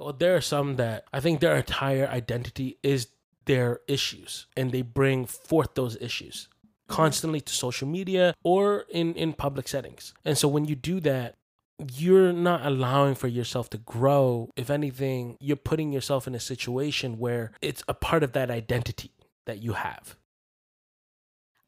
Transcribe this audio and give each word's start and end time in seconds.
Well, 0.00 0.14
there 0.14 0.34
are 0.34 0.40
some 0.40 0.76
that 0.76 1.04
I 1.12 1.20
think 1.20 1.40
their 1.40 1.56
entire 1.56 2.08
identity 2.08 2.78
is 2.82 3.08
their 3.44 3.80
issues 3.86 4.46
and 4.56 4.72
they 4.72 4.80
bring 4.80 5.26
forth 5.26 5.74
those 5.74 5.96
issues 6.00 6.48
constantly 6.88 7.40
to 7.40 7.52
social 7.52 7.86
media 7.86 8.34
or 8.42 8.86
in 8.88 9.14
in 9.14 9.34
public 9.34 9.68
settings. 9.68 10.14
And 10.24 10.38
so 10.38 10.48
when 10.48 10.64
you 10.64 10.74
do 10.74 11.00
that, 11.00 11.36
you're 11.92 12.32
not 12.32 12.64
allowing 12.64 13.14
for 13.14 13.28
yourself 13.28 13.68
to 13.70 13.78
grow. 13.78 14.50
If 14.56 14.70
anything, 14.70 15.36
you're 15.38 15.56
putting 15.56 15.92
yourself 15.92 16.26
in 16.26 16.34
a 16.34 16.40
situation 16.40 17.18
where 17.18 17.52
it's 17.60 17.82
a 17.86 17.94
part 17.94 18.22
of 18.22 18.32
that 18.32 18.50
identity 18.50 19.12
that 19.44 19.62
you 19.62 19.74
have. 19.74 20.16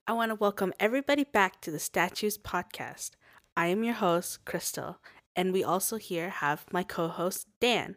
I 0.07 0.15
want 0.15 0.31
to 0.31 0.35
welcome 0.35 0.73
everybody 0.81 1.25
back 1.25 1.61
to 1.61 1.71
the 1.71 1.79
Statues 1.79 2.39
podcast. 2.39 3.11
I 3.57 3.67
am 3.67 3.85
your 3.85 3.95
host, 3.95 4.45
Crystal, 4.47 4.99
and 5.37 5.53
we 5.53 5.63
also 5.63 5.97
here 5.97 6.31
have 6.31 6.65
my 6.73 6.83
co 6.83 7.09
host, 7.09 7.47
Dan. 7.61 7.97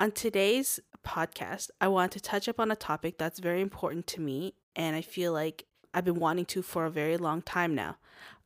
On 0.00 0.12
today's 0.12 0.78
podcast, 1.04 1.70
I 1.80 1.88
want 1.88 2.12
to 2.12 2.20
touch 2.20 2.48
up 2.48 2.60
on 2.60 2.70
a 2.70 2.76
topic 2.76 3.18
that's 3.18 3.40
very 3.40 3.60
important 3.60 4.06
to 4.08 4.20
me, 4.20 4.54
and 4.76 4.94
I 4.94 5.00
feel 5.00 5.32
like 5.32 5.64
I've 5.92 6.04
been 6.04 6.20
wanting 6.20 6.44
to 6.46 6.62
for 6.62 6.86
a 6.86 6.90
very 6.90 7.16
long 7.16 7.42
time 7.42 7.74
now. 7.74 7.96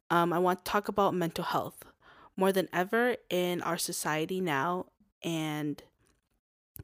Um, 0.09 0.33
I 0.33 0.39
want 0.39 0.65
to 0.65 0.71
talk 0.71 0.89
about 0.89 1.13
mental 1.15 1.45
health. 1.45 1.85
More 2.39 2.53
than 2.53 2.71
ever 2.73 3.17
in 3.29 3.61
our 3.61 3.77
society 3.77 4.41
now 4.41 4.87
and 5.23 5.83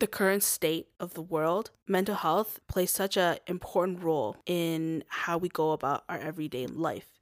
the 0.00 0.06
current 0.06 0.42
state 0.42 0.88
of 1.00 1.14
the 1.14 1.22
world, 1.22 1.70
mental 1.86 2.16
health 2.16 2.60
plays 2.68 2.90
such 2.90 3.16
an 3.16 3.38
important 3.46 4.02
role 4.02 4.36
in 4.44 5.02
how 5.08 5.38
we 5.38 5.48
go 5.48 5.72
about 5.72 6.04
our 6.10 6.18
everyday 6.18 6.66
life. 6.66 7.18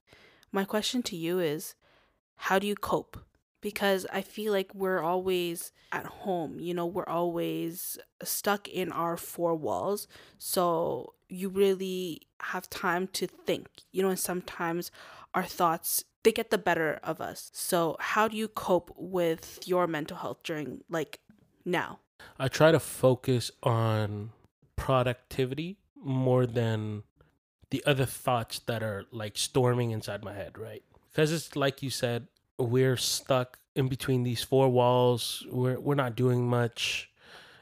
My 0.51 0.65
question 0.65 1.01
to 1.05 1.17
you 1.17 1.39
is 1.39 1.77
how 2.35 2.59
do 2.59 2.67
you 2.67 2.75
cope? 2.75 3.19
Because 3.67 4.07
I 4.13 4.21
feel 4.21 4.53
like 4.53 4.73
we're 4.77 5.03
always 5.03 5.73
at 5.91 6.07
home, 6.07 6.61
you 6.61 6.73
know, 6.73 6.87
we're 6.87 7.09
always 7.09 7.99
stuck 8.23 8.69
in 8.69 8.93
our 8.93 9.17
four 9.17 9.57
walls. 9.57 10.07
So 10.39 11.15
you 11.29 11.49
really 11.49 12.29
have 12.39 12.71
time 12.71 13.09
to 13.15 13.27
think, 13.27 13.67
you 13.91 14.03
know, 14.03 14.11
and 14.11 14.21
sometimes 14.21 14.93
our 15.35 15.43
thoughts 15.43 16.05
they 16.23 16.31
get 16.31 16.51
the 16.51 16.59
better 16.59 17.01
of 17.03 17.21
us. 17.21 17.51
So, 17.55 17.97
how 17.99 18.29
do 18.29 18.37
you 18.37 18.47
cope 18.47 18.95
with 18.97 19.59
your 19.65 19.89
mental 19.89 20.17
health 20.17 20.45
during 20.45 20.83
like 20.89 21.19
now? 21.65 21.99
I 22.39 22.47
try 22.47 22.71
to 22.71 22.79
focus 22.79 23.51
on 23.65 24.31
productivity 24.77 25.79
more 25.97 26.47
than 26.47 27.03
the 27.71 27.83
other 27.85 28.07
thoughts 28.07 28.61
that 28.67 28.85
are 28.85 29.07
like 29.11 29.37
storming 29.37 29.91
inside 29.91 30.23
my 30.23 30.35
head, 30.35 30.57
right? 30.57 30.85
Because 31.11 31.33
it's 31.33 31.57
like 31.57 31.83
you 31.83 31.91
said, 31.91 32.29
we're 32.59 32.97
stuck 32.97 33.59
in 33.75 33.89
between 33.89 34.23
these 34.23 34.43
four 34.43 34.69
walls. 34.69 35.45
We're 35.51 35.79
we're 35.79 35.95
not 35.95 36.17
doing 36.17 36.49
much 36.49 37.11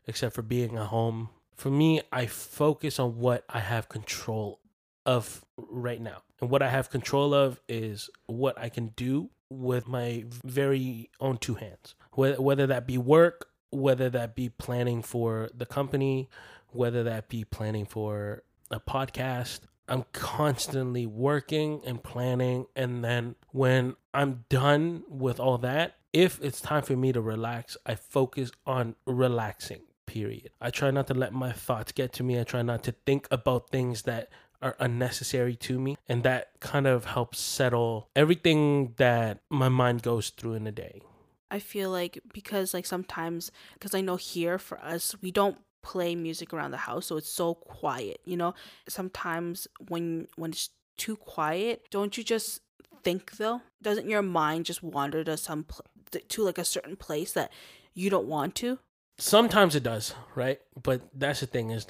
except 0.06 0.34
for 0.34 0.42
being 0.42 0.76
at 0.76 0.86
home. 0.86 1.30
For 1.56 1.70
me, 1.70 2.02
I 2.12 2.26
focus 2.26 2.98
on 2.98 3.18
what 3.18 3.44
I 3.48 3.60
have 3.60 3.88
control 3.88 4.60
of 5.06 5.44
right 5.56 6.00
now. 6.00 6.22
And 6.40 6.50
what 6.50 6.62
I 6.62 6.68
have 6.68 6.90
control 6.90 7.32
of 7.34 7.60
is 7.68 8.10
what 8.26 8.58
I 8.58 8.68
can 8.68 8.88
do 8.96 9.30
with 9.50 9.86
my 9.86 10.24
very 10.44 11.10
own 11.20 11.38
two 11.38 11.54
hands. 11.54 11.94
Whether 12.12 12.40
whether 12.40 12.66
that 12.66 12.86
be 12.86 12.98
work, 12.98 13.48
whether 13.70 14.10
that 14.10 14.34
be 14.34 14.48
planning 14.48 15.02
for 15.02 15.50
the 15.54 15.66
company, 15.66 16.28
whether 16.70 17.02
that 17.04 17.28
be 17.28 17.44
planning 17.44 17.86
for 17.86 18.42
a 18.70 18.80
podcast, 18.80 19.60
I'm 19.88 20.04
constantly 20.12 21.06
working 21.06 21.80
and 21.84 22.02
planning. 22.02 22.66
And 22.74 23.04
then 23.04 23.34
when 23.52 23.96
I'm 24.12 24.44
done 24.48 25.04
with 25.08 25.38
all 25.38 25.58
that, 25.58 25.96
if 26.12 26.40
it's 26.42 26.60
time 26.60 26.82
for 26.82 26.96
me 26.96 27.12
to 27.12 27.20
relax, 27.20 27.76
I 27.84 27.96
focus 27.96 28.50
on 28.66 28.94
relaxing, 29.06 29.82
period. 30.06 30.50
I 30.60 30.70
try 30.70 30.90
not 30.90 31.08
to 31.08 31.14
let 31.14 31.32
my 31.32 31.52
thoughts 31.52 31.92
get 31.92 32.12
to 32.14 32.22
me. 32.22 32.40
I 32.40 32.44
try 32.44 32.62
not 32.62 32.84
to 32.84 32.92
think 33.04 33.26
about 33.30 33.70
things 33.70 34.02
that 34.02 34.30
are 34.62 34.76
unnecessary 34.80 35.56
to 35.56 35.78
me. 35.78 35.96
And 36.08 36.22
that 36.22 36.52
kind 36.60 36.86
of 36.86 37.04
helps 37.04 37.38
settle 37.38 38.08
everything 38.16 38.94
that 38.96 39.40
my 39.50 39.68
mind 39.68 40.02
goes 40.02 40.30
through 40.30 40.54
in 40.54 40.66
a 40.66 40.72
day. 40.72 41.02
I 41.50 41.58
feel 41.58 41.90
like 41.90 42.18
because, 42.32 42.72
like, 42.72 42.86
sometimes, 42.86 43.52
because 43.74 43.94
I 43.94 44.00
know 44.00 44.16
here 44.16 44.58
for 44.58 44.82
us, 44.82 45.14
we 45.20 45.30
don't 45.30 45.58
play 45.84 46.14
music 46.16 46.52
around 46.52 46.72
the 46.72 46.84
house 46.88 47.06
so 47.06 47.16
it's 47.16 47.30
so 47.30 47.54
quiet 47.54 48.20
you 48.24 48.36
know? 48.36 48.54
Sometimes 48.88 49.68
when 49.88 50.26
when 50.36 50.50
it's 50.50 50.70
too 50.96 51.16
quiet 51.16 51.82
don't 51.90 52.16
you 52.16 52.24
just 52.24 52.60
think 53.04 53.36
though? 53.36 53.60
Doesn't 53.82 54.08
your 54.08 54.22
mind 54.22 54.64
just 54.64 54.82
wander 54.82 55.22
to 55.24 55.36
some 55.36 55.64
pl- 55.64 55.84
to 56.28 56.42
like 56.42 56.58
a 56.58 56.64
certain 56.64 56.96
place 56.96 57.32
that 57.32 57.52
you 57.92 58.10
don't 58.10 58.26
want 58.26 58.54
to? 58.56 58.78
Sometimes 59.18 59.76
it 59.76 59.82
does 59.82 60.14
right? 60.34 60.60
But 60.82 61.02
that's 61.14 61.40
the 61.40 61.46
thing 61.46 61.70
is 61.70 61.86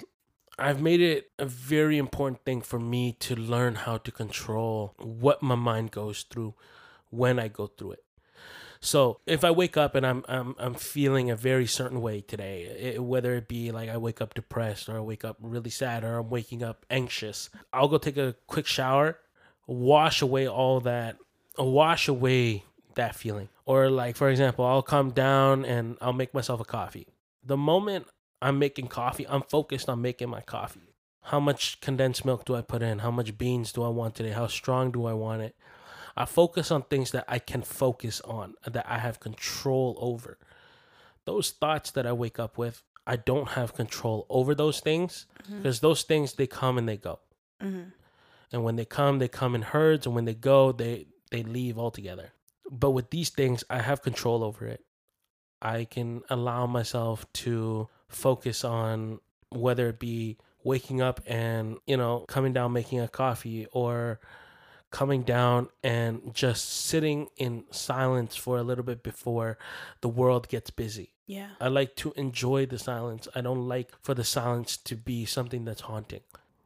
I've 0.59 0.81
made 0.81 1.01
it 1.01 1.31
a 1.39 1.47
very 1.47 1.99
important 1.99 2.45
thing 2.45 2.61
for 2.63 2.79
me 2.79 3.13
to 3.21 3.35
learn 3.35 3.75
how 3.75 3.99
to 3.99 4.13
control 4.13 4.95
what 4.99 5.43
my 5.43 5.57
mind 5.57 5.91
goes 5.91 6.23
through 6.23 6.55
when 7.11 7.39
I 7.39 7.49
go 7.49 7.67
through 7.67 7.93
it. 7.93 8.04
So 8.85 9.21
if 9.27 9.45
I 9.45 9.51
wake 9.51 9.79
up 9.79 9.95
and 9.95 10.07
I'm 10.07 10.25
I'm 10.29 10.55
I'm 10.59 10.75
feeling 10.75 11.31
a 11.31 11.37
very 11.37 11.67
certain 11.67 12.03
way 12.03 12.21
today, 12.21 12.65
it, 12.65 13.03
whether 13.03 13.35
it 13.35 13.49
be 13.49 13.73
like 13.73 13.89
I 13.89 13.97
wake 13.97 14.21
up 14.21 14.35
depressed 14.35 14.91
or 14.91 14.99
I 14.99 15.01
wake 15.01 15.25
up 15.25 15.39
really 15.41 15.71
sad 15.71 16.05
or 16.05 16.19
I'm 16.19 16.29
waking 16.29 16.63
up 16.63 16.85
anxious, 16.91 17.49
I'll 17.73 17.89
go 17.89 17.97
take 17.97 18.19
a 18.19 18.35
quick 18.47 18.67
shower, 18.67 19.19
wash 19.67 20.21
away 20.21 20.47
all 20.47 20.81
that, 20.81 21.17
wash 21.57 22.09
away 22.09 22.65
that 22.95 23.15
feeling. 23.17 23.49
Or 23.65 23.89
like 23.89 24.17
for 24.17 24.29
example, 24.29 24.67
I'll 24.67 24.83
come 24.83 25.13
down 25.13 25.65
and 25.65 25.97
I'll 26.03 26.13
make 26.13 26.35
myself 26.35 26.61
a 26.61 26.67
coffee. 26.67 27.07
The 27.43 27.57
moment 27.57 28.07
I'm 28.43 28.59
making 28.59 28.89
coffee, 28.89 29.27
I'm 29.27 29.43
focused 29.43 29.89
on 29.89 30.03
making 30.03 30.29
my 30.29 30.43
coffee. 30.43 30.95
How 31.23 31.41
much 31.41 31.81
condensed 31.81 32.27
milk 32.27 32.45
do 32.45 32.55
I 32.55 32.61
put 32.61 32.83
in? 32.83 32.99
How 32.99 33.11
much 33.11 33.39
beans 33.39 33.73
do 33.73 33.83
I 33.83 33.89
want 33.89 34.15
today? 34.15 34.33
How 34.33 34.47
strong 34.47 34.91
do 34.93 35.07
I 35.07 35.15
want 35.15 35.41
it? 35.41 35.57
I 36.17 36.25
focus 36.27 36.71
on 36.71 36.83
things 36.83 37.11
that 37.11 37.25
I 37.29 37.39
can 37.39 37.63
focus 37.63 38.21
on, 38.23 38.55
that 38.67 38.87
I 38.89 38.99
have 38.99 39.21
control 39.21 39.97
over. 40.01 40.39
Those 41.25 41.51
thoughts 41.51 41.91
that 41.93 42.07
I 42.07 42.13
wake 42.13 42.39
up 42.39 42.57
with, 42.57 42.83
I 43.07 43.17
don't 43.17 43.51
have 43.51 43.75
control 43.75 44.27
over 44.31 44.55
those 44.55 44.81
things 44.81 45.27
because 45.39 45.79
mm-hmm. 45.79 45.87
those 45.87 46.03
things 46.03 46.35
they 46.35 46.47
come 46.47 46.79
and 46.79 46.89
they 46.89 46.97
go. 46.97 47.21
Mm-hmm. 47.63 47.91
And 48.53 48.65
when 48.65 48.77
they 48.77 48.85
come, 48.85 49.19
they 49.19 49.29
come 49.29 49.55
in 49.55 49.63
herds, 49.63 50.07
and 50.07 50.15
when 50.15 50.25
they 50.25 50.35
go, 50.35 50.71
they 50.73 51.07
they 51.31 51.43
leave 51.43 51.79
altogether. 51.79 52.33
But 52.71 52.93
with 52.93 53.11
these 53.11 53.31
things, 53.31 53.65
I 53.69 53.81
have 53.83 54.03
control 54.03 54.45
over 54.45 54.67
it. 54.67 54.85
I 55.61 55.85
can 55.85 56.23
allow 56.31 56.67
myself 56.67 57.31
to 57.35 57.89
focus 58.09 58.65
on 58.65 59.21
whether 59.51 59.89
it 59.89 59.99
be 59.99 60.39
waking 60.63 61.03
up 61.03 61.21
and 61.27 61.77
you 61.87 61.97
know 61.97 62.25
coming 62.27 62.53
down 62.53 62.73
making 62.73 63.01
a 63.01 63.09
coffee 63.09 63.67
or 63.73 64.19
coming 64.95 65.25
down 65.25 65.69
and 65.83 66.33
just 66.33 66.71
sitting 66.71 67.27
in 67.37 67.65
silence 67.73 68.37
for 68.37 68.59
a 68.59 68.63
little 68.63 68.85
bit 68.85 69.03
before 69.03 69.59
the 70.03 70.09
world 70.09 70.47
gets 70.47 70.71
busy. 70.71 71.11
Yeah. 71.27 71.49
I 71.61 71.67
like 71.67 71.97
to 71.97 72.13
enjoy 72.13 72.67
the 72.67 72.79
silence. 72.79 73.27
I 73.35 73.41
don't 73.41 73.67
like 73.67 73.91
for 74.03 74.15
the 74.15 74.23
silence 74.23 74.77
to 74.77 74.95
be 74.95 75.25
something 75.25 75.65
that's 75.65 75.81
haunting. 75.81 76.21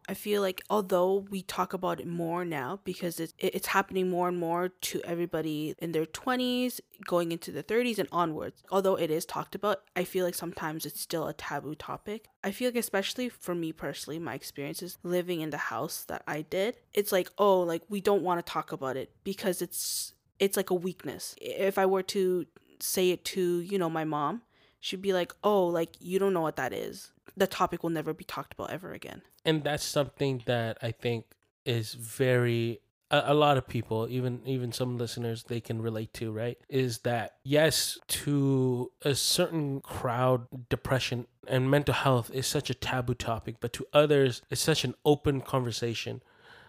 I 0.08 0.14
feel 0.14 0.40
like 0.40 0.62
although 0.70 1.26
we 1.30 1.42
talk 1.42 1.74
about 1.74 2.00
it 2.00 2.06
more 2.06 2.42
now 2.42 2.80
because 2.82 3.20
it's 3.20 3.34
it's 3.38 3.68
happening 3.68 4.08
more 4.08 4.26
and 4.26 4.38
more 4.38 4.70
to 4.70 5.02
everybody 5.04 5.74
in 5.78 5.92
their 5.92 6.06
20s, 6.06 6.80
going 7.04 7.30
into 7.30 7.52
the 7.52 7.62
30s 7.62 7.98
and 7.98 8.08
onwards. 8.10 8.62
Although 8.70 8.94
it 8.94 9.10
is 9.10 9.26
talked 9.26 9.54
about, 9.54 9.82
I 9.94 10.04
feel 10.04 10.24
like 10.24 10.34
sometimes 10.34 10.86
it's 10.86 11.00
still 11.00 11.28
a 11.28 11.34
taboo 11.34 11.74
topic. 11.74 12.28
I 12.42 12.52
feel 12.52 12.68
like 12.68 12.76
especially 12.76 13.28
for 13.28 13.54
me 13.54 13.70
personally, 13.70 14.18
my 14.18 14.32
experiences 14.34 14.96
living 15.02 15.42
in 15.42 15.50
the 15.50 15.58
house 15.58 16.04
that 16.04 16.22
I 16.26 16.40
did, 16.40 16.78
it's 16.94 17.12
like, 17.12 17.28
oh, 17.36 17.60
like 17.60 17.82
we 17.90 18.00
don't 18.00 18.22
want 18.22 18.44
to 18.44 18.50
talk 18.50 18.72
about 18.72 18.96
it 18.96 19.10
because 19.24 19.60
it's 19.60 20.14
it's 20.38 20.56
like 20.56 20.70
a 20.70 20.74
weakness. 20.74 21.34
If 21.38 21.76
I 21.76 21.84
were 21.84 22.02
to 22.04 22.46
say 22.80 23.10
it 23.10 23.26
to, 23.26 23.60
you 23.60 23.78
know, 23.78 23.90
my 23.90 24.04
mom, 24.04 24.42
she'd 24.80 25.02
be 25.02 25.12
like, 25.12 25.34
"Oh, 25.44 25.66
like 25.66 25.96
you 26.00 26.18
don't 26.18 26.32
know 26.32 26.40
what 26.40 26.56
that 26.56 26.72
is." 26.72 27.10
The 27.38 27.46
topic 27.46 27.82
will 27.82 27.90
never 27.90 28.12
be 28.12 28.24
talked 28.24 28.52
about 28.54 28.70
ever 28.70 28.92
again. 28.92 29.22
And 29.44 29.64
that's 29.64 29.84
something 29.84 30.42
that 30.46 30.78
I 30.82 30.92
think 30.92 31.26
is 31.64 31.94
very 31.94 32.80
a, 33.10 33.24
a, 33.26 33.34
lot 33.34 33.56
of 33.56 33.66
people 33.66 34.06
even 34.10 34.40
even 34.46 34.72
some 34.72 34.96
listeners 34.96 35.44
they 35.44 35.60
can 35.60 35.80
relate 35.82 36.12
to 36.14 36.32
right 36.32 36.58
is 36.68 36.98
that 37.00 37.36
yes 37.42 37.98
to 38.08 38.90
a 39.02 39.14
certain 39.14 39.80
crowd 39.80 40.46
depression 40.68 41.26
and 41.46 41.70
mental 41.70 41.94
health 41.94 42.30
is 42.32 42.46
such 42.46 42.70
a 42.70 42.74
taboo 42.74 43.14
topic 43.14 43.56
but 43.60 43.72
to 43.72 43.86
others 43.92 44.42
it's 44.50 44.60
such 44.60 44.84
an 44.84 44.94
open 45.04 45.40
conversation 45.40 46.22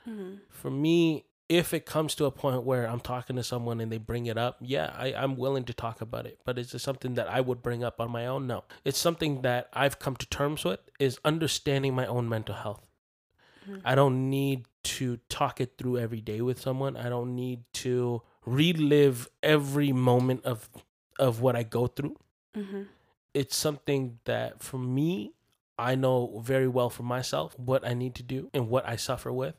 mm-hmm. 0.07 0.35
for 0.49 0.69
me 0.69 1.25
if 1.49 1.73
it 1.73 1.85
comes 1.85 2.13
to 2.15 2.25
a 2.25 2.31
point 2.31 2.63
where 2.63 2.87
I'm 2.87 2.99
talking 2.99 3.35
to 3.35 3.43
someone 3.43 3.81
and 3.81 3.91
they 3.91 3.97
bring 3.97 4.27
it 4.27 4.37
up, 4.37 4.57
yeah, 4.61 4.93
I, 4.95 5.13
I'm 5.15 5.35
willing 5.35 5.65
to 5.65 5.73
talk 5.73 5.99
about 5.99 6.27
it. 6.27 6.39
But 6.45 6.59
is 6.59 6.73
it 6.75 6.79
something 6.79 7.15
that 7.15 7.27
I 7.27 7.41
would 7.41 7.63
bring 7.63 7.83
up 7.83 7.99
on 7.99 8.11
my 8.11 8.27
own? 8.27 8.45
No. 8.45 8.63
It's 8.85 8.99
something 8.99 9.41
that 9.41 9.67
I've 9.73 9.97
come 9.97 10.15
to 10.17 10.27
terms 10.27 10.63
with 10.63 10.79
is 10.99 11.19
understanding 11.25 11.95
my 11.95 12.05
own 12.05 12.29
mental 12.29 12.53
health. 12.53 12.85
Mm-hmm. 13.67 13.79
I 13.83 13.95
don't 13.95 14.29
need 14.29 14.65
to 14.83 15.17
talk 15.27 15.59
it 15.59 15.73
through 15.77 15.97
every 15.97 16.21
day 16.21 16.39
with 16.41 16.61
someone. 16.61 16.95
I 16.95 17.09
don't 17.09 17.35
need 17.35 17.63
to 17.73 18.21
relive 18.45 19.27
every 19.43 19.91
moment 19.91 20.45
of 20.45 20.69
of 21.17 21.41
what 21.41 21.55
I 21.55 21.63
go 21.63 21.87
through. 21.87 22.15
Mm-hmm. 22.55 22.83
it's 23.33 23.55
something 23.55 24.17
that 24.25 24.63
for 24.63 24.79
me, 24.79 25.33
I 25.77 25.93
know 25.95 26.41
very 26.43 26.67
well 26.67 26.89
for 26.89 27.03
myself 27.03 27.57
what 27.59 27.85
I 27.85 27.93
need 27.93 28.15
to 28.15 28.23
do 28.23 28.49
and 28.53 28.69
what 28.69 28.87
I 28.87 28.95
suffer 28.95 29.31
with. 29.31 29.55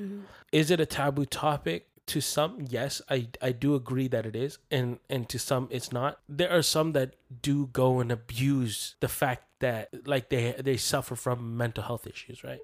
Mhm. 0.00 0.22
Is 0.52 0.70
it 0.70 0.80
a 0.80 0.86
taboo 0.86 1.26
topic? 1.26 1.86
To 2.06 2.20
some, 2.20 2.66
yes, 2.68 3.00
I, 3.08 3.28
I 3.40 3.52
do 3.52 3.76
agree 3.76 4.08
that 4.08 4.26
it 4.26 4.34
is, 4.34 4.58
and 4.68 4.98
and 5.08 5.28
to 5.28 5.38
some 5.38 5.68
it's 5.70 5.92
not. 5.92 6.18
There 6.28 6.50
are 6.50 6.62
some 6.62 6.90
that 6.92 7.14
do 7.40 7.68
go 7.68 8.00
and 8.00 8.10
abuse 8.10 8.96
the 8.98 9.06
fact 9.06 9.44
that 9.60 9.90
like 10.08 10.28
they 10.28 10.56
they 10.58 10.76
suffer 10.76 11.14
from 11.14 11.56
mental 11.56 11.84
health 11.84 12.06
issues, 12.08 12.42
right? 12.42 12.60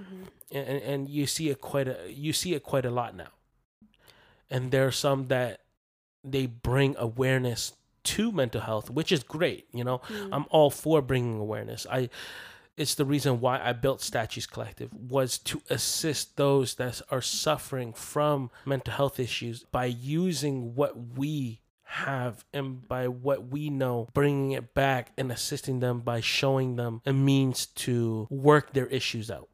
Mhm. 0.00 0.28
and, 0.52 0.82
and- 0.82 1.08
you 1.10 1.26
see 1.26 1.50
it 1.50 1.60
quite 1.60 1.88
a 1.88 2.10
you 2.10 2.32
see 2.32 2.54
it 2.54 2.62
quite 2.62 2.86
a 2.86 2.90
lot 2.90 3.14
now 3.14 3.28
and 4.50 4.70
there 4.70 4.86
are 4.86 4.92
some 4.92 5.28
that 5.28 5.60
they 6.24 6.46
bring 6.46 6.94
awareness 6.98 7.74
to 8.02 8.32
mental 8.32 8.62
health 8.62 8.88
which 8.88 9.12
is 9.12 9.22
great 9.22 9.66
you 9.72 9.84
know 9.84 9.98
Mhm. 10.08 10.30
i'm 10.32 10.46
all 10.50 10.70
for 10.70 11.02
bringing 11.02 11.38
awareness 11.38 11.86
i 11.90 12.08
it's 12.76 12.94
the 12.94 13.04
reason 13.04 13.40
why 13.40 13.60
i 13.62 13.72
built 13.72 14.00
statues 14.00 14.46
collective 14.46 14.90
was 14.92 15.38
to 15.38 15.60
assist 15.70 16.36
those 16.36 16.74
that 16.74 17.00
are 17.10 17.22
suffering 17.22 17.92
from 17.92 18.50
mental 18.64 18.94
health 18.94 19.18
issues 19.20 19.64
by 19.70 19.84
using 19.84 20.74
what 20.74 21.16
we 21.16 21.60
have 21.82 22.44
and 22.52 22.86
by 22.86 23.08
what 23.08 23.48
we 23.48 23.68
know 23.68 24.08
bringing 24.14 24.52
it 24.52 24.74
back 24.74 25.10
and 25.18 25.32
assisting 25.32 25.80
them 25.80 26.00
by 26.00 26.20
showing 26.20 26.76
them 26.76 27.02
a 27.04 27.12
means 27.12 27.66
to 27.66 28.28
work 28.30 28.72
their 28.72 28.86
issues 28.86 29.30
out 29.30 29.48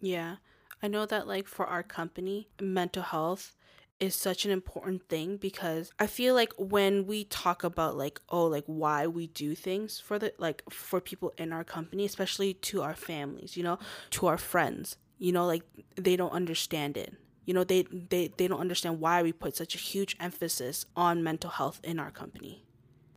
Yeah. 0.00 0.36
I 0.82 0.88
know 0.88 1.06
that 1.06 1.28
like 1.28 1.46
for 1.46 1.64
our 1.64 1.84
company, 1.84 2.48
mental 2.60 3.04
health 3.04 3.54
is 4.02 4.14
such 4.28 4.44
an 4.46 4.50
important 4.50 5.08
thing 5.08 5.28
because 5.48 5.84
I 6.04 6.06
feel 6.18 6.34
like 6.34 6.52
when 6.58 7.06
we 7.06 7.18
talk 7.42 7.62
about 7.70 7.96
like 8.04 8.16
oh 8.36 8.46
like 8.56 8.64
why 8.66 9.00
we 9.18 9.24
do 9.44 9.54
things 9.68 10.00
for 10.06 10.16
the 10.22 10.28
like 10.46 10.62
for 10.70 11.00
people 11.00 11.30
in 11.42 11.52
our 11.56 11.64
company, 11.76 12.04
especially 12.04 12.54
to 12.70 12.82
our 12.86 12.94
families, 13.10 13.56
you 13.56 13.62
know, 13.62 13.78
to 14.16 14.20
our 14.30 14.38
friends, 14.38 14.96
you 15.18 15.32
know, 15.32 15.46
like 15.46 15.62
they 16.06 16.16
don't 16.16 16.32
understand 16.42 16.96
it. 17.04 17.10
You 17.46 17.54
know, 17.54 17.64
they 17.72 17.82
they 18.12 18.24
they 18.38 18.46
don't 18.48 18.60
understand 18.66 18.94
why 19.04 19.22
we 19.22 19.32
put 19.32 19.56
such 19.56 19.74
a 19.74 19.78
huge 19.78 20.16
emphasis 20.28 20.86
on 20.96 21.22
mental 21.30 21.50
health 21.58 21.78
in 21.84 21.96
our 22.04 22.10
company. 22.22 22.54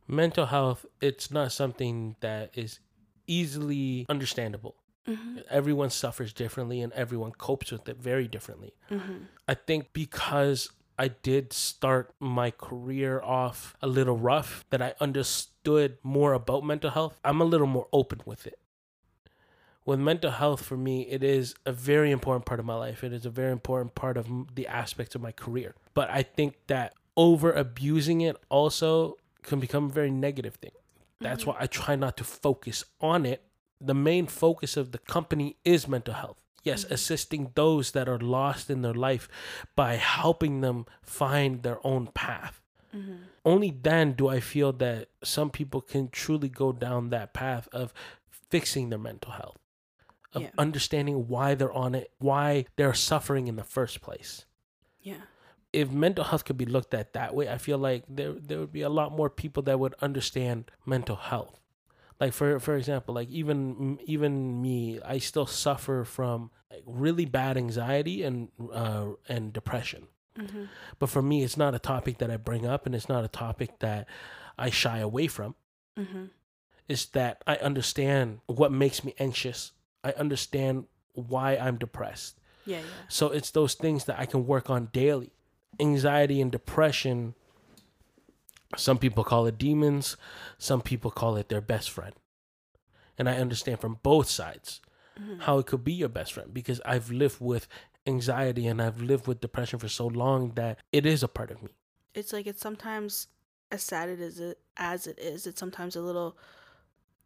mental 0.08 0.46
health 0.46 0.86
it's 1.00 1.30
not 1.32 1.50
something 1.50 2.14
that 2.20 2.44
is 2.56 2.78
easily 3.26 4.06
understandable 4.08 4.74
Mhm. 5.08 5.42
everyone 5.50 5.90
suffers 5.90 6.32
differently 6.32 6.80
and 6.80 6.92
everyone 6.92 7.32
copes 7.32 7.68
with 7.72 7.88
it 7.88 7.96
very 8.10 8.28
differently 8.28 8.72
Mhm. 8.90 9.26
i 9.48 9.54
think 9.54 9.92
because 9.92 10.70
i 10.98 11.08
did 11.08 11.52
start 11.52 12.12
my 12.20 12.50
career 12.50 13.20
off 13.22 13.76
a 13.82 13.86
little 13.86 14.16
rough 14.16 14.64
that 14.70 14.80
i 14.82 14.94
understood 15.00 15.98
more 16.02 16.32
about 16.32 16.64
mental 16.64 16.90
health. 16.90 17.18
I'm 17.24 17.40
a 17.40 17.44
little 17.44 17.66
more 17.66 17.88
open 17.92 18.20
with 18.24 18.46
it. 18.46 18.58
With 19.84 20.00
mental 20.00 20.32
health 20.32 20.64
for 20.64 20.76
me 20.76 21.02
it 21.02 21.22
is 21.22 21.54
a 21.64 21.72
very 21.72 22.10
important 22.10 22.44
part 22.44 22.58
of 22.60 22.66
my 22.66 22.74
life. 22.74 23.04
It 23.04 23.12
is 23.12 23.24
a 23.26 23.30
very 23.30 23.52
important 23.52 23.94
part 23.94 24.16
of 24.16 24.26
the 24.54 24.66
aspects 24.66 25.14
of 25.14 25.22
my 25.22 25.32
career. 25.32 25.74
But 25.94 26.10
i 26.10 26.22
think 26.22 26.54
that 26.66 26.94
over 27.16 27.52
abusing 27.52 28.20
it 28.20 28.36
also 28.48 29.16
can 29.42 29.58
become 29.60 29.84
a 29.86 29.92
very 29.92 30.10
negative 30.10 30.56
thing. 30.56 30.72
That's 31.20 31.44
Mhm. 31.44 31.46
why 31.48 31.56
i 31.60 31.66
try 31.66 31.94
not 31.96 32.16
to 32.18 32.24
focus 32.24 32.84
on 33.00 33.24
it. 33.26 33.42
The 33.80 33.94
main 33.94 34.26
focus 34.26 34.76
of 34.76 34.92
the 34.92 34.98
company 34.98 35.56
is 35.64 35.86
mental 35.86 36.14
health 36.14 36.38
yes 36.66 36.84
assisting 36.96 37.50
those 37.54 37.92
that 37.92 38.08
are 38.08 38.18
lost 38.38 38.68
in 38.74 38.82
their 38.82 38.98
life 39.08 39.26
by 39.74 39.92
helping 39.94 40.60
them 40.60 40.84
find 41.02 41.62
their 41.62 41.78
own 41.86 42.06
path 42.08 42.60
Mhm. 42.94 43.18
only 43.44 43.70
then 43.88 44.12
do 44.12 44.28
I 44.28 44.40
feel 44.40 44.72
that 44.84 45.08
some 45.22 45.50
people 45.58 45.80
can 45.92 46.08
truly 46.22 46.48
go 46.48 46.72
down 46.72 47.10
that 47.10 47.32
path 47.32 47.68
of 47.72 47.92
fixing 48.54 48.90
their 48.90 48.98
mental 49.10 49.32
health, 49.32 49.58
of 50.32 50.42
Yeah. 50.42 50.50
understanding 50.56 51.28
why 51.28 51.54
they're 51.56 51.72
on 51.84 51.94
it, 51.94 52.08
why 52.18 52.64
they're 52.76 52.94
suffering 52.94 53.48
in 53.48 53.56
the 53.56 53.64
first 53.76 54.00
place. 54.00 54.46
Yeah. 55.00 55.22
If 55.72 55.90
mental 55.90 56.24
health 56.24 56.44
could 56.46 56.56
be 56.56 56.64
looked 56.64 56.94
at 56.94 57.12
that 57.12 57.34
way, 57.34 57.48
I 57.50 57.58
feel 57.58 57.76
like 57.78 58.04
there 58.08 58.32
there 58.48 58.60
would 58.60 58.72
be 58.72 58.82
a 58.82 58.88
lot 59.00 59.10
more 59.12 59.28
people 59.42 59.62
that 59.64 59.78
would 59.80 59.94
understand 60.00 60.70
mental 60.86 61.16
health. 61.16 61.60
Like 62.20 62.32
for 62.32 62.58
for 62.60 62.76
example, 62.76 63.14
like 63.14 63.28
even 63.28 63.98
even 64.04 64.60
me, 64.62 65.00
I 65.04 65.18
still 65.18 65.46
suffer 65.46 66.04
from 66.04 66.50
like 66.70 66.82
really 66.86 67.26
bad 67.26 67.56
anxiety 67.56 68.22
and 68.22 68.48
uh, 68.72 69.08
and 69.28 69.52
depression. 69.52 70.08
Mhm. 70.38 70.68
But 70.98 71.08
for 71.10 71.22
me, 71.22 71.42
it's 71.44 71.56
not 71.56 71.74
a 71.74 71.78
topic 71.78 72.18
that 72.18 72.30
I 72.30 72.36
bring 72.36 72.66
up 72.66 72.86
and 72.86 72.94
it's 72.94 73.08
not 73.08 73.24
a 73.24 73.28
topic 73.28 73.78
that 73.80 74.08
I 74.58 74.70
shy 74.70 74.98
away 74.98 75.26
from. 75.26 75.54
Mhm. 75.98 76.30
It's 76.88 77.04
that 77.06 77.42
I 77.46 77.56
understand 77.56 78.40
what 78.46 78.72
makes 78.72 79.02
me 79.04 79.14
anxious. 79.18 79.72
I 80.04 80.12
understand 80.12 80.86
why 81.12 81.56
I'm 81.56 81.78
depressed. 81.78 82.38
Yeah, 82.64 82.78
yeah. 82.78 82.84
So 83.08 83.28
it's 83.28 83.50
those 83.50 83.74
things 83.74 84.04
that 84.04 84.18
I 84.18 84.26
can 84.26 84.46
work 84.46 84.70
on 84.70 84.88
daily. 84.92 85.32
Anxiety 85.80 86.40
and 86.40 86.50
depression, 86.52 87.34
some 88.76 88.98
people 88.98 89.22
call 89.24 89.46
it 89.46 89.58
demons, 89.58 90.16
some 90.58 90.80
people 90.80 91.10
call 91.10 91.36
it 91.36 91.48
their 91.48 91.60
best 91.60 91.90
friend. 91.90 92.14
And 93.18 93.28
I 93.28 93.36
understand 93.38 93.80
from 93.80 93.98
both 94.02 94.28
sides 94.28 94.80
Mhm. 95.18 95.40
how 95.42 95.58
it 95.58 95.66
could 95.66 95.84
be 95.84 95.92
your 95.92 96.08
best 96.10 96.32
friend 96.34 96.52
because 96.52 96.80
I've 96.84 97.10
lived 97.10 97.40
with 97.40 97.66
anxiety 98.06 98.66
and 98.66 98.80
I've 98.82 99.00
lived 99.00 99.26
with 99.26 99.40
depression 99.40 99.78
for 99.78 99.88
so 99.88 100.06
long 100.06 100.52
that 100.54 100.78
it 100.92 101.06
is 101.06 101.22
a 101.22 101.28
part 101.28 101.50
of 101.50 101.62
me. 101.62 101.70
it's 102.14 102.32
like 102.32 102.46
it's 102.46 102.60
sometimes 102.62 103.28
as 103.70 103.82
sad 103.82 104.08
it 104.08 104.20
is 104.20 104.40
as 104.78 105.06
it 105.06 105.18
is 105.18 105.46
it's 105.46 105.58
sometimes 105.60 105.96
a 105.96 106.00
little 106.00 106.36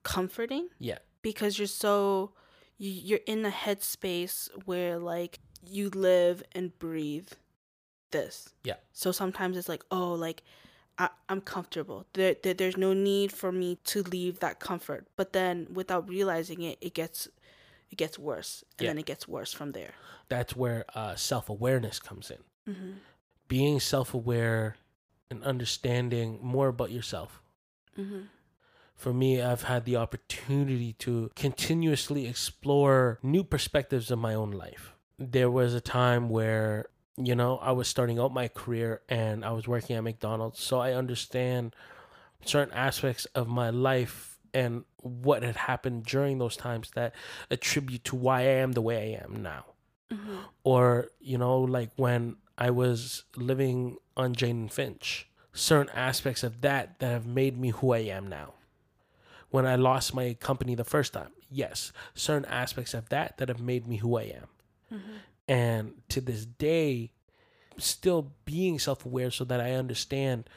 comforting 0.02 0.68
Yeah. 0.78 0.98
because 1.22 1.58
you're 1.58 1.68
so 1.68 2.32
you, 2.78 2.90
you're 2.90 3.20
in 3.26 3.44
a 3.44 3.50
headspace 3.50 4.48
where 4.64 4.98
like 4.98 5.38
you 5.64 5.90
live 5.90 6.42
and 6.52 6.76
breathe 6.78 7.28
this 8.10 8.48
Yeah. 8.64 8.76
so 8.92 9.12
sometimes 9.12 9.56
it's 9.56 9.68
like 9.68 9.84
oh 9.90 10.14
like 10.14 10.42
I, 11.00 11.08
i'm 11.30 11.40
comfortable 11.54 12.00
there, 12.12 12.34
there 12.42 12.54
there's 12.60 12.76
no 12.86 12.92
need 13.10 13.30
for 13.32 13.50
me 13.62 13.70
to 13.92 13.98
leave 14.16 14.34
that 14.40 14.56
comfort 14.68 15.02
but 15.18 15.28
then 15.32 15.54
without 15.80 16.08
realizing 16.16 16.60
it 16.70 16.76
it 16.88 16.94
gets 16.94 17.18
it 17.92 17.96
gets 18.02 18.16
worse 18.18 18.52
and 18.78 18.84
Yeah. 18.84 18.90
then 18.90 18.98
it 18.98 19.06
gets 19.12 19.24
worse 19.36 19.52
from 19.58 19.72
there 19.78 19.94
That's 20.34 20.54
where 20.62 20.84
uh, 20.94 21.14
self 21.16 21.44
awareness 21.56 21.96
comes 22.08 22.26
in. 22.30 22.42
mm-hmm. 22.72 22.92
Being 23.48 23.80
self 23.80 24.14
aware 24.14 24.76
and 25.30 25.42
understanding 25.52 26.38
more 26.54 26.68
about 26.74 26.90
yourself. 26.92 27.30
Mm-hmm. 27.98 28.22
For 28.94 29.12
me, 29.12 29.30
I've 29.42 29.64
had 29.72 29.82
the 29.86 29.96
opportunity 30.04 30.92
to 31.04 31.12
continuously 31.34 32.22
explore 32.28 33.18
new 33.22 33.42
perspectives 33.54 34.10
of 34.12 34.18
my 34.18 34.34
own 34.34 34.52
life. 34.52 34.84
There 35.18 35.50
was 35.50 35.74
a 35.74 35.80
time 35.80 36.28
where, 36.28 36.86
you 37.16 37.34
know, 37.34 37.58
I 37.58 37.72
was 37.72 37.88
starting 37.88 38.18
out 38.18 38.32
my 38.32 38.48
career 38.48 39.02
and 39.08 39.44
I 39.44 39.52
was 39.52 39.68
working 39.68 39.96
at 39.96 40.04
McDonald's. 40.04 40.60
So 40.60 40.78
I 40.80 40.92
understand 40.92 41.74
certain 42.44 42.72
aspects 42.74 43.26
of 43.34 43.48
my 43.48 43.70
life 43.70 44.38
and 44.52 44.84
what 44.96 45.42
had 45.42 45.56
happened 45.56 46.04
during 46.04 46.38
those 46.38 46.56
times 46.56 46.90
that 46.94 47.14
attribute 47.50 48.04
to 48.04 48.16
why 48.16 48.40
I 48.40 48.44
am 48.62 48.72
the 48.72 48.82
way 48.82 49.14
I 49.16 49.24
am 49.24 49.42
now. 49.42 49.64
Mm-hmm. 50.12 50.38
or 50.64 51.06
you 51.20 51.38
know 51.38 51.60
like 51.60 51.90
when 51.94 52.34
i 52.58 52.68
was 52.68 53.22
living 53.36 53.96
on 54.16 54.34
jane 54.34 54.62
and 54.62 54.72
finch 54.72 55.28
certain 55.52 55.88
aspects 55.94 56.42
of 56.42 56.62
that 56.62 56.98
that 56.98 57.12
have 57.12 57.26
made 57.26 57.56
me 57.56 57.70
who 57.70 57.92
i 57.92 57.98
am 57.98 58.26
now 58.26 58.54
when 59.50 59.64
i 59.64 59.76
lost 59.76 60.12
my 60.12 60.34
company 60.40 60.74
the 60.74 60.82
first 60.82 61.12
time 61.12 61.30
yes 61.48 61.92
certain 62.12 62.44
aspects 62.46 62.92
of 62.92 63.08
that 63.10 63.38
that 63.38 63.48
have 63.48 63.60
made 63.60 63.86
me 63.86 63.98
who 63.98 64.16
i 64.18 64.22
am 64.22 64.48
Mm-hmm. 64.92 65.12
And 65.50 65.94
to 66.08 66.20
this 66.20 66.46
day 66.46 67.10
still 67.76 68.32
being 68.44 68.78
self-aware 68.78 69.30
so 69.30 69.44
that 69.44 69.60
i 69.60 69.72
understand 69.72 70.48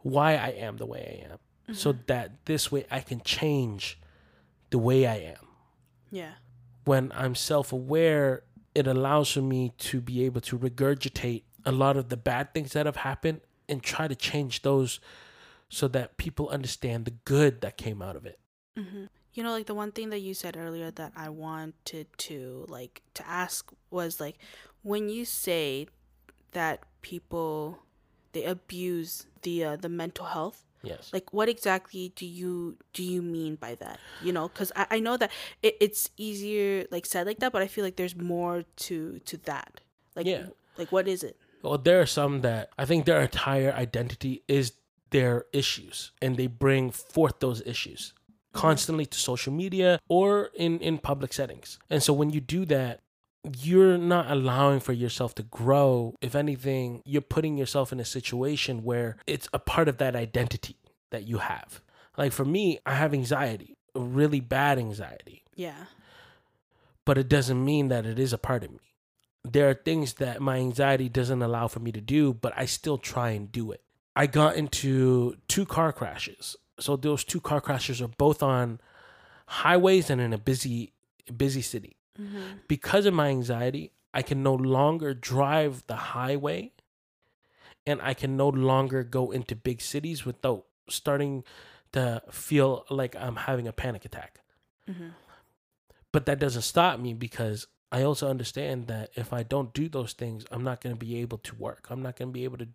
why 0.00 0.36
i 0.36 0.48
am 0.50 0.76
the 0.76 0.86
way 0.86 1.20
i 1.26 1.32
am. 1.32 1.38
So 1.74 1.94
that 2.06 2.46
this 2.46 2.72
way 2.72 2.86
i 2.90 3.00
can 3.00 3.20
change 3.20 3.98
the 4.70 4.78
way 4.78 5.06
i 5.06 5.16
am. 5.16 5.46
Yeah. 6.10 6.32
When 6.84 7.12
I'm 7.14 7.34
self 7.34 7.72
aware, 7.72 8.44
it 8.74 8.86
allows 8.86 9.32
for 9.32 9.42
me 9.42 9.72
to 9.78 10.00
be 10.00 10.24
able 10.24 10.40
to 10.42 10.58
regurgitate 10.58 11.42
a 11.66 11.72
lot 11.72 11.98
of 11.98 12.08
the 12.08 12.16
bad 12.16 12.54
things 12.54 12.72
that 12.72 12.86
have 12.86 12.96
happened 12.96 13.42
and 13.68 13.82
try 13.82 14.08
to 14.08 14.14
change 14.14 14.62
those 14.62 15.00
so 15.68 15.88
that 15.88 16.16
people 16.16 16.48
understand 16.48 17.04
the 17.04 17.10
good 17.10 17.60
that 17.60 17.76
came 17.76 18.00
out 18.00 18.16
of 18.16 18.24
it. 18.24 18.38
hmm 18.76 19.04
You 19.38 19.44
know, 19.44 19.52
like 19.52 19.66
the 19.66 19.74
one 19.74 19.92
thing 19.92 20.10
that 20.10 20.18
you 20.18 20.34
said 20.34 20.56
earlier 20.56 20.90
that 20.90 21.12
I 21.14 21.28
wanted 21.28 22.08
to 22.26 22.66
like 22.68 23.02
to 23.14 23.24
ask 23.24 23.70
was 23.88 24.18
like 24.18 24.36
when 24.82 25.08
you 25.08 25.24
say 25.24 25.86
that 26.50 26.82
people 27.02 27.78
they 28.32 28.42
abuse 28.42 29.28
the 29.42 29.62
uh, 29.64 29.76
the 29.76 29.88
mental 29.88 30.26
health 30.26 30.64
Yes. 30.82 31.10
like 31.12 31.32
what 31.32 31.48
exactly 31.48 32.12
do 32.16 32.26
you 32.26 32.78
do 32.92 33.04
you 33.04 33.22
mean 33.22 33.54
by 33.54 33.76
that 33.76 34.00
you 34.24 34.32
know 34.32 34.48
because 34.48 34.72
I, 34.74 34.86
I 34.92 34.98
know 35.00 35.16
that 35.16 35.30
it, 35.62 35.76
it's 35.80 36.10
easier 36.16 36.86
like 36.90 37.04
said 37.04 37.26
like 37.26 37.38
that 37.40 37.52
but 37.52 37.62
i 37.62 37.66
feel 37.66 37.84
like 37.84 37.96
there's 37.96 38.16
more 38.16 38.62
to 38.86 39.18
to 39.20 39.36
that 39.38 39.80
like 40.16 40.26
Yeah. 40.26 40.46
like 40.76 40.90
what 40.90 41.06
is 41.06 41.22
it 41.22 41.36
well, 41.62 41.78
there 41.78 42.00
are 42.00 42.06
some 42.06 42.42
that 42.42 42.70
I 42.78 42.84
think 42.84 43.04
their 43.04 43.20
entire 43.20 43.72
identity 43.72 44.42
is 44.46 44.72
their 45.10 45.46
issues 45.52 46.12
and 46.22 46.36
they 46.36 46.46
bring 46.46 46.90
forth 46.90 47.40
those 47.40 47.60
issues 47.66 48.14
constantly 48.52 49.06
to 49.06 49.18
social 49.18 49.52
media 49.52 49.98
or 50.08 50.50
in 50.54 50.78
in 50.80 50.98
public 50.98 51.32
settings. 51.32 51.78
And 51.90 52.02
so 52.02 52.12
when 52.12 52.30
you 52.30 52.40
do 52.40 52.64
that, 52.66 53.00
you're 53.60 53.98
not 53.98 54.30
allowing 54.30 54.80
for 54.80 54.92
yourself 54.92 55.34
to 55.36 55.42
grow. 55.42 56.14
If 56.20 56.34
anything, 56.34 57.02
you're 57.04 57.22
putting 57.22 57.56
yourself 57.56 57.92
in 57.92 58.00
a 58.00 58.04
situation 58.04 58.82
where 58.84 59.16
it's 59.26 59.48
a 59.52 59.58
part 59.58 59.88
of 59.88 59.98
that 59.98 60.16
identity 60.16 60.76
that 61.10 61.26
you 61.26 61.38
have. 61.38 61.80
Like 62.16 62.32
for 62.32 62.44
me, 62.44 62.80
I 62.84 62.94
have 62.94 63.14
anxiety, 63.14 63.76
really 63.94 64.40
bad 64.40 64.78
anxiety, 64.78 65.44
Yeah. 65.54 65.84
but 67.04 67.16
it 67.16 67.28
doesn't 67.28 67.64
mean 67.64 67.88
that 67.88 68.04
it 68.06 68.18
is 68.18 68.32
a 68.32 68.38
part 68.38 68.64
of 68.64 68.72
me. 68.72 68.80
There 69.44 69.70
are 69.70 69.74
things 69.74 70.14
that 70.14 70.42
my 70.42 70.56
anxiety 70.56 71.08
doesn't 71.08 71.40
allow 71.40 71.68
for 71.68 71.78
me 71.80 71.92
to 71.92 72.00
do, 72.00 72.34
but 72.34 72.52
I 72.56 72.66
still 72.66 72.98
try 72.98 73.30
and 73.30 73.50
do 73.52 73.70
it. 73.72 73.82
I 74.16 74.26
got 74.26 74.56
into 74.56 75.36
two 75.46 75.64
car 75.64 75.92
crashes. 75.92 76.56
So 76.78 76.96
those 76.96 77.24
two 77.24 77.40
car 77.40 77.60
crashes 77.60 78.00
are 78.00 78.08
both 78.08 78.42
on 78.42 78.80
highways 79.46 80.10
and 80.10 80.20
in 80.20 80.32
a 80.32 80.38
busy 80.38 80.92
busy 81.36 81.62
city. 81.62 81.96
Mm-hmm. 82.20 82.58
Because 82.66 83.06
of 83.06 83.14
my 83.14 83.28
anxiety, 83.28 83.92
I 84.14 84.22
can 84.22 84.42
no 84.42 84.54
longer 84.54 85.14
drive 85.14 85.84
the 85.86 85.96
highway 85.96 86.72
and 87.86 88.00
I 88.02 88.14
can 88.14 88.36
no 88.36 88.48
longer 88.48 89.02
go 89.02 89.30
into 89.30 89.54
big 89.54 89.80
cities 89.80 90.24
without 90.24 90.64
starting 90.88 91.44
to 91.92 92.22
feel 92.30 92.84
like 92.90 93.16
I'm 93.16 93.36
having 93.36 93.66
a 93.68 93.72
panic 93.72 94.04
attack. 94.04 94.40
Mm-hmm. 94.88 95.08
But 96.12 96.26
that 96.26 96.38
doesn't 96.38 96.62
stop 96.62 96.98
me 96.98 97.14
because 97.14 97.66
I 97.90 98.02
also 98.02 98.28
understand 98.28 98.86
that 98.88 99.10
if 99.14 99.32
I 99.32 99.42
don't 99.42 99.72
do 99.72 99.88
those 99.88 100.12
things, 100.12 100.44
I'm 100.50 100.64
not 100.64 100.80
going 100.80 100.94
to 100.94 100.98
be 100.98 101.16
able 101.18 101.38
to 101.38 101.54
work. 101.54 101.86
I'm 101.90 102.02
not 102.02 102.16
going 102.16 102.28
to 102.28 102.32
be 102.32 102.44
able 102.44 102.58
to 102.58 102.68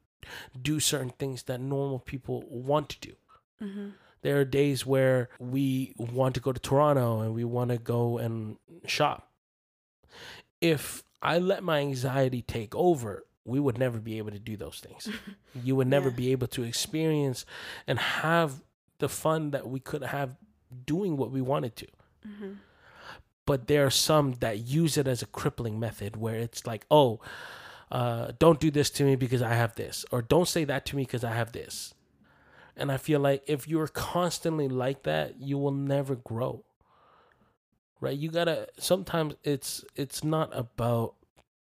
do 0.60 0.80
certain 0.80 1.10
things 1.10 1.44
that 1.44 1.60
normal 1.60 2.00
people 2.00 2.44
want 2.48 2.90
to 2.90 3.00
do. 3.00 3.14
Mm-hmm. 3.64 3.88
There 4.22 4.40
are 4.40 4.46
days 4.46 4.86
where 4.86 5.30
we 5.40 5.94
want 5.98 6.36
to 6.36 6.42
go 6.42 6.52
to 6.52 6.60
Toronto 6.60 7.20
and 7.22 7.34
we 7.34 7.44
want 7.44 7.72
to 7.72 7.78
go 7.78 8.18
and 8.18 8.58
shop. 8.86 9.30
If 10.62 11.04
I 11.22 11.40
let 11.40 11.64
my 11.64 11.80
anxiety 11.80 12.42
take 12.42 12.74
over, 12.76 13.26
we 13.46 13.60
would 13.60 13.78
never 13.78 14.00
be 14.00 14.18
able 14.18 14.32
to 14.32 14.40
do 14.40 14.56
those 14.58 14.80
things. 14.80 15.10
You 15.64 15.76
would 15.76 15.88
never 15.88 16.10
Yeah. 16.10 16.16
be 16.16 16.32
able 16.32 16.48
to 16.48 16.64
experience 16.64 17.46
and 17.86 18.00
have 18.00 18.64
the 19.00 19.08
fun 19.10 19.52
that 19.52 19.68
we 19.70 19.80
could 19.80 20.02
have 20.04 20.36
doing 20.86 21.16
what 21.18 21.30
we 21.32 21.42
wanted 21.42 21.76
to. 21.76 21.88
Mm-hmm. 22.28 22.52
But 23.46 23.68
there 23.68 23.86
are 23.86 23.92
some 23.92 24.34
that 24.40 24.60
use 24.60 24.98
it 24.98 25.08
as 25.08 25.22
a 25.22 25.26
crippling 25.28 25.80
method 25.80 26.16
where 26.16 26.36
it's 26.40 26.66
like, 26.66 26.86
oh, 26.90 27.20
uh, 27.92 28.32
don't 28.40 28.60
do 28.60 28.72
this 28.72 28.90
to 28.92 29.04
me 29.04 29.16
because 29.16 29.42
I 29.44 29.54
have 29.54 29.76
this, 29.76 30.06
or 30.12 30.22
don't 30.24 30.48
say 30.48 30.64
that 30.64 30.86
to 30.88 30.96
me 30.96 31.04
because 31.04 31.24
I 31.24 31.34
have 31.34 31.52
this. 31.52 31.94
And 32.76 32.92
I 32.92 32.98
feel 32.98 33.20
like 33.20 33.44
if 33.48 33.68
you're 33.68 33.88
constantly 33.88 34.68
like 34.68 35.04
that, 35.04 35.40
you 35.40 35.58
will 35.58 35.72
never 35.72 36.16
grow. 36.16 36.64
Right? 38.00 38.18
You 38.18 38.30
gotta. 38.30 38.68
Sometimes 38.78 39.36
it's 39.44 39.86
it's 39.96 40.24
not 40.24 40.50
about 40.52 41.16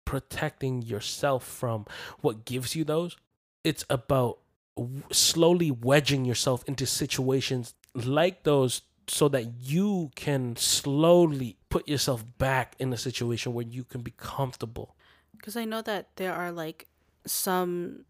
protecting 0.06 0.82
yourself 0.82 1.46
from 1.46 1.86
what 2.22 2.46
gives 2.46 2.76
you 2.76 2.84
those. 2.84 3.16
It's 3.64 3.86
about 3.90 4.40
w- 4.76 5.04
slowly 5.12 5.70
wedging 5.70 6.26
yourself 6.26 6.64
into 6.68 6.86
situations 6.88 7.76
like 7.94 8.44
those 8.44 8.82
so 9.08 9.28
that 9.30 9.46
you 9.62 10.12
can 10.16 10.56
slowly 10.56 11.58
put 11.70 11.88
yourself 11.88 12.24
back 12.38 12.76
in 12.80 12.92
a 12.94 12.98
situation 12.98 13.54
where 13.54 13.66
you 13.66 13.84
can 13.84 14.02
be 14.02 14.12
comfortable. 14.18 14.96
because 15.38 15.56
I 15.58 15.66
know 15.66 15.82
that 15.82 16.16
there 16.16 16.34
are 16.34 16.52
like 16.52 16.88
some, 17.26 18.06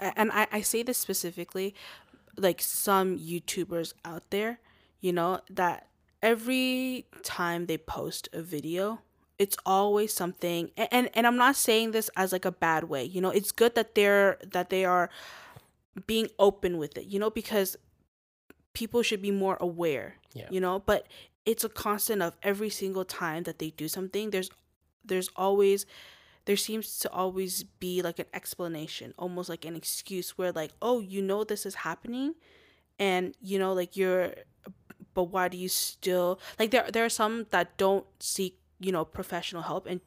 and 0.00 0.30
I, 0.32 0.46
I 0.52 0.60
say 0.62 0.82
this 0.82 0.98
specifically, 0.98 1.74
like 2.36 2.60
some 2.62 3.18
YouTubers 3.18 3.92
out 4.04 4.22
there, 4.30 4.60
you 5.00 5.12
know, 5.12 5.40
that 5.50 5.88
every 6.22 7.06
time 7.22 7.66
they 7.66 7.78
post 7.78 8.28
a 8.32 8.42
video, 8.42 9.00
it's 9.38 9.56
always 9.64 10.12
something, 10.12 10.70
a- 10.76 10.92
and 10.92 11.10
and 11.14 11.26
I'm 11.26 11.36
not 11.36 11.56
saying 11.56 11.92
this 11.92 12.10
as 12.16 12.32
like 12.32 12.44
a 12.44 12.52
bad 12.52 12.84
way, 12.84 13.04
you 13.04 13.20
know, 13.20 13.30
it's 13.30 13.52
good 13.52 13.74
that 13.74 13.94
they're 13.94 14.38
that 14.52 14.70
they 14.70 14.84
are 14.84 15.10
being 16.06 16.28
open 16.38 16.78
with 16.78 16.96
it, 16.98 17.06
you 17.06 17.18
know, 17.18 17.30
because 17.30 17.76
people 18.72 19.02
should 19.02 19.20
be 19.22 19.30
more 19.30 19.56
aware, 19.60 20.16
Yeah. 20.34 20.46
you 20.50 20.60
know, 20.60 20.78
but 20.78 21.06
it's 21.46 21.64
a 21.64 21.68
constant 21.68 22.22
of 22.22 22.36
every 22.42 22.70
single 22.70 23.04
time 23.04 23.42
that 23.44 23.58
they 23.58 23.70
do 23.70 23.88
something, 23.88 24.30
there's 24.30 24.50
there's 25.04 25.30
always 25.36 25.86
there 26.44 26.56
seems 26.56 26.98
to 27.00 27.10
always 27.10 27.62
be 27.62 28.02
like 28.02 28.18
an 28.18 28.26
explanation, 28.34 29.14
almost 29.18 29.48
like 29.48 29.64
an 29.64 29.76
excuse 29.76 30.36
where 30.38 30.52
like, 30.52 30.72
oh, 30.80 31.00
you 31.00 31.22
know 31.22 31.44
this 31.44 31.66
is 31.66 31.76
happening 31.76 32.34
and 32.98 33.34
you 33.40 33.58
know 33.58 33.72
like 33.72 33.96
you're 33.96 34.34
but 35.14 35.24
why 35.24 35.48
do 35.48 35.56
you 35.56 35.68
still 35.68 36.38
like 36.58 36.70
there 36.70 36.88
there 36.90 37.04
are 37.04 37.10
some 37.10 37.46
that 37.50 37.76
don't 37.76 38.06
seek, 38.20 38.58
you 38.78 38.92
know, 38.92 39.04
professional 39.04 39.62
help 39.62 39.86
and 39.86 40.00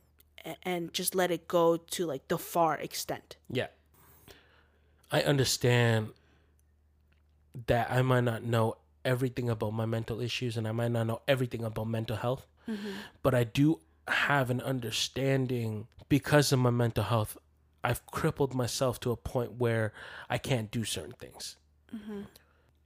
and 0.64 0.94
just 0.94 1.16
let 1.16 1.32
it 1.32 1.48
go 1.48 1.78
to 1.78 2.06
like 2.06 2.28
the 2.28 2.38
far 2.38 2.78
extent. 2.78 3.38
Yeah. 3.50 3.68
I 5.12 5.22
understand 5.22 6.10
that 7.68 7.92
I 7.92 8.02
might 8.02 8.24
not 8.24 8.44
know 8.44 8.78
everything 9.06 9.50
about 9.50 9.74
my 9.74 9.86
mental 9.86 10.20
issues 10.20 10.58
and 10.58 10.68
I 10.68 10.72
might 10.72 10.92
not 10.92 11.06
know 11.06 11.22
everything 11.28 11.64
about 11.64 11.88
mental 11.88 12.18
health, 12.18 12.48
mm-hmm. 12.68 12.90
but 13.22 13.36
I 13.36 13.44
do 13.44 13.80
have 14.08 14.50
an 14.50 14.62
understanding 14.62 15.88
because 16.10 16.52
of 16.52 16.60
my 16.60 16.70
mental 16.70 17.04
health. 17.04 17.38
I've 17.84 18.06
crippled 18.06 18.54
myself 18.54 19.00
to 19.02 19.12
a 19.12 19.18
point 19.18 19.54
where 19.54 19.94
I 20.30 20.38
can't 20.38 20.72
do 20.72 20.84
certain 20.84 21.14
things. 21.20 21.58
Mm-hmm. 21.94 22.22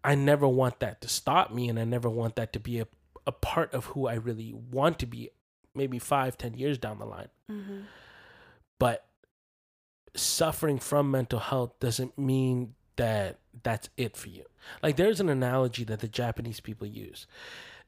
I 0.03 0.15
never 0.15 0.47
want 0.47 0.79
that 0.79 1.01
to 1.01 1.07
stop 1.07 1.51
me, 1.51 1.69
and 1.69 1.79
I 1.79 1.83
never 1.83 2.09
want 2.09 2.35
that 2.35 2.53
to 2.53 2.59
be 2.59 2.79
a, 2.79 2.87
a 3.25 3.31
part 3.31 3.73
of 3.73 3.85
who 3.85 4.07
I 4.07 4.13
really 4.13 4.53
want 4.53 4.99
to 4.99 5.05
be, 5.05 5.29
maybe 5.75 5.99
five, 5.99 6.37
ten 6.37 6.53
years 6.55 6.77
down 6.77 6.99
the 6.99 7.05
line. 7.05 7.29
Mm-hmm. 7.51 7.79
But 8.79 9.05
suffering 10.15 10.79
from 10.79 11.11
mental 11.11 11.39
health 11.39 11.79
doesn't 11.79 12.17
mean 12.17 12.73
that 12.95 13.39
that's 13.63 13.89
it 13.97 14.17
for 14.17 14.29
you. 14.29 14.45
Like 14.81 14.95
there's 14.95 15.19
an 15.19 15.29
analogy 15.29 15.83
that 15.85 15.99
the 15.99 16.07
Japanese 16.07 16.59
people 16.59 16.87
use. 16.87 17.27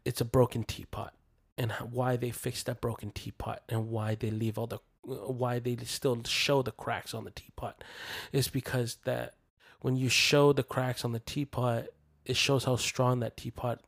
It's 0.06 0.22
a 0.22 0.26
broken 0.26 0.64
teapot 0.64 1.14
and 1.60 1.72
why 1.74 2.16
they 2.16 2.32
fix 2.32 2.64
that 2.64 2.82
broken 2.82 3.12
teapot 3.12 3.62
and 3.70 3.90
why 3.90 4.16
they 4.16 4.32
leave 4.32 4.58
all 4.58 4.66
the 4.66 4.80
why 5.04 5.60
they 5.60 5.76
still 5.86 6.22
show 6.26 6.62
the 6.62 6.72
cracks 6.72 7.14
on 7.14 7.24
the 7.26 7.32
teapot 7.32 7.84
is 8.32 8.48
because 8.48 8.98
that 9.06 9.36
when 9.82 9.96
you 9.96 10.10
show 10.10 10.54
the 10.54 10.64
cracks 10.64 11.06
on 11.06 11.12
the 11.12 11.20
teapot 11.20 11.86
it 12.26 12.36
shows 12.36 12.64
how 12.64 12.76
strong 12.76 13.20
that 13.20 13.38
teapot 13.38 13.82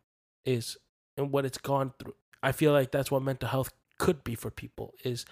is 0.46 0.78
and 1.18 1.32
what 1.32 1.46
it's 1.46 1.58
gone 1.58 1.94
through. 2.00 2.16
I 2.44 2.52
feel 2.52 2.72
like 2.72 2.92
that's 2.92 3.12
what 3.12 3.22
mental 3.24 3.50
health 3.50 3.72
could 3.98 4.24
be 4.24 4.36
for 4.36 4.52
people 4.52 4.94
is 5.04 5.26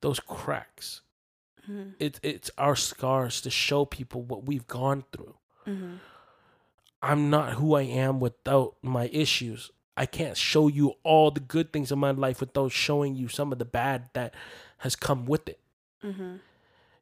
those 0.00 0.18
cracks 0.20 1.02
Mm-hmm. 1.70 1.90
it's 2.00 2.18
it's 2.24 2.50
our 2.58 2.74
scars 2.74 3.40
to 3.42 3.50
show 3.50 3.84
people 3.84 4.22
what 4.22 4.44
we've 4.44 4.66
gone 4.66 5.04
through. 5.12 5.36
Mm-hmm. 5.64 5.94
I'm 7.00 7.30
not 7.30 7.52
who 7.54 7.76
I 7.76 7.82
am 7.82 8.18
without 8.18 8.74
my 8.82 9.08
issues. 9.12 9.70
I 9.96 10.06
can't 10.06 10.36
show 10.36 10.68
you 10.68 10.94
all 11.02 11.30
the 11.30 11.40
good 11.40 11.72
things 11.72 11.92
in 11.92 11.98
my 11.98 12.12
life 12.12 12.40
without 12.40 12.72
showing 12.72 13.14
you 13.14 13.28
some 13.28 13.52
of 13.52 13.58
the 13.58 13.64
bad 13.64 14.08
that 14.14 14.34
has 14.78 14.96
come 14.96 15.26
with 15.26 15.48
it. 15.48 15.60
Mm-hmm. 16.02 16.36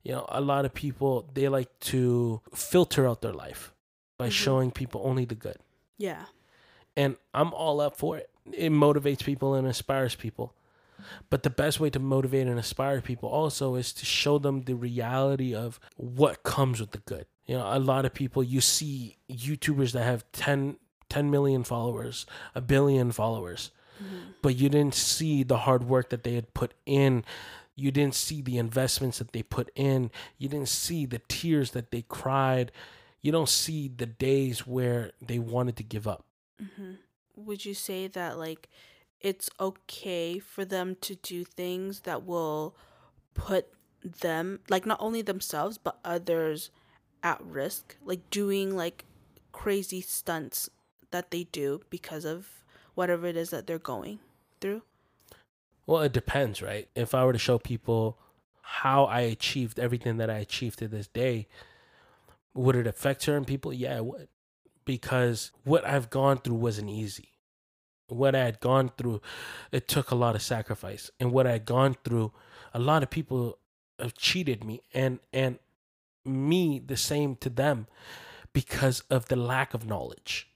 You 0.03 0.13
know, 0.13 0.27
a 0.29 0.41
lot 0.41 0.65
of 0.65 0.75
people 0.75 1.29
they 1.35 1.49
like 1.49 1.79
to 1.81 2.41
filter 2.55 3.07
out 3.07 3.21
their 3.23 3.33
life 3.33 3.73
by 4.19 4.29
Mhm. 4.29 4.33
showing 4.33 4.71
people 4.71 5.03
only 5.05 5.25
the 5.25 5.35
good. 5.35 5.57
Yeah. 5.99 6.25
And 6.97 7.17
I'm 7.33 7.53
all 7.55 7.81
up 7.81 7.97
for 7.97 8.17
it. 8.19 8.31
It 8.53 8.71
motivates 8.73 9.23
people 9.25 9.55
and 9.55 9.67
inspires 9.67 10.15
people. 10.17 10.55
But 11.31 11.45
the 11.45 11.51
best 11.51 11.81
way 11.81 11.89
to 11.91 11.99
motivate 11.99 12.47
and 12.47 12.57
inspire 12.59 13.01
people 13.01 13.29
also 13.29 13.75
is 13.77 13.93
to 13.95 14.05
show 14.05 14.39
them 14.39 14.63
the 14.63 14.75
reality 14.75 15.55
of 15.55 15.81
what 15.97 16.43
comes 16.43 16.81
with 16.81 16.91
the 16.91 16.99
good. 16.99 17.27
You 17.47 17.57
know, 17.57 17.67
a 17.71 17.79
lot 17.79 18.05
of 18.05 18.13
people 18.13 18.43
you 18.43 18.61
see 18.61 19.17
YouTubers 19.31 19.93
that 19.93 20.03
have 20.05 20.31
10, 20.33 20.77
10 21.11 21.31
million 21.31 21.65
followers, 21.65 22.25
a 22.55 22.61
billion 22.61 23.13
followers, 23.13 23.71
but 24.43 24.57
you 24.57 24.69
didn't 24.69 24.95
see 24.95 25.43
the 25.43 25.59
hard 25.59 25.85
work 25.85 26.09
that 26.11 26.25
they 26.25 26.35
had 26.35 26.55
put 26.55 26.73
in. 26.87 27.25
You 27.77 27.91
didn't 27.91 28.15
see 28.15 28.41
the 28.41 28.59
investments 28.59 29.19
that 29.19 29.33
they 29.33 29.43
put 29.43 29.71
in. 29.75 30.11
You 30.39 30.49
didn't 30.49 30.69
see 30.69 31.07
the 31.07 31.21
tears 31.29 31.73
that 31.73 31.91
they 31.91 32.03
cried. 32.03 32.73
You 33.21 33.33
don't 33.33 33.49
see 33.49 33.89
the 33.89 34.07
days 34.07 34.67
where 34.67 35.13
they 35.21 35.39
wanted 35.39 35.77
to 35.77 35.83
give 35.83 36.09
up. 36.09 36.25
Mm-hmm. 36.63 36.93
Would 37.37 37.65
you 37.65 37.75
say 37.75 38.07
that 38.09 38.39
like 38.39 38.69
it's 39.21 39.51
okay 39.59 40.39
for 40.39 40.65
them 40.65 40.97
to 41.03 41.15
do 41.17 41.45
things 41.45 42.01
that 42.01 42.25
will 42.25 42.75
put 43.35 43.67
them 44.03 44.61
like 44.71 44.87
not 44.87 44.99
only 45.01 45.21
themselves 45.21 45.77
but 45.77 45.99
others 46.05 46.71
at 47.23 47.41
risk, 47.43 47.97
like 48.03 48.31
doing 48.31 48.75
like 48.75 49.05
crazy 49.53 50.01
stunts 50.01 50.71
that 51.13 51.31
they 51.31 51.45
do 51.45 51.83
because 51.91 52.25
of 52.25 52.65
whatever 52.95 53.27
it 53.27 53.37
is 53.37 53.51
that 53.51 53.67
they're 53.67 53.79
going 53.79 54.21
through? 54.61 54.83
Well, 55.87 56.03
it 56.03 56.13
depends, 56.13 56.63
right? 56.63 56.89
If 56.95 57.15
I 57.15 57.25
were 57.25 57.33
to 57.33 57.39
show 57.39 57.59
people 57.59 58.19
how 58.63 59.05
I 59.05 59.23
achieved 59.23 59.79
everything 59.81 60.19
that 60.19 60.31
I 60.31 60.39
achieved 60.39 60.79
to 60.81 60.89
this 60.89 61.09
day, 61.09 61.49
Would 62.55 62.77
it 62.77 62.87
affect 62.87 63.23
certain 63.23 63.45
people? 63.45 63.73
Yeah, 63.73 63.97
it 63.99 64.05
would. 64.05 64.29
Because 64.85 65.53
what 65.65 65.87
I've 65.87 66.11
gone 66.11 66.39
through 66.39 66.57
wasn't 66.57 66.91
easy. 66.91 67.31
What 68.09 68.35
I 68.35 68.45
had 68.45 68.61
gone 68.61 68.93
through, 68.99 69.23
it 69.73 69.89
took 69.89 70.11
a 70.11 70.17
lot 70.17 70.35
of 70.37 70.43
sacrifice. 70.43 71.11
And 71.21 71.33
what 71.33 71.47
I 71.47 71.53
had 71.53 71.67
gone 71.67 71.97
through, 72.05 72.33
a 72.75 72.81
lot 72.81 73.03
of 73.03 73.11
people 73.11 73.59
have 74.01 74.15
cheated 74.15 74.65
me 74.65 74.83
and 74.95 75.21
and 75.33 75.59
me 76.27 76.81
the 76.81 76.97
same 76.99 77.37
to 77.37 77.51
them 77.51 77.89
because 78.55 79.03
of 79.11 79.29
the 79.29 79.37
lack 79.37 79.75
of 79.75 79.87
knowledge. 79.87 80.50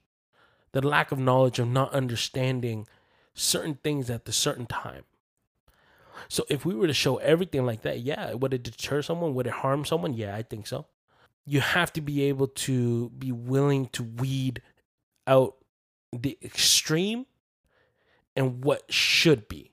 The 0.74 0.86
lack 0.86 1.10
of 1.12 1.18
knowledge 1.18 1.58
of 1.58 1.68
not 1.68 1.92
understanding 1.92 2.86
certain 3.32 3.74
things 3.82 4.10
at 4.10 4.26
the 4.26 4.32
certain 4.32 4.66
time. 4.66 5.04
So 6.28 6.44
if 6.48 6.64
we 6.64 6.74
were 6.74 6.86
to 6.86 6.94
show 6.94 7.16
everything 7.16 7.66
like 7.66 7.82
that, 7.82 8.00
yeah, 8.00 8.32
would 8.34 8.54
it 8.54 8.62
deter 8.62 9.02
someone? 9.02 9.34
Would 9.34 9.46
it 9.46 9.52
harm 9.52 9.84
someone? 9.84 10.14
Yeah, 10.14 10.34
I 10.36 10.42
think 10.42 10.66
so. 10.66 10.86
You 11.46 11.60
have 11.60 11.92
to 11.94 12.00
be 12.00 12.22
able 12.24 12.46
to 12.48 13.10
be 13.10 13.32
willing 13.32 13.86
to 13.88 14.02
weed 14.02 14.62
out 15.26 15.56
the 16.12 16.38
extreme 16.42 17.26
and 18.36 18.64
what 18.64 18.82
should 18.92 19.48
be 19.48 19.70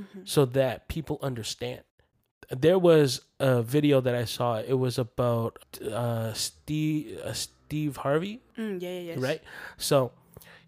Mm-hmm. 0.00 0.20
so 0.24 0.46
that 0.46 0.88
people 0.88 1.18
understand. 1.22 1.82
There 2.50 2.78
was 2.78 3.20
a 3.38 3.62
video 3.62 4.00
that 4.00 4.14
I 4.14 4.24
saw. 4.24 4.56
It 4.58 4.72
was 4.78 4.98
about 4.98 5.58
uh, 5.82 6.32
Steve 6.32 7.20
uh, 7.22 7.34
Steve 7.34 7.98
Harvey, 7.98 8.40
Mm, 8.58 8.80
yeah, 8.80 8.88
yeah, 8.88 9.00
yes. 9.00 9.18
right? 9.18 9.42
So 9.76 10.12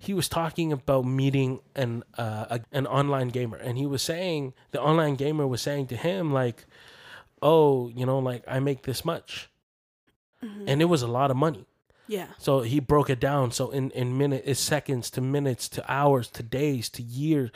he 0.04 0.14
was 0.14 0.28
talking 0.28 0.72
about 0.72 1.04
meeting 1.04 1.60
an 1.74 2.02
uh, 2.18 2.46
a, 2.50 2.60
an 2.72 2.86
online 2.86 3.28
gamer, 3.28 3.56
and 3.56 3.76
he 3.78 3.86
was 3.86 4.02
saying 4.02 4.54
the 4.70 4.80
online 4.80 5.14
gamer 5.16 5.46
was 5.46 5.60
saying 5.62 5.86
to 5.88 5.96
him 5.96 6.32
like, 6.32 6.66
"Oh, 7.42 7.88
you 7.88 8.06
know, 8.06 8.18
like 8.18 8.42
I 8.46 8.60
make 8.60 8.82
this 8.82 9.04
much," 9.04 9.50
Mhm. 10.42 10.64
and 10.68 10.82
it 10.82 10.86
was 10.86 11.02
a 11.02 11.06
lot 11.08 11.30
of 11.30 11.36
money. 11.36 11.64
yeah. 12.06 12.26
So 12.38 12.60
he 12.60 12.80
broke 12.80 13.08
it 13.10 13.20
down. 13.20 13.50
So 13.52 13.70
in 13.70 13.90
in 13.92 14.16
minutes, 14.18 14.60
seconds 14.60 15.10
to 15.10 15.20
minutes 15.20 15.68
to 15.70 15.80
hours 15.90 16.28
to 16.30 16.42
days 16.42 16.88
to 16.90 17.02
years, 17.02 17.50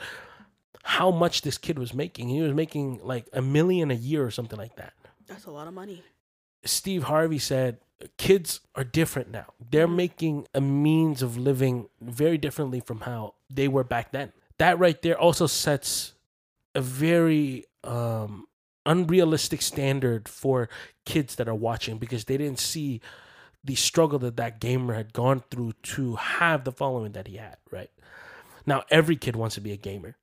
how 0.83 1.11
much 1.11 1.41
this 1.41 1.57
kid 1.57 1.77
was 1.77 1.93
making. 1.93 2.29
He 2.29 2.41
was 2.41 2.53
making 2.53 2.99
like 3.03 3.27
a 3.33 3.41
million 3.41 3.91
a 3.91 3.95
year 3.95 4.25
or 4.25 4.31
something 4.31 4.57
like 4.59 4.75
that. 4.77 4.93
That's 5.27 5.45
a 5.45 5.51
lot 5.51 5.67
of 5.67 5.73
money. 5.73 6.03
Steve 6.65 7.03
Harvey 7.03 7.37
said 7.39 7.77
kids 8.17 8.61
are 8.75 8.83
different 8.83 9.29
now. 9.31 9.53
They're 9.59 9.87
Mhm. 9.87 9.95
making 9.95 10.47
a 10.53 10.61
means 10.61 11.21
of 11.21 11.37
living 11.37 11.89
very 12.01 12.37
differently 12.37 12.79
from 12.79 13.01
how 13.01 13.35
they 13.49 13.67
were 13.67 13.83
back 13.83 14.11
then. 14.11 14.31
That 14.57 14.79
right 14.79 15.01
there 15.01 15.17
also 15.19 15.47
sets 15.47 16.13
a 16.75 16.81
very 16.81 17.65
um 17.83 18.47
unrealistic 18.85 19.61
standard 19.61 20.27
for 20.27 20.69
kids 21.05 21.35
that 21.35 21.47
are 21.47 21.55
watching 21.55 21.97
because 21.97 22.25
they 22.25 22.37
didn't 22.37 22.59
see 22.59 23.01
the 23.63 23.75
struggle 23.75 24.19
that 24.19 24.37
that 24.37 24.59
gamer 24.59 24.93
had 24.93 25.13
gone 25.13 25.43
through 25.51 25.73
to 25.83 26.15
have 26.15 26.63
the 26.63 26.71
following 26.71 27.11
that 27.11 27.27
he 27.27 27.35
had, 27.37 27.57
right? 27.71 27.91
Now 28.65 28.83
every 28.89 29.15
kid 29.15 29.35
wants 29.35 29.55
to 29.55 29.61
be 29.61 29.71
a 29.71 29.77
gamer. 29.77 30.15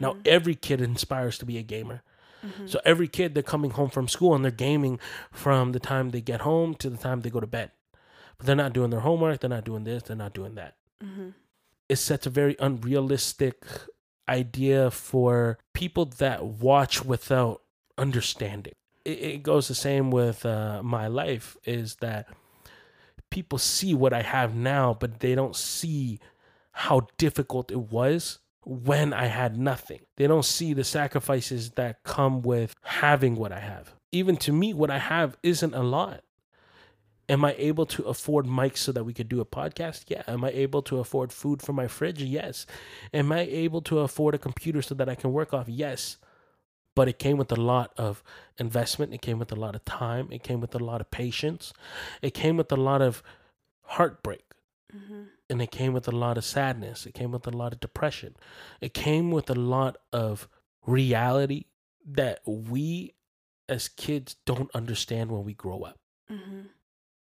Now 0.00 0.12
Mhm. 0.14 0.26
every 0.26 0.54
kid 0.54 0.80
inspires 0.90 1.38
to 1.38 1.46
be 1.46 1.58
a 1.58 1.62
gamer. 1.62 2.02
Mhm. 2.44 2.68
So 2.68 2.80
every 2.84 3.08
kid 3.08 3.34
they're 3.34 3.42
coming 3.42 3.70
home 3.72 3.90
from 3.90 4.08
school 4.08 4.34
and 4.34 4.44
they're 4.44 4.50
gaming 4.50 4.98
from 5.30 5.72
the 5.72 5.80
time 5.80 6.10
they 6.10 6.20
get 6.20 6.40
home 6.40 6.74
to 6.76 6.90
the 6.90 6.96
time 6.96 7.20
they 7.20 7.30
go 7.30 7.40
to 7.40 7.46
bed. 7.46 7.70
But 8.38 8.46
they're 8.46 8.56
not 8.56 8.72
doing 8.72 8.90
their 8.90 9.00
homework, 9.00 9.40
they're 9.40 9.50
not 9.50 9.64
doing 9.64 9.84
this, 9.84 10.02
they're 10.04 10.16
not 10.16 10.34
doing 10.34 10.54
that. 10.56 10.76
Mhm. 11.02 11.34
It 11.88 11.96
sets 11.96 12.26
a 12.26 12.30
very 12.30 12.56
unrealistic 12.58 13.64
idea 14.28 14.90
for 14.90 15.58
people 15.74 16.06
that 16.06 16.44
watch 16.44 17.04
without 17.04 17.62
understanding. 17.98 18.74
It, 19.04 19.18
it 19.18 19.42
goes 19.42 19.68
the 19.68 19.74
same 19.74 20.10
with 20.10 20.46
uh, 20.46 20.82
my 20.82 21.06
life 21.08 21.56
is 21.64 21.96
that 21.96 22.28
people 23.30 23.58
see 23.58 23.94
what 23.94 24.12
I 24.12 24.22
have 24.22 24.54
now, 24.54 24.94
but 24.98 25.20
they 25.20 25.34
don't 25.34 25.56
see 25.56 26.20
how 26.72 27.06
difficult 27.18 27.70
it 27.70 27.78
was 27.90 28.38
when 28.64 29.12
I 29.12 29.26
had 29.26 29.56
nothing. 29.56 30.00
They 30.16 30.26
don't 30.26 30.44
see 30.44 30.72
the 30.72 30.84
sacrifices 30.84 31.70
that 31.70 32.02
come 32.04 32.42
with 32.42 32.74
having 32.82 33.36
what 33.36 33.52
I 33.52 33.60
have. 33.60 33.94
Even 34.12 34.36
to 34.38 34.52
me, 34.52 34.72
what 34.74 34.90
I 34.90 34.98
have 34.98 35.36
isn't 35.42 35.74
a 35.74 35.82
lot. 35.82 36.22
Am 37.28 37.44
I 37.44 37.54
able 37.56 37.86
to 37.86 38.02
afford 38.04 38.46
mics 38.46 38.78
so 38.78 38.92
that 38.92 39.04
we 39.04 39.14
could 39.14 39.28
do 39.28 39.40
a 39.40 39.46
podcast? 39.46 40.04
Yeah. 40.08 40.22
Am 40.26 40.44
I 40.44 40.50
able 40.50 40.82
to 40.82 40.98
afford 40.98 41.32
food 41.32 41.62
for 41.62 41.72
my 41.72 41.86
fridge? 41.86 42.22
Yes. 42.22 42.66
Am 43.14 43.32
I 43.32 43.40
able 43.40 43.80
to 43.82 44.00
afford 44.00 44.34
a 44.34 44.38
computer 44.38 44.82
so 44.82 44.94
that 44.96 45.08
I 45.08 45.14
can 45.14 45.32
work 45.32 45.54
off? 45.54 45.68
Yes. 45.68 46.18
But 46.94 47.08
it 47.08 47.18
came 47.18 47.38
with 47.38 47.50
a 47.50 47.56
lot 47.56 47.92
of 47.96 48.22
investment. 48.58 49.14
It 49.14 49.22
came 49.22 49.38
with 49.38 49.50
a 49.50 49.56
lot 49.56 49.74
of 49.74 49.84
time. 49.84 50.28
It 50.30 50.42
came 50.42 50.60
with 50.60 50.74
a 50.74 50.78
lot 50.78 51.00
of 51.00 51.10
patience. 51.10 51.72
It 52.20 52.34
came 52.34 52.56
with 52.56 52.70
a 52.70 52.76
lot 52.76 53.00
of 53.00 53.22
heartbreak 53.82 54.51
Mhm. 54.94 55.28
and 55.48 55.62
it 55.62 55.70
came 55.70 55.92
with 55.92 56.06
a 56.08 56.12
lot 56.12 56.36
of 56.38 56.44
sadness. 56.44 57.06
It 57.06 57.12
came 57.14 57.32
with 57.32 57.46
a 57.46 57.50
lot 57.50 57.72
of 57.72 57.80
depression. 57.80 58.36
It 58.80 58.92
came 58.94 59.30
with 59.30 59.48
a 59.50 59.54
lot 59.54 59.96
of 60.12 60.48
reality 60.86 61.64
that 62.04 62.40
we 62.46 63.14
as 63.68 63.88
kids 63.88 64.36
don't 64.44 64.70
understand 64.74 65.30
when 65.30 65.44
we 65.44 65.54
grow 65.54 65.82
up. 65.82 65.98
Mhm. 66.30 66.68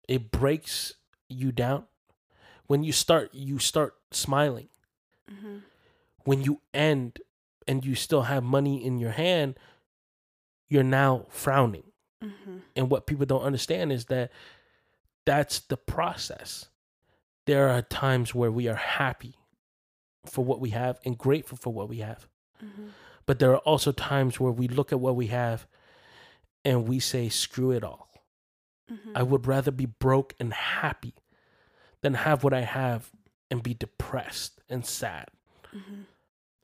It 0.08 0.32
breaks 0.32 0.96
you 1.28 1.52
down. 1.52 1.88
When 2.68 2.84
you 2.84 2.92
start, 2.92 3.34
you 3.34 3.60
start 3.60 4.00
smiling. 4.12 4.70
Mhm. 5.28 5.64
When 6.24 6.42
you 6.44 6.62
end 6.74 7.22
and 7.68 7.84
you 7.86 7.96
still 7.96 8.24
have 8.24 8.44
money 8.44 8.84
in 8.84 9.00
your 9.00 9.12
hand, 9.12 9.60
you're 10.68 10.84
now 10.84 11.26
frowning. 11.30 11.92
Mhm. 12.22 12.64
And 12.76 12.90
what 12.92 13.06
people 13.08 13.26
don't 13.26 13.44
understand 13.44 13.92
is 13.92 14.06
that 14.06 14.32
that's 15.26 15.60
the 15.60 15.78
process. 15.78 16.70
There 17.50 17.70
are 17.70 17.82
times 17.82 18.36
where 18.36 18.52
we 18.52 18.68
are 18.68 18.76
happy 18.76 19.34
for 20.28 20.46
what 20.46 20.60
we 20.60 20.70
have 20.70 21.00
and 21.04 21.18
grateful 21.18 21.58
for 21.58 21.74
what 21.74 21.90
we 21.90 21.98
have. 21.98 22.28
Mhm. 22.64 22.92
But 23.26 23.40
there 23.40 23.52
are 23.52 23.58
also 23.66 23.92
times 23.92 24.40
where 24.40 24.52
we 24.52 24.68
look 24.68 24.92
at 24.92 25.00
what 25.00 25.16
we 25.16 25.28
have 25.28 25.66
and 26.64 26.88
we 26.88 27.00
say, 27.00 27.28
screw 27.28 27.72
it 27.72 27.84
all. 27.84 28.08
Mhm. 28.92 29.14
I 29.16 29.24
would 29.24 29.48
rather 29.48 29.72
be 29.72 29.88
broke 29.88 30.36
and 30.40 30.54
happy 30.54 31.16
than 32.02 32.14
have 32.14 32.44
what 32.44 32.54
I 32.54 32.62
have 32.62 33.10
and 33.50 33.64
be 33.64 33.74
depressed 33.74 34.62
and 34.70 34.86
sad. 34.86 35.30
Mhm. 35.74 36.06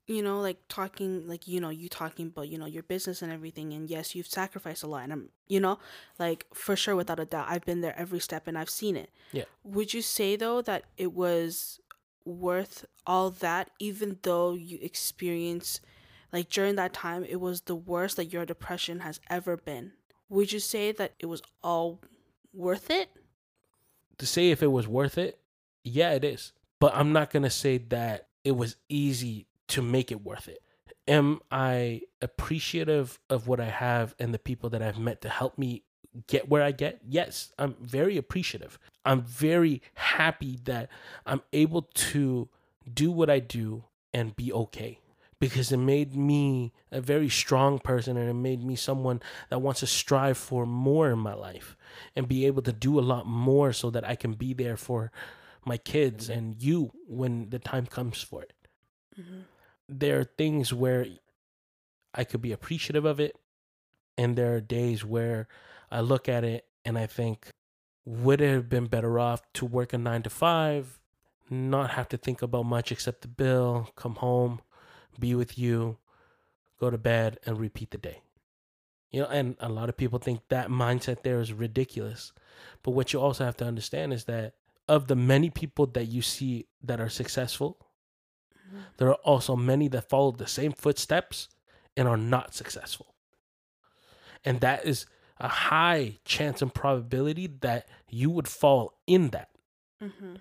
You 0.08 0.22
know, 0.22 0.40
like 0.40 0.58
talking, 0.70 1.28
like 1.28 1.48
you 1.48 1.60
know, 1.60 1.70
you 1.70 1.90
talking 1.90 2.28
about 2.28 2.48
you 2.48 2.58
know 2.58 2.68
your 2.68 2.84
business 2.84 3.22
and 3.22 3.32
everything, 3.32 3.74
and 3.74 3.90
yes, 3.90 4.14
you've 4.14 4.28
sacrificed 4.28 4.84
a 4.84 4.88
lot, 4.88 5.04
and 5.04 5.14
I'm, 5.14 5.30
you 5.48 5.60
know, 5.60 5.80
like 6.20 6.46
for 6.54 6.76
sure, 6.76 6.96
without 6.96 7.20
a 7.20 7.26
doubt, 7.26 7.48
I've 7.50 7.66
been 7.66 7.82
there 7.82 7.98
every 7.98 8.20
step, 8.20 8.48
and 8.48 8.58
I've 8.58 8.70
seen 8.70 8.96
it. 8.96 9.10
Yeah. 9.32 9.46
Would 9.64 9.94
you 9.94 10.04
say 10.04 10.36
though 10.36 10.62
that 10.62 10.84
it 10.98 11.14
was 11.14 11.80
worth 12.26 12.86
all 13.08 13.30
that, 13.30 13.70
even 13.80 14.18
though 14.24 14.54
you 14.54 14.78
experience, 14.82 15.80
like 16.32 16.50
during 16.50 16.76
that 16.76 16.94
time, 16.94 17.24
it 17.24 17.40
was 17.40 17.62
the 17.62 17.76
worst 17.76 18.18
that 18.18 18.34
your 18.34 18.46
depression 18.46 19.00
has 19.00 19.20
ever 19.30 19.58
been? 19.58 19.94
Would 20.30 20.52
you 20.52 20.60
say 20.60 20.92
that 20.92 21.14
it 21.20 21.28
was 21.28 21.42
all 21.64 22.02
worth 22.54 22.90
it? 22.90 23.10
To 24.18 24.26
say 24.26 24.50
if 24.52 24.64
it 24.64 24.72
was 24.72 24.88
worth 24.88 25.18
it, 25.18 25.40
yeah, 25.84 26.12
it 26.12 26.24
is. 26.24 26.52
But 26.80 26.96
I'm 26.96 27.14
not 27.14 27.30
going 27.30 27.44
to 27.44 27.50
say 27.50 27.78
that 27.78 28.28
it 28.44 28.52
was 28.52 28.76
easy 28.90 29.48
to 29.70 29.82
make 29.82 30.12
it 30.12 30.24
worth 30.24 30.48
it. 30.48 30.62
Am 31.08 31.40
I 31.52 32.02
appreciative 32.22 33.20
of 33.30 33.48
what 33.48 33.60
I 33.60 33.66
have 33.66 34.16
and 34.20 34.34
the 34.34 34.40
people 34.40 34.70
that 34.72 34.82
I've 34.82 34.98
met 35.00 35.22
to 35.22 35.30
help 35.30 35.58
me 35.58 35.84
get 36.28 36.50
where 36.50 36.64
I 36.64 36.72
get? 36.72 37.02
Yes, 37.08 37.54
I'm 37.60 37.76
very 37.80 38.18
appreciative. 38.18 38.80
I'm 39.06 39.22
very 39.22 39.82
happy 39.96 40.60
that 40.64 40.90
I'm 41.26 41.42
able 41.54 41.84
to 41.94 42.50
do 42.92 43.12
what 43.12 43.30
I 43.30 43.40
do 43.40 43.84
and 44.14 44.36
be 44.36 44.52
okay 44.52 45.00
because 45.40 45.72
it 45.72 45.78
made 45.78 46.16
me 46.16 46.72
a 46.92 47.02
very 47.02 47.30
strong 47.30 47.78
person 47.78 48.18
and 48.18 48.30
it 48.30 48.34
made 48.34 48.64
me 48.64 48.76
someone 48.76 49.22
that 49.50 49.60
wants 49.60 49.82
to 49.82 49.88
strive 49.88 50.38
for 50.38 50.66
more 50.66 51.12
in 51.12 51.20
my 51.20 51.34
life 51.34 51.76
and 52.16 52.28
be 52.28 52.46
able 52.46 52.62
to 52.64 52.72
do 52.72 53.00
a 53.00 53.02
lot 53.02 53.28
more 53.28 53.74
so 53.74 53.90
that 53.92 54.08
I 54.08 54.16
can 54.16 54.34
be 54.34 54.54
there 54.54 54.78
for 54.78 55.12
my 55.66 55.78
kids 55.78 56.30
and 56.30 56.62
you 56.62 56.92
when 57.08 57.50
the 57.50 57.60
time 57.60 57.86
comes 57.86 58.22
for 58.22 58.42
it 58.42 58.54
Mm-hmm. 59.20 59.42
There 59.88 60.20
are 60.20 60.24
things 60.24 60.74
where 60.74 61.06
I 62.14 62.24
could 62.24 62.42
be 62.42 62.52
appreciative 62.52 63.06
of 63.06 63.20
it, 63.20 63.36
and 64.18 64.36
there 64.36 64.56
are 64.56 64.62
days 64.62 65.04
where 65.04 65.48
I 65.92 66.02
look 66.02 66.30
at 66.30 66.44
it 66.44 66.66
and 66.84 66.98
I 66.98 67.06
think, 67.06 67.50
would 68.06 68.42
it 68.42 68.54
have 68.54 68.70
been 68.70 68.86
better 68.86 69.20
off 69.20 69.42
to 69.54 69.66
work 69.66 69.94
a 69.94 69.98
nine 69.98 70.24
to 70.24 70.30
five, 70.30 71.00
not 71.50 71.92
have 71.92 72.08
to 72.10 72.18
think 72.18 72.42
about 72.42 72.66
much 72.66 72.92
except 72.92 73.22
the 73.22 73.28
bill, 73.28 73.90
come 73.96 74.16
home, 74.16 74.62
be 75.20 75.36
with 75.36 75.58
you, 75.58 75.98
go 76.80 76.90
to 76.90 76.98
bed, 76.98 77.40
and 77.46 77.60
repeat 77.60 77.92
the 77.92 77.98
day? 77.98 78.22
You 79.12 79.22
know, 79.22 79.28
and 79.28 79.56
a 79.60 79.70
lot 79.70 79.90
of 79.90 79.98
people 79.98 80.20
think 80.20 80.42
that 80.50 80.70
mindset 80.70 81.24
there 81.24 81.40
is 81.40 81.54
ridiculous. 81.54 82.34
But 82.84 82.92
what 82.92 83.14
you 83.14 83.22
also 83.22 83.46
have 83.46 83.58
to 83.58 83.66
understand 83.66 84.14
is 84.14 84.26
that 84.26 84.54
of 84.88 85.08
the 85.08 85.16
many 85.16 85.50
people 85.50 85.88
that 85.88 86.06
you 86.06 86.22
see 86.22 86.68
that 86.84 87.00
are 87.00 87.10
successful, 87.10 87.85
there 88.98 89.10
are 89.10 89.16
also 89.16 89.56
many 89.56 89.88
that 89.90 90.10
follow 90.10 90.32
the 90.32 90.48
same 90.48 90.72
footsteps 90.72 91.50
and 91.96 92.08
are 92.08 92.18
not 92.18 92.54
successful. 92.54 93.14
And 94.44 94.62
that 94.62 94.86
is 94.86 95.06
a 95.40 95.48
high 95.48 96.20
chance 96.24 96.62
and 96.62 96.74
probability 96.74 97.48
that 97.62 97.88
you 98.10 98.30
would 98.30 98.48
fall 98.48 98.94
in 99.08 99.30
that. 99.30 99.50
Mm-hmm. 100.02 100.36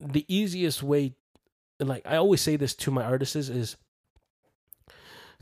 The 0.00 0.24
easiest 0.34 0.82
way, 0.82 1.14
like 1.78 2.06
I 2.06 2.16
always 2.16 2.40
say 2.40 2.56
this 2.56 2.74
to 2.76 2.90
my 2.90 3.04
artists, 3.04 3.36
is 3.36 3.76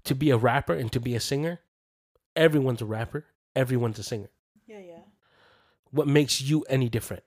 to 0.04 0.14
be 0.14 0.30
a 0.30 0.36
rapper 0.36 0.74
and 0.74 0.90
to 0.92 1.00
be 1.00 1.14
a 1.14 1.20
singer. 1.20 1.60
Everyone's 2.34 2.82
a 2.82 2.86
rapper, 2.86 3.24
everyone's 3.54 3.98
a 3.98 4.02
singer. 4.02 4.30
Yeah, 4.66 4.80
yeah. 4.80 5.00
What 5.90 6.06
makes 6.06 6.40
you 6.40 6.62
any 6.68 6.88
different? 6.88 7.22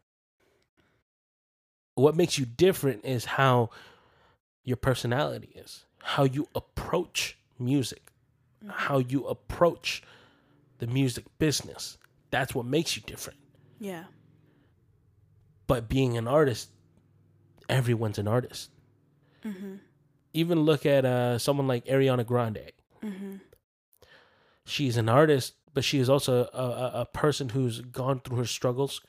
What 1.95 2.15
makes 2.15 2.37
you 2.37 2.45
different 2.45 3.05
is 3.05 3.25
how 3.25 3.69
your 4.63 4.77
personality 4.77 5.49
is, 5.55 5.85
how 5.99 6.23
you 6.23 6.47
approach 6.55 7.37
music, 7.59 8.11
how 8.67 8.99
you 8.99 9.25
approach 9.27 10.03
the 10.79 10.87
music 10.87 11.25
business. 11.39 11.97
That's 12.31 12.53
what 12.55 12.65
makes 12.65 12.95
you 12.95 13.03
different. 13.05 13.39
Yeah. 13.79 14.05
But 15.67 15.89
being 15.89 16.17
an 16.17 16.27
artist, 16.27 16.69
everyone's 17.69 18.17
an 18.19 18.27
artist. 18.27 18.71
Mhm. 19.43 19.79
Even 20.33 20.61
look 20.61 20.85
at 20.85 21.05
uh, 21.05 21.37
someone 21.39 21.67
like 21.67 21.85
Ariana 21.85 22.25
Grande. 22.25 22.71
Mhm. 23.01 23.41
She's 24.65 24.97
an 24.97 25.09
artist, 25.09 25.55
but 25.73 25.83
she 25.83 25.99
is 25.99 26.09
also 26.09 26.45
a, 26.53 26.57
a, 26.59 26.91
a 27.01 27.05
person 27.05 27.49
who's 27.49 27.81
gone 27.81 28.19
through 28.19 28.37
her 28.37 28.45
struggles. 28.45 29.01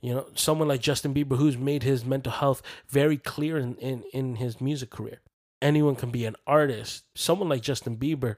You 0.00 0.14
know, 0.14 0.26
someone 0.34 0.68
like 0.68 0.80
Justin 0.82 1.14
Bieber, 1.14 1.36
who's 1.36 1.56
made 1.56 1.82
his 1.82 2.04
mental 2.04 2.32
health 2.32 2.62
very 2.88 3.16
clear 3.16 3.56
in, 3.58 3.74
in, 3.76 4.04
in 4.12 4.36
his 4.36 4.60
music 4.60 4.90
career. 4.90 5.20
Anyone 5.62 5.96
can 5.96 6.10
be 6.10 6.26
an 6.26 6.36
artist. 6.46 7.04
Someone 7.14 7.48
like 7.48 7.62
Justin 7.62 7.96
Bieber, 7.96 8.36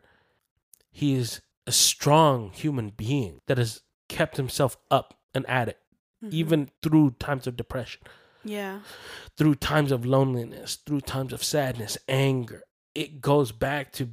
he 0.91 1.15
is 1.15 1.41
a 1.67 1.73
strong 1.73 2.51
human 2.53 2.91
being 2.91 3.41
that 3.47 3.59
has 3.59 3.83
kept 4.09 4.37
himself 4.37 4.77
up 4.91 5.19
and 5.35 5.45
at 5.47 5.69
it, 5.69 5.79
Mhm. 6.25 6.33
even 6.33 6.71
through 6.83 7.11
times 7.19 7.47
of 7.47 7.57
depression. 7.57 8.01
Yeah. 8.45 8.81
through 9.37 9.57
times 9.57 9.91
of 9.93 10.07
loneliness, 10.07 10.77
through 10.77 11.01
times 11.03 11.33
of 11.33 11.43
sadness, 11.45 11.99
anger. 12.09 12.63
It 12.95 13.21
goes 13.21 13.53
back 13.53 13.93
to 13.95 14.11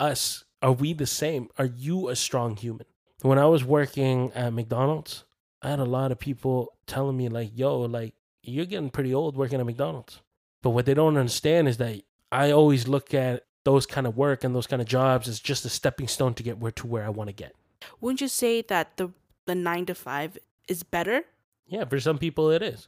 us. 0.00 0.42
Are 0.62 0.72
we 0.72 0.94
the 0.94 1.06
same? 1.06 1.48
Are 1.58 1.66
you 1.66 2.08
a 2.08 2.16
strong 2.16 2.56
human? 2.56 2.86
When 3.22 3.38
I 3.38 3.44
was 3.46 3.62
working 3.64 4.32
at 4.32 4.52
McDonald's, 4.54 5.24
I 5.62 5.70
had 5.70 5.80
a 5.80 5.84
lot 5.84 6.12
of 6.12 6.18
people 6.18 6.72
telling 6.86 7.16
me, 7.16 7.28
like, 7.28 7.50
yo, 7.54 7.80
like, 7.80 8.14
you're 8.42 8.66
getting 8.66 8.90
pretty 8.90 9.14
old 9.14 9.36
working 9.36 9.60
at 9.60 9.66
McDonald's. 9.66 10.20
But 10.62 10.70
what 10.70 10.86
they 10.86 10.94
don't 10.94 11.16
understand 11.16 11.68
is 11.68 11.76
that 11.78 12.02
I 12.30 12.50
always 12.50 12.88
look 12.88 13.14
at 13.14 13.44
those 13.64 13.86
kind 13.86 14.06
of 14.06 14.16
work 14.16 14.44
and 14.44 14.54
those 14.54 14.66
kind 14.66 14.80
of 14.80 14.88
jobs 14.88 15.28
as 15.28 15.40
just 15.40 15.64
a 15.64 15.68
stepping 15.68 16.08
stone 16.08 16.34
to 16.34 16.42
get 16.42 16.58
where 16.58 16.72
to 16.72 16.86
where 16.86 17.04
I 17.04 17.10
want 17.10 17.28
to 17.28 17.34
get. 17.34 17.54
Wouldn't 18.00 18.20
you 18.20 18.28
say 18.28 18.62
that 18.62 18.96
the 18.96 19.10
the 19.46 19.54
9 19.54 19.86
to 19.86 19.94
5 19.94 20.38
is 20.68 20.82
better? 20.82 21.22
Yeah, 21.66 21.84
for 21.84 21.98
some 22.00 22.18
people 22.18 22.50
it 22.50 22.62
is. 22.62 22.86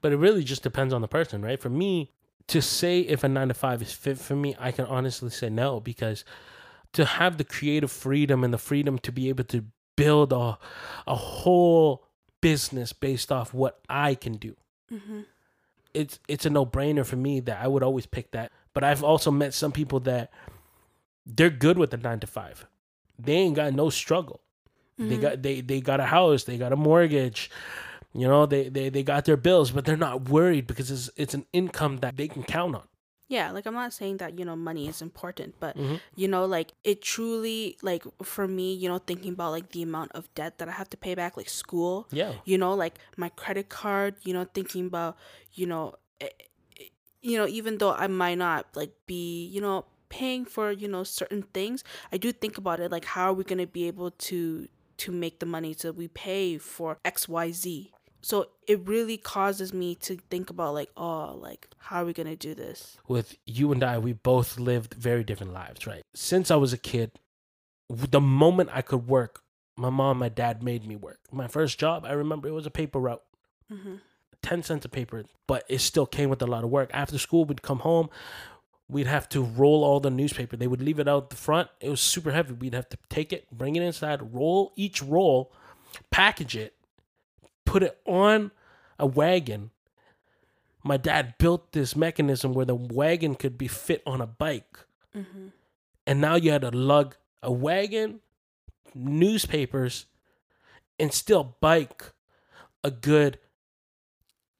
But 0.00 0.12
it 0.12 0.16
really 0.16 0.44
just 0.44 0.62
depends 0.62 0.92
on 0.92 1.00
the 1.00 1.08
person, 1.08 1.42
right? 1.42 1.60
For 1.60 1.70
me, 1.70 2.10
to 2.48 2.60
say 2.60 3.00
if 3.00 3.24
a 3.24 3.28
nine 3.28 3.48
to 3.48 3.54
five 3.54 3.82
is 3.82 3.92
fit 3.92 4.18
for 4.18 4.36
me, 4.36 4.54
I 4.58 4.72
can 4.72 4.84
honestly 4.86 5.30
say 5.30 5.48
no 5.48 5.80
because 5.80 6.24
to 6.92 7.04
have 7.04 7.38
the 7.38 7.44
creative 7.44 7.90
freedom 7.90 8.44
and 8.44 8.52
the 8.52 8.58
freedom 8.58 8.98
to 8.98 9.12
be 9.12 9.28
able 9.28 9.44
to 9.44 9.64
build 10.04 10.32
a, 10.32 10.58
a 11.06 11.14
whole 11.14 12.04
business 12.40 12.92
based 12.92 13.30
off 13.30 13.54
what 13.54 13.78
I 13.88 14.14
can 14.14 14.34
do. 14.34 14.56
Mhm. 14.90 15.24
It's 15.94 16.18
it's 16.28 16.46
a 16.46 16.50
no 16.50 16.64
brainer 16.66 17.04
for 17.04 17.16
me 17.16 17.40
that 17.40 17.58
I 17.62 17.68
would 17.68 17.82
always 17.82 18.06
pick 18.06 18.30
that. 18.32 18.50
But 18.74 18.82
I've 18.84 19.04
also 19.04 19.30
met 19.30 19.52
some 19.54 19.72
people 19.72 20.00
that 20.00 20.32
they're 21.26 21.50
good 21.50 21.78
with 21.78 21.90
the 21.90 21.96
nine 21.98 22.20
to 22.20 22.26
five. 22.26 22.66
They 23.18 23.34
ain't 23.34 23.56
got 23.56 23.74
no 23.74 23.90
struggle. 23.90 24.40
They 24.98 25.16
Mhm. 25.16 25.20
got 25.20 25.42
they 25.42 25.60
they 25.60 25.80
got 25.80 26.00
a 26.00 26.06
house, 26.06 26.44
they 26.44 26.58
got 26.58 26.72
a 26.72 26.76
mortgage, 26.76 27.50
you 28.14 28.26
know, 28.28 28.46
they 28.46 28.68
they 28.68 28.88
they 28.88 29.02
got 29.02 29.24
their 29.24 29.36
bills, 29.36 29.70
but 29.70 29.84
they're 29.84 29.96
not 30.08 30.28
worried 30.28 30.66
because 30.66 30.90
it's 30.90 31.10
it's 31.16 31.34
an 31.34 31.46
income 31.52 31.98
that 31.98 32.16
they 32.16 32.28
can 32.28 32.42
count 32.42 32.74
on. 32.76 32.86
Yeah, 33.32 33.50
like 33.50 33.64
I'm 33.66 33.72
not 33.72 33.94
saying 33.96 34.18
that, 34.20 34.38
you 34.38 34.44
know, 34.44 34.54
money 34.70 34.84
is 34.92 35.00
important, 35.00 35.56
but 35.58 35.72
Mhm. 35.76 36.00
you 36.20 36.28
know, 36.28 36.44
like 36.56 36.68
it 36.84 37.00
truly 37.00 37.78
like 37.80 38.04
for 38.22 38.46
me, 38.58 38.74
you 38.82 38.88
know, 38.90 38.98
thinking 38.98 39.32
about 39.32 39.52
like 39.56 39.68
the 39.72 39.82
amount 39.82 40.12
of 40.12 40.28
debt 40.38 40.58
that 40.58 40.68
I 40.68 40.72
have 40.80 40.90
to 40.90 40.98
pay 40.98 41.14
back 41.16 41.32
like 41.40 41.48
school, 41.48 41.94
Yeah. 42.12 42.32
you 42.44 42.58
know, 42.58 42.74
like 42.84 42.94
my 43.16 43.30
credit 43.42 43.66
card, 43.80 44.16
you 44.26 44.32
know, 44.36 44.44
thinking 44.52 44.84
about, 44.92 45.16
you 45.54 45.64
know, 45.66 45.84
eh, 46.20 46.28
eh, 46.80 46.88
you 47.22 47.38
know, 47.38 47.48
even 47.58 47.78
though 47.80 47.94
I 48.04 48.06
might 48.06 48.36
not 48.36 48.66
like 48.76 48.92
be, 49.06 49.46
you 49.54 49.62
know, 49.64 49.86
paying 50.10 50.44
for, 50.44 50.70
you 50.70 50.88
know, 50.88 51.02
certain 51.02 51.42
things, 51.56 51.82
I 52.12 52.18
do 52.18 52.32
think 52.32 52.58
about 52.58 52.80
it 52.84 52.90
like 52.92 53.06
how 53.16 53.24
are 53.32 53.36
we 53.40 53.44
going 53.44 53.64
to 53.64 53.72
be 53.80 53.88
able 53.88 54.10
to 54.28 54.68
to 54.98 55.10
make 55.10 55.40
the 55.40 55.46
money 55.46 55.72
so 55.72 55.90
we 55.90 56.06
pay 56.06 56.58
for 56.58 56.98
XYZ. 57.02 57.90
So 58.22 58.46
it 58.68 58.86
really 58.86 59.16
causes 59.16 59.72
me 59.74 59.96
to 59.96 60.16
think 60.30 60.48
about 60.48 60.74
like, 60.74 60.90
oh, 60.96 61.36
like 61.40 61.66
how 61.78 62.02
are 62.02 62.04
we 62.04 62.14
to 62.14 62.36
do 62.36 62.54
this? 62.54 62.96
With 63.08 63.36
you 63.46 63.72
and 63.72 63.82
I, 63.82 63.98
we 63.98 64.12
both 64.12 64.58
lived 64.60 64.94
very 64.94 65.24
different 65.24 65.52
lives, 65.52 65.86
right? 65.86 66.02
Since 66.14 66.50
I 66.50 66.56
was 66.56 66.72
a 66.72 66.78
kid, 66.78 67.10
the 67.88 68.20
moment 68.20 68.70
I 68.72 68.80
could 68.82 69.08
work, 69.08 69.42
my 69.76 69.90
mom, 69.90 70.18
my 70.18 70.28
dad 70.28 70.62
made 70.62 70.86
me 70.86 70.94
work. 70.96 71.18
My 71.32 71.48
first 71.48 71.78
job, 71.80 72.04
I 72.04 72.12
remember 72.12 72.46
it 72.48 72.52
was 72.52 72.66
a 72.66 72.70
paper 72.70 73.00
route. 73.00 73.22
Mhm. 73.70 74.00
10 74.42 74.62
cents 74.62 74.84
a 74.84 74.88
paper, 74.88 75.24
but 75.46 75.64
it 75.68 75.78
still 75.80 76.06
came 76.06 76.28
with 76.28 76.42
a 76.42 76.46
lot 76.46 76.64
of 76.64 76.70
work. 76.70 76.90
After 76.92 77.16
school, 77.18 77.44
we'd 77.44 77.62
come 77.62 77.78
home, 77.80 78.08
we'd 78.88 79.06
have 79.06 79.28
to 79.30 79.42
roll 79.42 79.84
all 79.84 80.00
the 80.00 80.10
newspaper. 80.10 80.56
They 80.56 80.66
would 80.66 80.82
leave 80.82 80.98
it 80.98 81.08
out 81.08 81.30
the 81.30 81.36
front. 81.36 81.70
It 81.80 81.88
was 81.88 82.00
super 82.00 82.32
heavy. 82.32 82.52
We'd 82.54 82.74
have 82.74 82.88
to 82.90 82.98
take 83.08 83.32
it, 83.32 83.46
bring 83.50 83.76
it 83.76 83.82
inside, 83.82 84.34
roll 84.34 84.72
each 84.76 85.00
roll, 85.02 85.52
package 86.10 86.56
it, 86.56 86.74
put 87.72 87.82
it 87.82 87.98
on 88.04 88.50
a 88.98 89.06
wagon. 89.06 89.70
My 90.84 90.98
dad 90.98 91.36
built 91.38 91.72
this 91.72 91.96
mechanism 91.96 92.52
where 92.52 92.66
the 92.66 92.74
wagon 92.74 93.34
could 93.34 93.56
be 93.56 93.66
fit 93.66 94.02
on 94.04 94.20
a 94.20 94.26
bike. 94.26 94.76
Mhm. 95.14 95.52
And 96.06 96.20
now 96.20 96.34
you 96.34 96.50
had 96.50 96.60
to 96.60 96.70
lug 96.70 97.16
a 97.42 97.50
wagon, 97.50 98.20
newspapers, 98.94 100.04
and 101.00 101.14
still 101.14 101.56
bike 101.60 102.12
a 102.84 102.90
good 102.90 103.38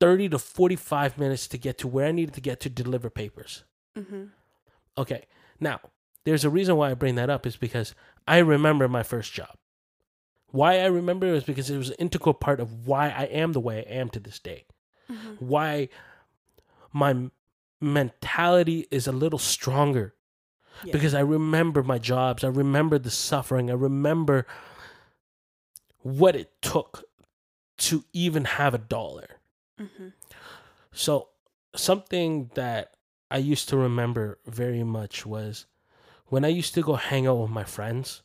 30 0.01 0.31
to 0.31 0.39
45 0.39 1.19
minutes 1.19 1.47
to 1.49 1.59
get 1.59 1.77
to 1.79 1.89
where 1.89 2.07
I 2.07 2.13
needed 2.13 2.35
to 2.37 2.41
get 2.41 2.61
to 2.61 2.71
deliver 2.71 3.11
papers. 3.11 3.65
Mhm. 3.95 4.31
Okay, 4.97 5.27
now 5.61 5.81
there's 6.25 6.45
a 6.45 6.51
reason 6.51 6.77
why 6.77 6.91
I 6.91 6.95
bring 6.95 7.17
that 7.17 7.29
up 7.29 7.45
is 7.45 7.57
because 7.57 7.95
I 8.27 8.39
remember 8.39 8.89
my 8.89 9.03
first 9.03 9.35
job. 9.35 9.59
Why 10.53 10.79
I 10.81 10.87
remember 10.87 11.27
it 11.27 11.33
was 11.33 11.45
because 11.45 11.69
it 11.71 11.77
was 11.79 11.89
an 11.91 11.97
integral 11.99 12.35
part 12.35 12.61
of 12.61 12.87
why 12.87 13.09
I 13.09 13.25
am 13.25 13.53
the 13.53 13.61
way 13.61 13.79
I 13.79 13.91
am 13.93 14.09
to 14.11 14.21
this 14.21 14.39
day. 14.39 14.65
Mhm. 15.11 15.41
Why 15.41 15.89
my 16.93 17.31
mentality 17.81 18.87
is 18.91 19.07
a 19.07 19.13
little 19.13 19.39
stronger 19.39 20.15
Yeah. 20.85 20.93
because 20.93 21.15
I 21.15 21.21
remember 21.21 21.83
my 21.83 21.99
jobs. 21.99 22.45
I 22.45 22.49
remember 22.49 22.99
the 22.99 23.11
suffering. 23.11 23.71
I 23.71 23.75
remember 23.75 24.47
what 26.03 26.37
it 26.37 26.61
took 26.63 27.05
to 27.79 28.05
even 28.13 28.45
have 28.45 28.75
a 28.75 28.79
dollar. 28.79 29.41
Mhm. 29.81 30.13
So, 30.93 31.31
something 31.75 32.51
that 32.55 32.97
I 33.31 33.39
used 33.39 33.69
to 33.71 33.77
remember 33.79 34.39
very 34.45 34.85
much 34.85 35.25
was 35.25 35.67
when 36.27 36.45
I 36.45 36.49
used 36.49 36.75
to 36.75 36.83
go 36.83 36.95
hang 36.97 37.27
out 37.27 37.37
with 37.41 37.51
my 37.51 37.65
friends. 37.65 38.21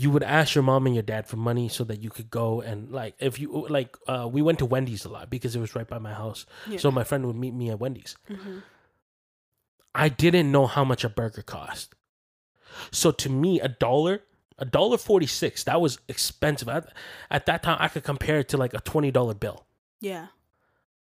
You 0.00 0.10
would 0.12 0.22
ask 0.22 0.54
your 0.54 0.62
mom 0.62 0.86
and 0.86 0.94
your 0.94 1.02
dad 1.02 1.26
for 1.26 1.36
money 1.36 1.68
so 1.68 1.82
that 1.84 2.00
you 2.00 2.08
could 2.10 2.30
go 2.30 2.60
and 2.60 2.90
like 2.92 3.14
if 3.18 3.40
you 3.40 3.66
like 3.68 3.96
uh 4.06 4.28
we 4.30 4.42
went 4.42 4.58
to 4.60 4.66
Wendy's 4.66 5.04
a 5.04 5.08
lot 5.08 5.28
because 5.28 5.56
it 5.56 5.60
was 5.60 5.74
right 5.74 5.88
by 5.88 5.98
my 5.98 6.12
house. 6.14 6.46
Yeah. 6.68 6.78
So 6.78 6.90
my 6.92 7.02
friend 7.04 7.26
would 7.26 7.34
meet 7.36 7.52
me 7.54 7.70
at 7.70 7.80
Wendy's. 7.80 8.14
Mhm. 8.30 8.62
I 9.94 10.08
didn't 10.08 10.52
know 10.52 10.66
how 10.66 10.84
much 10.84 11.02
a 11.02 11.08
burger 11.08 11.42
cost. 11.42 11.94
So 12.92 13.10
to 13.10 13.28
me, 13.28 13.60
a 13.60 13.66
dollar, 13.68 14.22
a 14.58 14.64
dollar 14.64 14.98
forty 14.98 15.26
six, 15.26 15.64
that 15.64 15.80
was 15.80 15.98
expensive. 16.06 16.68
At, 16.68 16.92
at 17.30 17.46
that 17.46 17.62
time, 17.64 17.78
I 17.80 17.88
could 17.88 18.04
compare 18.04 18.38
it 18.38 18.48
to 18.50 18.56
like 18.56 18.74
a 18.74 18.80
twenty 18.80 19.10
dollar 19.10 19.34
bill. 19.34 19.66
Yeah. 20.00 20.26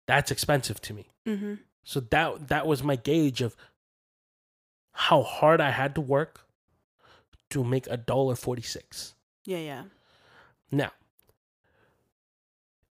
That's 0.06 0.30
expensive 0.30 0.80
to 0.82 0.94
me. 0.94 1.08
Mhm. 1.26 1.58
So 1.82 1.98
that 2.00 2.46
that 2.48 2.66
was 2.68 2.82
my 2.84 2.94
gauge 2.96 3.40
of 3.42 3.56
how 4.92 5.22
hard 5.22 5.60
I 5.60 5.70
had 5.70 5.96
to 5.96 6.00
work 6.00 6.43
to 7.54 7.64
make 7.64 7.86
a 7.88 7.96
dollar 7.96 8.36
forty 8.36 8.62
six. 8.62 9.14
Yeah, 9.44 9.58
yeah. 9.58 9.82
Now, 10.70 10.92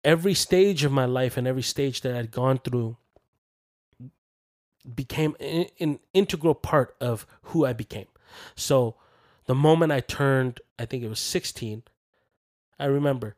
every 0.04 0.34
stage 0.34 0.84
of 0.84 0.92
my 0.92 1.06
life 1.06 1.38
and 1.38 1.48
every 1.48 1.62
stage 1.64 2.02
that 2.02 2.16
I'd 2.16 2.32
gone 2.32 2.60
through 2.60 2.98
became 4.96 5.36
an, 5.40 6.00
integral 6.14 6.54
part 6.56 6.96
of 7.00 7.26
who 7.44 7.66
I 7.66 7.74
became. 7.74 8.08
So, 8.56 8.96
the 9.46 9.56
moment 9.56 9.92
I 9.92 10.00
turned, 10.00 10.60
I 10.78 10.86
think 10.86 11.04
it 11.04 11.10
was 11.10 11.20
16, 11.20 11.84
I 12.80 12.86
remember 12.86 13.36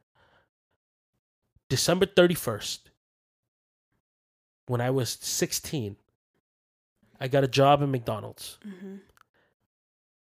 December 1.70 2.06
31st, 2.06 2.80
when 4.68 4.82
I 4.82 4.90
was 4.90 5.18
16, 5.22 5.96
I 7.20 7.28
got 7.28 7.44
a 7.44 7.48
job 7.48 7.82
at 7.82 7.90
McDonald's. 7.90 8.58
Mhm. 8.66 9.00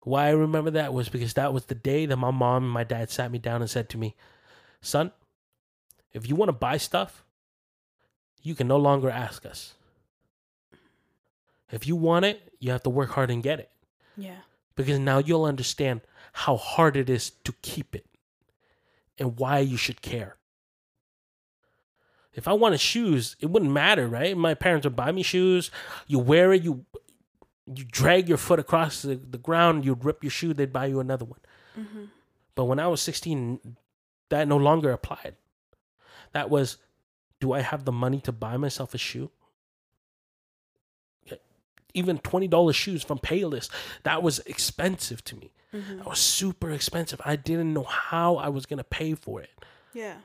Why 0.07 0.29
I 0.29 0.31
remember 0.31 0.71
that 0.71 0.95
was 0.95 1.09
because 1.09 1.35
that 1.35 1.53
was 1.53 1.65
the 1.65 1.75
day 1.75 2.07
that 2.07 2.17
my 2.17 2.31
mom 2.31 2.63
and 2.63 2.73
my 2.73 2.85
dad 2.85 3.11
sat 3.11 3.33
me 3.33 3.41
down 3.41 3.61
and 3.61 3.69
said 3.69 3.89
to 3.89 3.99
me, 3.99 4.15
Son, 4.81 5.11
if 6.13 6.29
you 6.29 6.37
want 6.37 6.49
to 6.49 6.53
buy 6.53 6.77
stuff, 6.77 7.25
you 8.41 8.55
can 8.55 8.69
no 8.69 8.77
longer 8.77 9.11
ask 9.11 9.45
us. 9.45 9.75
If 11.73 11.89
you 11.89 11.97
want 11.97 12.25
it, 12.25 12.53
you 12.61 12.71
have 12.71 12.85
to 12.85 12.89
work 12.89 13.11
hard 13.11 13.33
and 13.33 13.43
get 13.43 13.59
it. 13.59 13.69
Yeah. 14.17 14.37
Because 14.77 15.01
now 15.01 15.19
you'll 15.19 15.45
understand 15.45 16.03
how 16.35 16.57
hard 16.57 16.97
it 16.97 17.11
is 17.11 17.31
to 17.43 17.53
keep 17.63 17.97
it 17.97 18.07
and 19.19 19.41
why 19.41 19.59
you 19.59 19.77
should 19.77 20.03
care. 20.03 20.37
If 22.33 22.47
I 22.47 22.53
wanted 22.53 22.79
shoes, 22.79 23.35
it 23.41 23.47
wouldn't 23.47 23.73
matter, 23.73 24.07
right? 24.07 24.37
My 24.37 24.55
parents 24.55 24.85
would 24.85 24.95
buy 24.95 25.11
me 25.11 25.25
shoes. 25.25 25.73
You 26.07 26.21
wear 26.21 26.53
it, 26.53 26.63
you 26.63 26.85
you 27.67 27.85
drag 27.85 28.29
your 28.29 28.39
foot 28.39 28.59
across 28.59 29.03
the, 29.03 29.17
the 29.17 29.39
ground, 29.39 29.85
you'd 29.85 30.05
rip 30.05 30.23
your 30.23 30.31
shoe, 30.31 30.55
they'd 30.55 30.73
buy 30.73 30.87
you 30.87 31.01
another 31.01 31.25
one. 31.25 31.41
Mm-hmm. 31.79 32.05
But 32.55 32.65
when 32.65 32.79
I 32.79 32.87
was 32.87 33.01
16, 33.01 33.77
that 34.31 34.49
no 34.49 34.57
longer 34.57 34.91
applied. 34.91 35.35
That 36.33 36.49
was, 36.51 36.79
do 37.41 37.53
I 37.53 37.61
have 37.61 37.85
the 37.85 37.93
money 37.93 38.21
to 38.23 38.33
buy 38.33 38.57
myself 38.57 38.95
a 38.95 38.99
shoe? 38.99 39.31
Even 41.95 42.19
$20 42.19 42.75
shoes 42.75 43.03
from 43.03 43.19
Payless, 43.19 43.71
that 44.03 44.23
was 44.23 44.41
expensive 44.41 45.25
to 45.25 45.37
me. 45.37 45.53
Mm-hmm. 45.73 45.99
That 45.99 46.07
was 46.07 46.19
super 46.19 46.71
expensive. 46.71 47.21
I 47.25 47.37
didn't 47.37 47.73
know 47.73 47.85
how 47.85 48.37
I 48.37 48.49
was 48.49 48.67
going 48.67 48.79
to 48.79 48.85
pay 48.85 49.15
for 49.15 49.41
it. 49.41 49.51
Yeah. 49.95 50.17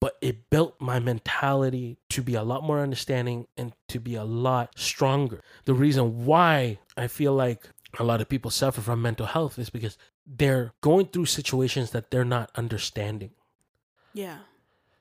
But 0.00 0.16
it 0.20 0.48
built 0.48 0.80
my 0.80 1.00
mentality 1.00 1.98
to 2.10 2.22
be 2.22 2.34
a 2.34 2.42
lot 2.42 2.62
more 2.62 2.80
understanding 2.80 3.48
and 3.56 3.72
to 3.88 3.98
be 3.98 4.14
a 4.14 4.24
lot 4.24 4.78
stronger. 4.78 5.42
The 5.64 5.74
reason 5.74 6.24
why 6.24 6.78
I 6.96 7.08
feel 7.08 7.34
like 7.34 7.68
a 7.98 8.04
lot 8.04 8.20
of 8.20 8.28
people 8.28 8.50
suffer 8.50 8.80
from 8.80 9.02
mental 9.02 9.26
health 9.26 9.58
is 9.58 9.70
because 9.70 9.98
they're 10.24 10.72
going 10.82 11.06
through 11.06 11.26
situations 11.26 11.90
that 11.90 12.10
they're 12.10 12.24
not 12.24 12.50
understanding. 12.54 13.30
Yeah. 14.12 14.38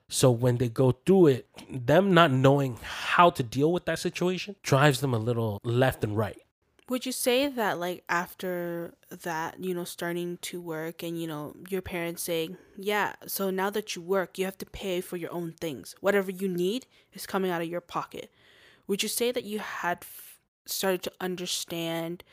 So 0.10 0.31
when 0.31 0.57
they 0.57 0.69
go 0.69 0.91
through 0.91 1.27
it, 1.27 1.49
them 1.69 2.13
not 2.13 2.31
knowing 2.31 2.79
how 2.81 3.29
to 3.31 3.43
deal 3.43 3.73
with 3.73 3.86
that 3.86 3.99
situation 3.99 4.55
drives 4.63 5.01
them 5.01 5.13
a 5.13 5.19
little 5.19 5.60
left 5.63 6.03
and 6.03 6.15
right. 6.15 6.41
Would 6.89 7.06
you 7.06 7.12
say 7.12 7.50
that 7.50 7.80
like 7.80 8.04
after 8.08 8.93
that, 9.10 9.62
you 9.62 9.73
know, 9.73 9.84
starting 9.84 10.38
to 10.43 10.62
work 10.62 11.04
and 11.04 11.19
you 11.21 11.28
know, 11.28 11.56
your 11.69 11.82
parents 11.82 12.23
saying, 12.23 12.58
"Yeah, 12.78 13.13
so 13.26 13.50
now 13.50 13.69
that 13.71 13.95
you 13.95 14.02
work, 14.02 14.38
you 14.38 14.45
have 14.45 14.58
to 14.60 14.65
pay 14.65 15.02
for 15.02 15.17
your 15.17 15.32
own 15.34 15.52
things. 15.54 15.95
Whatever 16.00 16.32
you 16.32 16.47
need 16.47 16.86
is 17.13 17.26
coming 17.28 17.52
out 17.52 17.62
of 17.62 17.67
your 17.67 17.82
pocket." 17.82 18.32
Would 18.88 19.04
you 19.04 19.10
say 19.10 19.32
that 19.34 19.43
you 19.43 19.60
had 19.60 20.00
f- 20.02 20.39
started 20.65 21.04
to 21.04 21.12
understand 21.19 22.23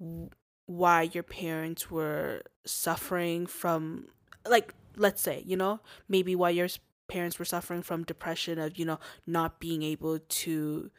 w- 0.00 0.30
why 0.66 1.02
your 1.02 1.22
parents 1.22 1.90
were 1.90 2.42
suffering 2.64 3.46
from 3.46 4.08
like 4.46 4.74
let's 4.96 5.20
say, 5.22 5.42
you 5.46 5.56
know, 5.56 5.80
maybe 6.08 6.34
why 6.34 6.50
your 6.50 6.68
parents 7.08 7.38
were 7.38 7.44
suffering 7.44 7.82
from 7.82 8.04
depression 8.04 8.58
of, 8.58 8.78
you 8.78 8.84
know, 8.84 8.98
not 9.26 9.60
being 9.60 9.82
able 9.82 10.18
to 10.18 10.90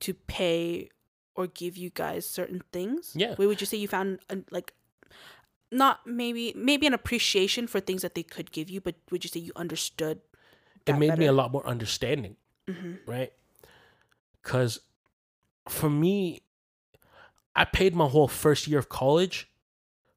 to 0.00 0.14
pay 0.14 0.90
or 1.34 1.46
give 1.46 1.76
you 1.76 1.90
guys 1.90 2.26
certain 2.28 2.62
things? 2.72 3.12
Yeah. 3.14 3.34
Wait, 3.38 3.46
would 3.46 3.60
you 3.60 3.66
say 3.66 3.76
you 3.78 3.88
found 3.88 4.20
uh, 4.30 4.36
like 4.50 4.72
not 5.72 6.06
maybe 6.06 6.52
maybe 6.56 6.86
an 6.86 6.94
appreciation 6.94 7.66
for 7.66 7.80
things 7.80 8.02
that 8.02 8.14
they 8.14 8.22
could 8.22 8.52
give 8.52 8.70
you, 8.70 8.80
but 8.80 8.94
would 9.10 9.24
you 9.24 9.28
say 9.28 9.40
you 9.40 9.52
understood? 9.56 10.20
It 10.86 10.96
made 10.98 11.16
me 11.18 11.26
a 11.26 11.32
lot 11.32 11.50
more 11.52 11.66
understanding, 11.66 12.36
Mm-hmm. 12.68 13.10
right? 13.10 13.32
Because 14.42 14.80
for 15.68 15.88
me, 15.88 16.42
I 17.56 17.64
paid 17.64 17.94
my 17.94 18.06
whole 18.06 18.28
first 18.28 18.66
year 18.68 18.78
of 18.78 18.88
college 18.88 19.48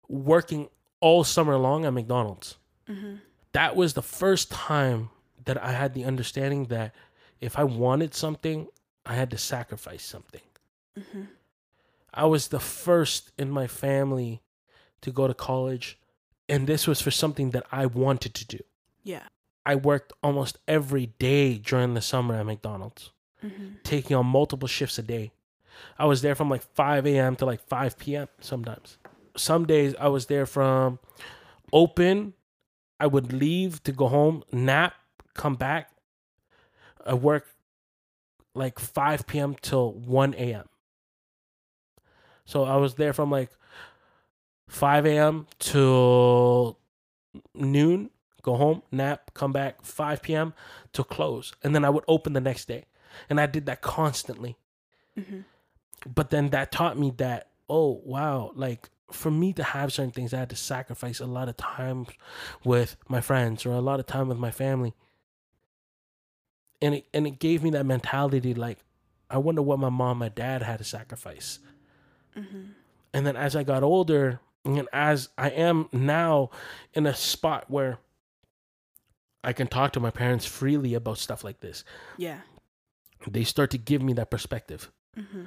working 0.09 0.67
all 0.99 1.23
summer 1.23 1.57
long 1.57 1.85
at 1.85 1.93
McDonald's. 1.93 2.57
Mm-hmm. 2.89 3.15
that 3.51 3.75
was 3.75 3.93
the 3.95 4.01
first 4.01 4.49
time 4.49 5.09
that 5.43 5.61
I 5.61 5.71
had 5.73 5.93
the 5.93 6.05
understanding 6.05 6.65
that 6.65 6.95
if 7.41 7.57
I 7.59 7.63
wanted 7.65 8.13
something, 8.13 8.67
I 9.05 9.13
had 9.15 9.29
to 9.31 9.37
sacrifice 9.37 10.03
something. 10.05 10.41
Mm-hmm. 10.97 11.21
I 12.13 12.25
was 12.25 12.47
the 12.47 12.59
first 12.59 13.31
in 13.37 13.49
my 13.49 13.67
family 13.67 14.41
to 15.01 15.11
go 15.11 15.27
to 15.27 15.33
college, 15.33 15.99
and 16.49 16.65
this 16.67 16.87
was 16.87 17.01
for 17.01 17.11
something 17.11 17.51
that 17.51 17.65
I 17.71 17.85
wanted 17.85 18.33
to 18.35 18.45
do. 18.45 18.59
Yeah. 19.03 19.23
I 19.65 19.75
worked 19.75 20.13
almost 20.23 20.57
every 20.67 21.07
day 21.19 21.57
during 21.57 21.93
the 21.93 22.01
summer 22.01 22.35
at 22.35 22.45
McDonald's, 22.45 23.11
Mm-hmm. 23.45 23.65
taking 23.83 24.15
on 24.17 24.25
multiple 24.25 24.67
shifts 24.67 24.97
a 24.97 25.03
day. 25.03 25.31
I 25.99 26.05
was 26.05 26.23
there 26.23 26.33
from 26.33 26.49
like 26.49 26.63
5 26.73 27.05
a.m. 27.05 27.35
to 27.35 27.45
like 27.45 27.61
5 27.67 27.99
p.m. 27.99 28.27
sometimes. 28.39 28.97
Some 29.35 29.67
days 29.67 29.93
I 29.99 30.07
was 30.07 30.25
there 30.25 30.47
from 30.47 30.97
open. 31.71 32.33
I 32.99 33.05
would 33.05 33.31
leave 33.31 33.83
to 33.83 33.91
go 33.91 34.07
home, 34.07 34.43
nap, 34.51 34.95
come 35.35 35.53
back. 35.53 35.91
I 37.05 37.13
work 37.13 37.45
like 38.55 38.79
5 38.79 39.27
p.m. 39.27 39.55
till 39.61 39.91
1 39.93 40.33
a.m. 40.33 40.67
So 42.47 42.63
I 42.63 42.77
was 42.77 42.95
there 42.95 43.11
from 43.13 43.29
like 43.29 43.51
5 44.69 45.05
a.m. 45.05 45.47
till 45.59 46.79
noon, 47.53 48.09
go 48.41 48.55
home, 48.55 48.81
nap, 48.91 49.31
come 49.33 49.51
back 49.51 49.83
5 49.83 50.21
p.m. 50.21 50.53
to 50.93 51.03
close. 51.03 51.53
And 51.63 51.75
then 51.75 51.83
I 51.85 51.89
would 51.89 52.05
open 52.07 52.31
the 52.33 52.41
next 52.41 52.67
day. 52.69 52.85
And 53.29 53.39
I 53.39 53.45
did 53.47 53.65
that 53.67 53.81
constantly 53.81 54.57
Mm-hmm. 55.19 55.39
but 56.13 56.29
then 56.29 56.49
that 56.51 56.71
taught 56.71 56.95
me 56.97 57.11
that 57.17 57.49
oh 57.67 57.99
wow 58.05 58.51
like 58.53 58.87
for 59.11 59.31
me 59.31 59.51
to 59.53 59.63
have 59.63 59.91
certain 59.91 60.11
things 60.11 60.31
i 60.31 60.37
had 60.37 60.51
to 60.51 60.55
sacrifice 60.55 61.19
a 61.19 61.25
lot 61.25 61.49
of 61.49 61.57
time 61.57 62.05
with 62.63 62.97
my 63.09 63.19
friends 63.19 63.65
or 63.65 63.71
a 63.71 63.81
lot 63.81 63.99
of 63.99 64.05
time 64.05 64.27
with 64.27 64.37
my 64.37 64.51
family 64.51 64.93
and 66.83 66.93
it 66.93 67.07
and 67.15 67.25
it 67.25 67.39
gave 67.39 67.63
me 67.63 67.71
that 67.71 67.83
mentality 67.87 68.53
like 68.53 68.77
i 69.31 69.39
wonder 69.39 69.63
what 69.63 69.79
my 69.79 69.89
mom 69.89 70.21
and 70.21 70.35
dad 70.35 70.61
had 70.61 70.77
to 70.77 70.83
sacrifice 70.83 71.57
Mm-hmm. 72.37 72.61
and 73.13 73.25
then 73.25 73.35
as 73.35 73.55
i 73.55 73.63
got 73.63 73.81
older 73.83 74.39
and 74.63 74.87
as 74.93 75.29
i 75.37 75.49
am 75.49 75.89
now 75.91 76.49
in 76.93 77.05
a 77.07 77.15
spot 77.15 77.65
where 77.67 77.97
i 79.43 79.53
can 79.53 79.67
talk 79.67 79.93
to 79.93 79.99
my 79.99 80.11
parents 80.11 80.45
freely 80.45 80.93
about 80.93 81.17
stuff 81.17 81.43
like 81.43 81.59
this 81.61 81.83
Yeah. 82.17 82.39
they 83.27 83.43
start 83.43 83.71
to 83.71 83.77
give 83.77 84.01
me 84.01 84.13
that 84.13 84.29
perspective 84.29 84.91
Mm-hmm. 85.17 85.43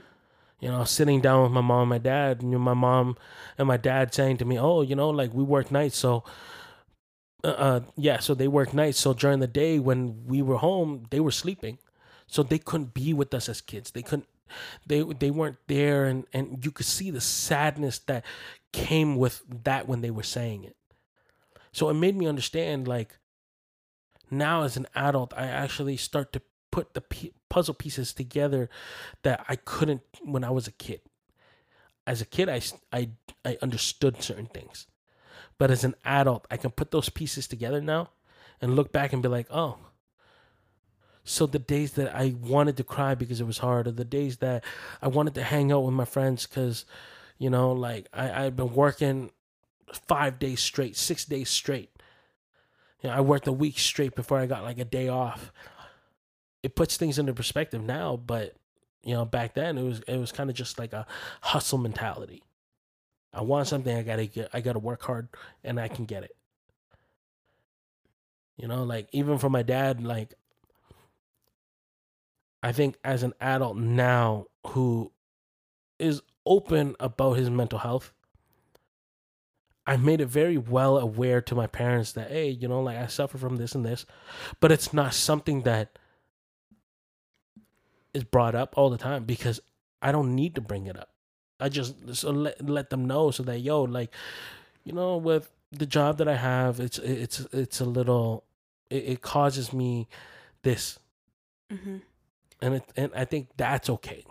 you 0.59 0.69
know, 0.69 0.83
sitting 0.85 1.21
down 1.21 1.45
with 1.45 1.53
my 1.53 1.61
mom 1.61 1.83
and 1.83 1.89
my 1.91 1.99
dad, 1.99 2.43
and 2.43 2.59
my 2.59 2.75
mom 2.75 3.17
and 3.57 3.69
my 3.69 3.77
dad 3.77 4.13
saying 4.13 4.39
to 4.39 4.45
me, 4.45 4.59
"Oh, 4.59 4.83
you 4.83 4.97
know, 4.97 5.09
like 5.11 5.33
we 5.33 5.45
work 5.45 5.71
nights, 5.71 5.97
so 5.97 6.25
uh, 7.45 7.49
uh 7.67 7.81
yeah, 7.97 8.19
so 8.19 8.35
they 8.35 8.49
work 8.49 8.75
nights, 8.75 8.99
so 8.99 9.15
during 9.15 9.39
the 9.39 9.47
day 9.47 9.79
when 9.79 10.27
we 10.27 10.43
were 10.43 10.57
home, 10.59 11.07
they 11.11 11.21
were 11.21 11.31
sleeping, 11.31 11.79
so 12.27 12.43
they 12.43 12.59
couldn't 12.59 12.93
be 12.95 13.15
with 13.15 13.33
us 13.33 13.49
as 13.49 13.61
kids. 13.61 13.93
They 13.93 14.03
couldn't, 14.03 14.27
they 14.87 15.03
they 15.03 15.31
weren't 15.31 15.59
there, 15.67 16.05
and 16.07 16.27
and 16.33 16.65
you 16.65 16.71
could 16.71 16.87
see 16.87 17.11
the 17.11 17.21
sadness 17.21 17.99
that 18.01 18.25
came 18.73 19.17
with 19.17 19.43
that 19.65 19.89
when 19.89 20.01
they 20.01 20.11
were 20.11 20.23
saying 20.23 20.65
it. 20.65 20.77
So 21.73 21.89
it 21.89 21.95
made 21.95 22.17
me 22.17 22.27
understand, 22.27 22.89
like, 22.89 23.19
now 24.31 24.63
as 24.63 24.77
an 24.77 24.87
adult, 24.95 25.33
I 25.37 25.47
actually 25.47 25.97
start 25.97 26.33
to 26.33 26.43
put 26.71 26.95
the 26.95 27.01
p- 27.01 27.33
puzzle 27.49 27.75
pieces 27.75 28.13
together 28.13 28.69
that 29.23 29.45
I 29.49 29.57
couldn't 29.57 30.03
when 30.23 30.45
I 30.45 30.51
was 30.51 30.67
a 30.67 30.73
kid. 30.73 31.01
As 32.07 32.21
a 32.21 32.27
kid, 32.27 32.49
i 32.49 32.61
i, 32.93 33.11
I 33.45 33.59
understood 33.63 34.23
certain 34.23 34.47
things. 34.47 34.87
But 35.59 35.71
as 35.71 35.85
an 35.85 35.95
adult, 36.05 36.47
I 36.51 36.57
can 36.57 36.71
put 36.71 36.91
those 36.91 37.09
pieces 37.09 37.47
together 37.47 37.81
now 37.81 38.11
and 38.61 38.77
look 38.77 38.93
back 38.93 39.13
and 39.13 39.23
be 39.23 39.29
like, 39.29 39.47
oh, 39.51 39.79
so 41.25 41.47
the 41.47 41.59
days 41.59 41.93
that 41.93 42.15
I 42.15 42.35
wanted 42.41 42.77
to 42.79 42.85
cry 42.85 43.15
because 43.15 43.41
it 43.41 43.47
was 43.47 43.59
hard, 43.59 43.87
or 43.87 43.93
the 43.93 44.05
days 44.05 44.39
that 44.39 44.65
I 45.03 45.09
wanted 45.09 45.35
to 45.35 45.43
hang 45.43 45.71
out 45.71 45.85
with 45.85 45.95
my 45.95 46.05
friends 46.05 46.47
because, 46.47 46.85
you 47.39 47.51
know, 47.51 47.73
like 47.73 48.09
I, 48.13 48.47
I've 48.47 48.57
been 48.57 48.73
working 48.73 49.31
five 49.93 50.39
days 50.39 50.61
straight, 50.61 50.97
six 50.97 51.25
days 51.25 51.51
straight. 51.51 51.91
You 53.03 53.11
know, 53.11 53.17
I 53.17 53.21
worked 53.21 53.47
a 53.47 53.53
week 53.53 53.79
straight 53.79 54.15
before 54.15 54.39
I 54.39 54.47
got 54.47 54.63
like 54.63 54.79
a 54.79 54.85
day 54.85 55.09
off. 55.09 55.53
It 56.63 56.75
puts 56.75 56.97
things 56.97 57.19
into 57.19 57.33
perspective 57.33 57.83
now, 57.83 58.17
but 58.17 58.55
you 59.03 59.15
know, 59.15 59.25
back 59.25 59.55
then 59.55 59.79
it 59.79 59.83
was 59.83 60.01
it 60.01 60.19
was 60.19 60.33
kind 60.33 60.51
of 60.51 60.57
just 60.57 60.79
like 60.79 60.93
a 60.93 61.07
hustle 61.41 61.79
mentality. 61.79 62.43
I 63.33 63.43
want 63.43 63.69
something, 63.69 63.97
I 63.97 64.03
gotta 64.03 64.27
get, 64.27 64.51
I 64.53 64.61
gotta 64.61 64.79
work 64.79 65.03
hard, 65.03 65.29
and 65.63 65.79
I 65.79 65.89
can 65.89 66.05
get 66.05 66.25
it. 66.25 66.37
You 68.57 68.69
know, 68.69 68.83
like 68.83 69.09
even 69.13 69.39
for 69.39 69.49
my 69.49 69.63
dad, 69.63 70.03
like 70.03 70.35
I 72.63 72.73
think 72.73 72.97
as 73.05 73.23
an 73.23 73.33
adult 73.41 73.77
now 73.77 74.47
who 74.69 75.13
is 75.99 76.23
open 76.45 76.95
about 77.01 77.35
his 77.35 77.51
mental 77.51 77.79
health, 77.79 78.13
I 79.87 79.97
made 79.97 80.21
it 80.21 80.27
very 80.27 80.59
well 80.59 80.99
aware 80.99 81.41
to 81.41 81.55
my 81.55 81.67
parents 81.67 82.13
that 82.13 82.31
hey, 82.31 82.51
you 82.51 82.69
know, 82.69 82.83
like 82.83 82.99
I 82.99 83.07
suffer 83.07 83.39
from 83.39 83.57
this 83.57 83.75
and 83.75 83.85
this, 83.85 84.05
but 84.61 84.71
it's 84.71 84.93
not 84.93 85.15
something 85.15 85.63
that 85.63 85.99
is 88.13 88.25
brought 88.25 88.55
up 88.55 88.75
all 88.77 88.91
the 88.91 88.99
time 88.99 89.25
because 89.25 89.61
I 90.03 90.13
don't 90.13 90.35
need 90.35 90.55
to 90.57 90.61
bring 90.61 90.87
it 90.87 90.99
up. 90.99 91.11
I 91.59 91.69
just 91.69 92.15
so 92.15 92.31
let 92.31 92.69
let 92.69 92.91
them 92.91 93.05
know 93.07 93.31
so 93.31 93.43
that 93.45 93.61
yo 93.61 93.83
like, 93.83 94.13
you 94.85 94.93
know, 94.93 95.17
with 95.17 95.51
the 95.73 95.87
job 95.87 96.19
that 96.19 96.29
I 96.29 96.37
have, 96.37 96.79
it's 96.81 96.99
it's 96.99 97.41
it's 97.53 97.81
a 97.81 97.85
little, 97.85 98.45
it, 98.91 99.05
it 99.05 99.21
causes 99.23 99.73
me 99.73 100.09
this, 100.63 100.99
Mm-hmm. 101.73 101.97
And 102.63 102.75
it 102.75 102.85
and 102.97 103.11
I 103.15 103.25
think 103.25 103.49
that's 103.57 103.91
okay. 103.91 104.25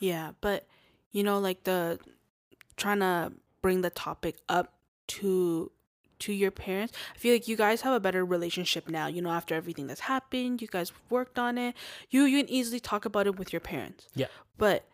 Yeah, 0.00 0.32
but 0.40 0.66
you 1.12 1.22
know, 1.22 1.38
like 1.38 1.64
the 1.64 1.98
trying 2.76 3.00
to 3.00 3.32
bring 3.60 3.82
the 3.82 3.90
topic 3.90 4.36
up 4.48 4.72
to 5.08 5.70
to 6.20 6.32
your 6.32 6.50
parents. 6.50 6.92
I 7.14 7.18
feel 7.18 7.34
like 7.34 7.48
you 7.48 7.56
guys 7.56 7.80
have 7.82 7.92
a 7.94 8.00
better 8.00 8.24
relationship 8.24 8.88
now. 8.88 9.06
You 9.08 9.22
know, 9.22 9.30
after 9.30 9.54
everything 9.54 9.86
that's 9.88 10.00
happened, 10.00 10.62
you 10.62 10.68
guys 10.68 10.92
worked 11.10 11.38
on 11.38 11.58
it. 11.58 11.74
You 12.10 12.24
you 12.24 12.42
can 12.42 12.50
easily 12.50 12.80
talk 12.80 13.04
about 13.04 13.26
it 13.26 13.38
with 13.38 13.52
your 13.52 13.60
parents. 13.60 14.08
Yeah. 14.14 14.26
But 14.56 14.84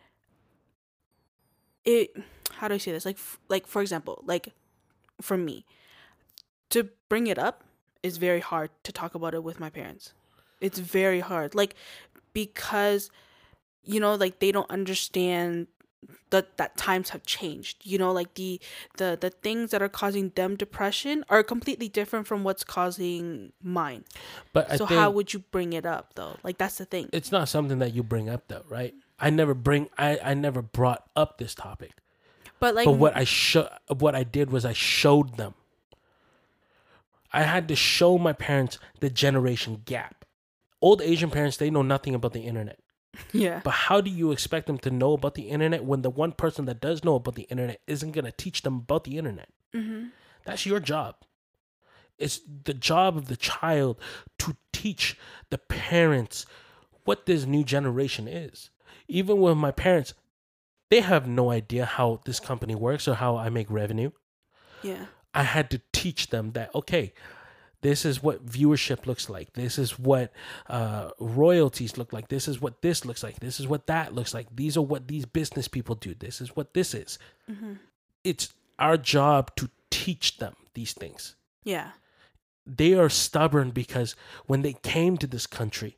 it 1.85 2.11
how 2.53 2.67
do 2.67 2.75
I 2.75 2.77
say 2.77 2.91
this? 2.91 3.05
Like 3.05 3.17
f- 3.17 3.39
like 3.47 3.67
for 3.67 3.81
example, 3.81 4.23
like 4.25 4.49
for 5.21 5.37
me, 5.37 5.65
to 6.69 6.89
bring 7.07 7.27
it 7.27 7.37
up 7.37 7.63
is 8.01 8.17
very 8.17 8.39
hard 8.39 8.69
to 8.83 8.91
talk 8.91 9.15
about 9.15 9.33
it 9.33 9.43
with 9.43 9.59
my 9.59 9.69
parents. 9.69 10.13
It's 10.61 10.79
very 10.79 11.19
hard. 11.19 11.55
Like 11.55 11.75
because 12.33 13.09
you 13.83 13.99
know 13.99 14.15
like 14.15 14.39
they 14.39 14.51
don't 14.51 14.69
understand 14.69 15.67
that 16.29 16.55
that 16.57 16.77
times 16.77 17.09
have 17.09 17.23
changed 17.25 17.77
you 17.83 17.97
know 17.97 18.11
like 18.11 18.33
the 18.35 18.59
the 18.97 19.17
the 19.19 19.29
things 19.29 19.71
that 19.71 19.81
are 19.81 19.89
causing 19.89 20.29
them 20.35 20.55
depression 20.55 21.25
are 21.29 21.43
completely 21.43 21.89
different 21.89 22.25
from 22.25 22.43
what's 22.43 22.63
causing 22.63 23.51
mine 23.61 24.05
But 24.53 24.71
I 24.71 24.77
so 24.77 24.85
how 24.85 25.09
would 25.11 25.33
you 25.33 25.39
bring 25.51 25.73
it 25.73 25.85
up 25.85 26.13
though 26.15 26.37
like 26.43 26.57
that's 26.57 26.77
the 26.77 26.85
thing 26.85 27.09
it's 27.11 27.31
not 27.31 27.49
something 27.49 27.79
that 27.79 27.93
you 27.93 28.03
bring 28.03 28.29
up 28.29 28.47
though, 28.47 28.63
right? 28.69 28.93
I 29.19 29.29
never 29.29 29.53
bring 29.53 29.89
I 29.97 30.17
I 30.23 30.33
never 30.33 30.61
brought 30.61 31.03
up 31.15 31.37
this 31.37 31.53
topic. 31.53 31.91
but 32.59 32.75
like 32.75 32.85
but 32.85 32.93
what 32.93 33.17
I 33.17 33.25
show 33.25 33.67
what 33.97 34.15
I 34.15 34.23
did 34.23 34.51
was 34.51 34.63
I 34.65 34.73
showed 34.73 35.35
them. 35.37 35.53
I 37.33 37.43
had 37.43 37.67
to 37.67 37.75
show 37.75 38.17
my 38.17 38.33
parents 38.33 38.79
the 39.01 39.09
generation 39.09 39.81
gap. 39.85 40.18
Old 40.81 41.01
Asian 41.01 41.29
parents 41.29 41.57
they 41.57 41.69
know 41.69 41.81
nothing 41.81 42.15
about 42.15 42.33
the 42.33 42.41
internet. 42.41 42.79
yeah 43.33 43.61
But 43.63 43.71
how 43.71 44.01
do 44.01 44.09
you 44.09 44.31
expect 44.31 44.67
them 44.67 44.77
to 44.79 44.91
know 44.91 45.13
about 45.13 45.35
the 45.35 45.49
internet 45.49 45.83
when 45.83 46.01
the 46.01 46.09
one 46.09 46.31
person 46.31 46.65
that 46.65 46.79
does 46.79 47.03
know 47.03 47.15
about 47.15 47.35
the 47.35 47.43
internet 47.43 47.81
isn't 47.87 48.11
going 48.11 48.25
to 48.25 48.31
teach 48.31 48.61
them 48.61 48.75
about 48.75 49.03
the 49.03 49.17
internet? 49.17 49.49
mm-hmm. 49.75 50.07
That's 50.45 50.65
your 50.65 50.79
job. 50.79 51.15
It's 52.17 52.39
the 52.63 52.73
job 52.73 53.17
of 53.17 53.27
the 53.27 53.37
child 53.37 53.97
to 54.39 54.55
teach 54.73 55.17
the 55.49 55.57
parents 55.57 56.45
what 57.05 57.25
this 57.25 57.45
new 57.45 57.63
generation 57.63 58.27
is. 58.27 58.69
Even 59.07 59.39
with 59.39 59.57
my 59.57 59.71
parents, 59.71 60.13
they 60.89 61.01
have 61.01 61.27
no 61.27 61.51
idea 61.51 61.85
how 61.85 62.21
this 62.25 62.39
company 62.39 62.75
works 62.75 63.07
or 63.07 63.15
how 63.15 63.37
I 63.37 63.49
make 63.49 63.69
revenue. 63.69 64.11
yeah 64.83 65.05
I 65.33 65.43
had 65.43 65.69
to 65.71 65.81
teach 65.93 66.27
them 66.31 66.53
that, 66.53 66.73
okay, 66.73 67.13
this 67.81 68.03
is 68.05 68.21
what 68.21 68.45
viewership 68.45 69.05
looks 69.05 69.29
like. 69.29 69.53
This 69.53 69.77
is 69.79 69.97
what 69.97 70.33
uh, 70.67 71.11
royalties 71.19 71.97
look 71.97 72.11
like. 72.11 72.27
This 72.27 72.47
is 72.47 72.61
what 72.61 72.81
this 72.81 73.05
looks 73.05 73.23
like. 73.23 73.39
This 73.39 73.59
is 73.59 73.67
what 73.67 73.87
that 73.87 74.13
looks 74.13 74.33
like. 74.33 74.47
These 74.53 74.75
are 74.77 74.81
what 74.81 75.07
these 75.07 75.25
business 75.25 75.67
people 75.67 75.95
do. 75.95 76.13
This 76.13 76.41
is 76.41 76.55
what 76.55 76.73
this 76.73 76.93
is. 76.93 77.17
mm-hmm. 77.49 77.73
It's 78.23 78.53
our 78.77 78.97
job 78.97 79.55
to 79.55 79.69
teach 79.91 80.37
them 80.37 80.55
these 80.73 80.93
things. 80.93 81.35
yeah 81.63 81.91
They 82.65 82.93
are 82.93 83.09
stubborn 83.09 83.71
because 83.71 84.15
when 84.45 84.61
they 84.61 84.73
came 84.73 85.17
to 85.17 85.27
this 85.27 85.47
country, 85.47 85.97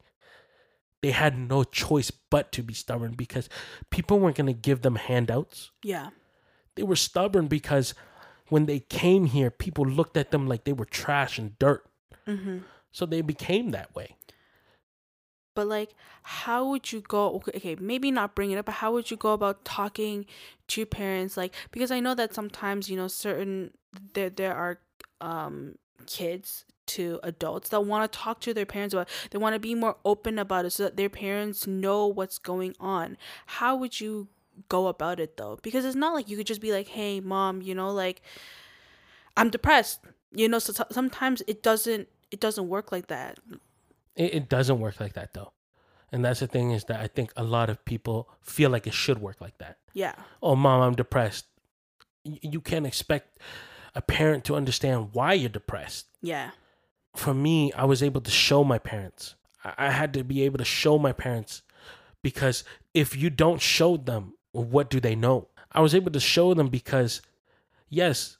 they 1.01 1.11
had 1.11 1.37
no 1.37 1.63
choice 1.63 2.11
but 2.11 2.51
to 2.53 2.61
be 2.63 2.73
stubborn 2.75 3.13
because 3.13 3.49
people 3.89 4.19
weren't 4.19 4.37
going 4.37 4.53
to 4.53 4.53
give 4.69 4.81
them 4.81 4.95
handouts. 4.95 5.71
yeah 5.83 6.09
They 6.75 6.83
were 6.83 6.95
stubborn 6.95 7.47
because 7.47 7.93
when 8.51 8.67
they 8.67 8.79
came 8.81 9.25
here, 9.25 9.49
people 9.49 9.85
looked 9.85 10.17
at 10.17 10.31
them 10.31 10.45
like 10.51 10.65
they 10.65 10.73
were 10.73 10.89
trash 11.01 11.39
and 11.39 11.57
dirt. 11.57 11.83
mm-hmm. 12.27 12.59
So 12.91 13.05
they 13.07 13.21
became 13.23 13.71
that 13.71 13.95
way. 13.95 14.09
but 15.55 15.67
like 15.67 15.95
how 16.23 16.59
would 16.69 16.91
you 16.91 17.01
go 17.01 17.35
okay, 17.37 17.51
okay 17.55 17.75
maybe 17.79 18.09
not 18.11 18.35
bring 18.35 18.51
it 18.51 18.57
up 18.57 18.65
but 18.65 18.75
how 18.75 18.91
would 18.91 19.11
you 19.11 19.17
go 19.17 19.33
about 19.33 19.65
talking 19.65 20.25
to 20.67 20.81
your 20.81 20.85
parents 20.87 21.35
like 21.35 21.53
because 21.71 21.91
i 21.91 21.99
know 21.99 22.15
that 22.15 22.33
sometimes 22.33 22.89
you 22.89 22.95
know 22.95 23.07
certain 23.07 23.71
there 24.13 24.29
there 24.29 24.55
are 24.55 24.79
um 25.19 25.75
kids 26.07 26.65
to 26.87 27.19
adults 27.23 27.69
that 27.69 27.81
want 27.85 28.09
to 28.09 28.17
talk 28.17 28.39
to 28.39 28.53
their 28.53 28.65
parents 28.65 28.93
about 28.93 29.07
they 29.31 29.37
want 29.37 29.53
to 29.53 29.59
be 29.59 29.75
more 29.75 29.97
open 30.05 30.39
about 30.39 30.65
it 30.65 30.71
so 30.71 30.83
that 30.83 30.97
their 30.97 31.09
parents 31.09 31.67
know 31.67 32.07
what's 32.07 32.37
going 32.39 32.73
on 32.79 33.17
how 33.59 33.75
would 33.75 33.99
you 33.99 34.27
go 34.69 34.87
about 34.87 35.19
it 35.19 35.37
though 35.37 35.57
because 35.61 35.85
it's 35.85 35.95
not 35.95 36.13
like 36.13 36.29
you 36.29 36.37
could 36.37 36.47
just 36.47 36.61
be 36.61 36.71
like 36.71 36.87
hey 36.87 37.19
mom 37.19 37.61
you 37.61 37.73
know 37.75 37.91
like 37.91 38.21
i'm 39.37 39.49
depressed 39.49 39.99
you 40.31 40.47
know 40.49 40.59
so 40.59 40.73
sometimes 40.91 41.41
it 41.47 41.61
doesn't 41.63 42.07
it 42.31 42.39
doesn't 42.39 42.67
work 42.69 42.91
like 42.91 43.07
that 43.07 43.39
It, 44.15 44.33
it 44.33 44.49
doesn't 44.49 44.79
work 44.79 44.99
like 44.99 45.13
that 45.13 45.33
though. 45.33 45.51
And 46.13 46.25
that's 46.25 46.41
the 46.41 46.47
thing 46.47 46.71
is 46.71 46.83
that 46.85 46.99
I 46.99 47.07
think 47.07 47.31
a 47.37 47.43
lot 47.43 47.69
of 47.69 47.85
people 47.85 48.27
feel 48.41 48.69
like 48.69 48.85
it 48.85 48.93
should 48.93 49.19
work 49.19 49.39
like 49.39 49.57
that. 49.59 49.77
yeah 49.93 50.15
Oh, 50.43 50.57
mom, 50.57 50.81
I'm 50.81 50.93
depressed. 50.95 51.45
Y- 52.25 52.39
You 52.41 52.59
can't 52.59 52.85
expect 52.85 53.39
a 53.95 54.01
parent 54.01 54.43
to 54.45 54.55
understand 54.55 55.09
why 55.13 55.33
you're 55.33 55.47
depressed. 55.61 56.07
yeah 56.21 56.51
For 57.15 57.33
me, 57.33 57.71
I 57.73 57.85
was 57.85 58.03
able 58.03 58.19
to 58.21 58.31
show 58.31 58.63
my 58.65 58.77
parents. 58.79 59.35
I 59.63 59.73
I 59.87 59.91
had 59.91 60.13
to 60.15 60.23
be 60.25 60.43
able 60.43 60.57
to 60.57 60.65
show 60.65 60.97
my 60.99 61.13
parents 61.13 61.61
because 62.21 62.63
if 62.93 63.15
you 63.15 63.29
don't 63.29 63.61
show 63.61 63.95
them, 63.97 64.33
what 64.51 64.89
do 64.89 64.99
they 64.99 65.15
know? 65.15 65.47
I 65.71 65.81
was 65.81 65.95
able 65.95 66.11
to 66.11 66.19
show 66.19 66.53
them 66.53 66.67
because, 66.67 67.21
yes, 67.89 68.37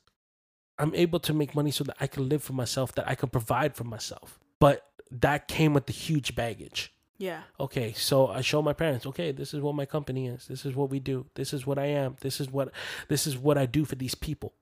I'm 0.78 0.93
able 0.95 1.19
to 1.21 1.34
make 1.34 1.56
money 1.56 1.71
so 1.71 1.84
that 1.84 1.95
I 2.00 2.08
can 2.08 2.28
live 2.28 2.43
for 2.43 2.54
myself, 2.54 2.93
that 2.95 3.08
I 3.08 3.15
can 3.15 3.30
provide 3.30 3.76
for 3.76 3.84
myself. 3.84 4.39
But 4.60 4.86
that 5.10 5.47
came 5.47 5.74
with 5.74 5.86
the 5.86 5.93
huge 5.93 6.36
baggage. 6.36 6.93
yeah 7.17 7.43
Okay, 7.60 7.93
so 7.93 8.28
I 8.28 8.41
show 8.41 8.62
my 8.62 8.74
parents, 8.74 9.06
okay, 9.06 9.32
this 9.32 9.54
is 9.54 9.62
what 9.62 9.76
my 9.76 9.86
company 9.86 10.28
is. 10.28 10.47
This 10.47 10.65
is 10.65 10.76
what 10.76 10.89
we 10.89 11.00
do. 11.00 11.26
This 11.36 11.54
is 11.54 11.65
what 11.65 11.78
I 11.78 11.86
am. 11.86 12.17
This 12.21 12.39
is 12.41 12.50
what 12.50 12.71
this 13.08 13.28
is 13.28 13.38
what 13.38 13.58
I 13.58 13.65
do 13.65 13.86
for 13.86 13.95
these 13.95 14.15
people. 14.15 14.54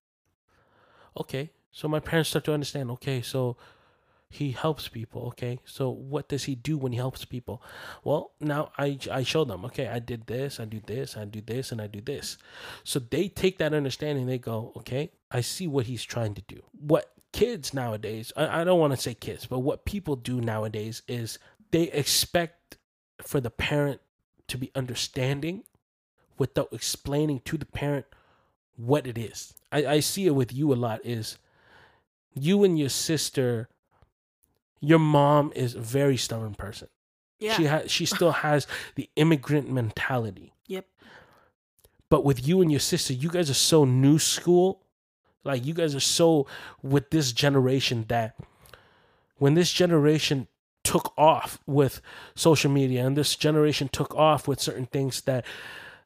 Okay. 1.18 1.52
So 1.72 1.88
my 1.88 2.00
parents 2.00 2.30
start 2.30 2.46
to 2.46 2.54
understand, 2.54 2.90
okay, 2.92 3.22
so 3.22 3.56
he 4.30 4.52
helps 4.52 4.88
people, 4.88 5.24
okay? 5.28 5.60
So 5.66 5.90
what 5.90 6.30
does 6.30 6.44
he 6.44 6.54
do 6.54 6.78
when 6.78 6.92
he 6.92 6.98
helps 6.98 7.26
people? 7.26 7.64
Well, 8.04 8.32
now 8.40 8.72
I 8.78 9.00
I 9.12 9.24
show 9.24 9.44
them, 9.44 9.66
okay, 9.66 9.88
I 9.88 10.00
did 10.00 10.28
this, 10.28 10.60
I 10.60 10.66
do 10.66 10.82
this, 10.86 11.18
I 11.18 11.26
do 11.26 11.42
this 11.42 11.72
and 11.72 11.82
I 11.82 11.88
do 11.88 12.00
this. 12.00 12.38
So 12.84 13.00
they 13.00 13.28
take 13.28 13.58
that 13.58 13.74
understanding, 13.74 14.28
they 14.28 14.38
go, 14.38 14.72
okay, 14.78 15.12
I 15.32 15.42
see 15.42 15.68
what 15.68 15.88
he's 15.88 16.04
trying 16.04 16.36
to 16.36 16.44
do. 16.48 16.62
What 16.80 17.12
kids 17.32 17.74
nowadays, 17.74 18.32
I, 18.38 18.62
I 18.62 18.64
don't 18.64 18.80
want 18.80 18.94
to 18.94 19.02
say 19.02 19.16
kids, 19.16 19.48
but 19.48 19.60
what 19.60 19.86
people 19.86 20.16
do 20.16 20.40
nowadays 20.40 21.02
is 21.08 21.40
they 21.72 21.84
expect 21.92 22.78
for 23.24 23.42
the 23.42 23.50
parent 23.50 24.00
to 24.48 24.58
be 24.60 24.72
understanding 24.76 25.64
without 26.38 26.70
explaining 26.72 27.42
to 27.46 27.58
the 27.58 27.66
parent 27.66 28.06
what 28.76 29.08
it 29.08 29.18
is. 29.18 29.56
I, 29.72 29.86
I 29.86 30.00
see 30.02 30.28
it 30.28 30.36
with 30.36 30.54
you 30.54 30.72
a 30.72 30.76
lot 30.76 31.02
is 31.04 31.38
you 32.34 32.64
and 32.64 32.78
your 32.78 32.90
sister 32.90 33.70
your 34.80 35.00
mom 35.00 35.52
is 35.56 35.76
a 35.76 35.80
very 35.80 36.18
stubborn 36.18 36.56
person. 36.56 36.88
yeah 37.40 37.54
She 37.54 37.64
has 37.66 37.92
she 37.92 38.06
still 38.06 38.32
has 38.32 38.68
the 38.96 39.10
immigrant 39.16 39.72
mentality. 39.72 40.54
Yep. 40.68 40.86
But 42.10 42.26
with 42.26 42.48
you 42.48 42.62
and 42.62 42.72
your 42.72 42.80
sister, 42.80 43.14
you 43.14 43.30
guys 43.30 43.50
are 43.50 43.56
so 43.56 43.86
new 43.86 44.20
school. 44.20 44.82
Like 45.44 45.66
you 45.66 45.74
guys 45.74 45.96
are 45.96 46.02
so 46.02 46.48
with 46.82 47.12
this 47.12 47.32
generation 47.32 48.06
that 48.10 48.36
when 49.38 49.54
this 49.54 49.72
generation 49.72 50.48
took 50.84 51.14
off 51.18 51.60
with 51.66 52.02
social 52.36 52.72
media 52.72 53.06
and 53.06 53.16
this 53.16 53.36
generation 53.36 53.90
took 53.90 54.14
off 54.16 54.48
with 54.48 54.60
certain 54.60 54.86
things 54.86 55.22
that 55.22 55.46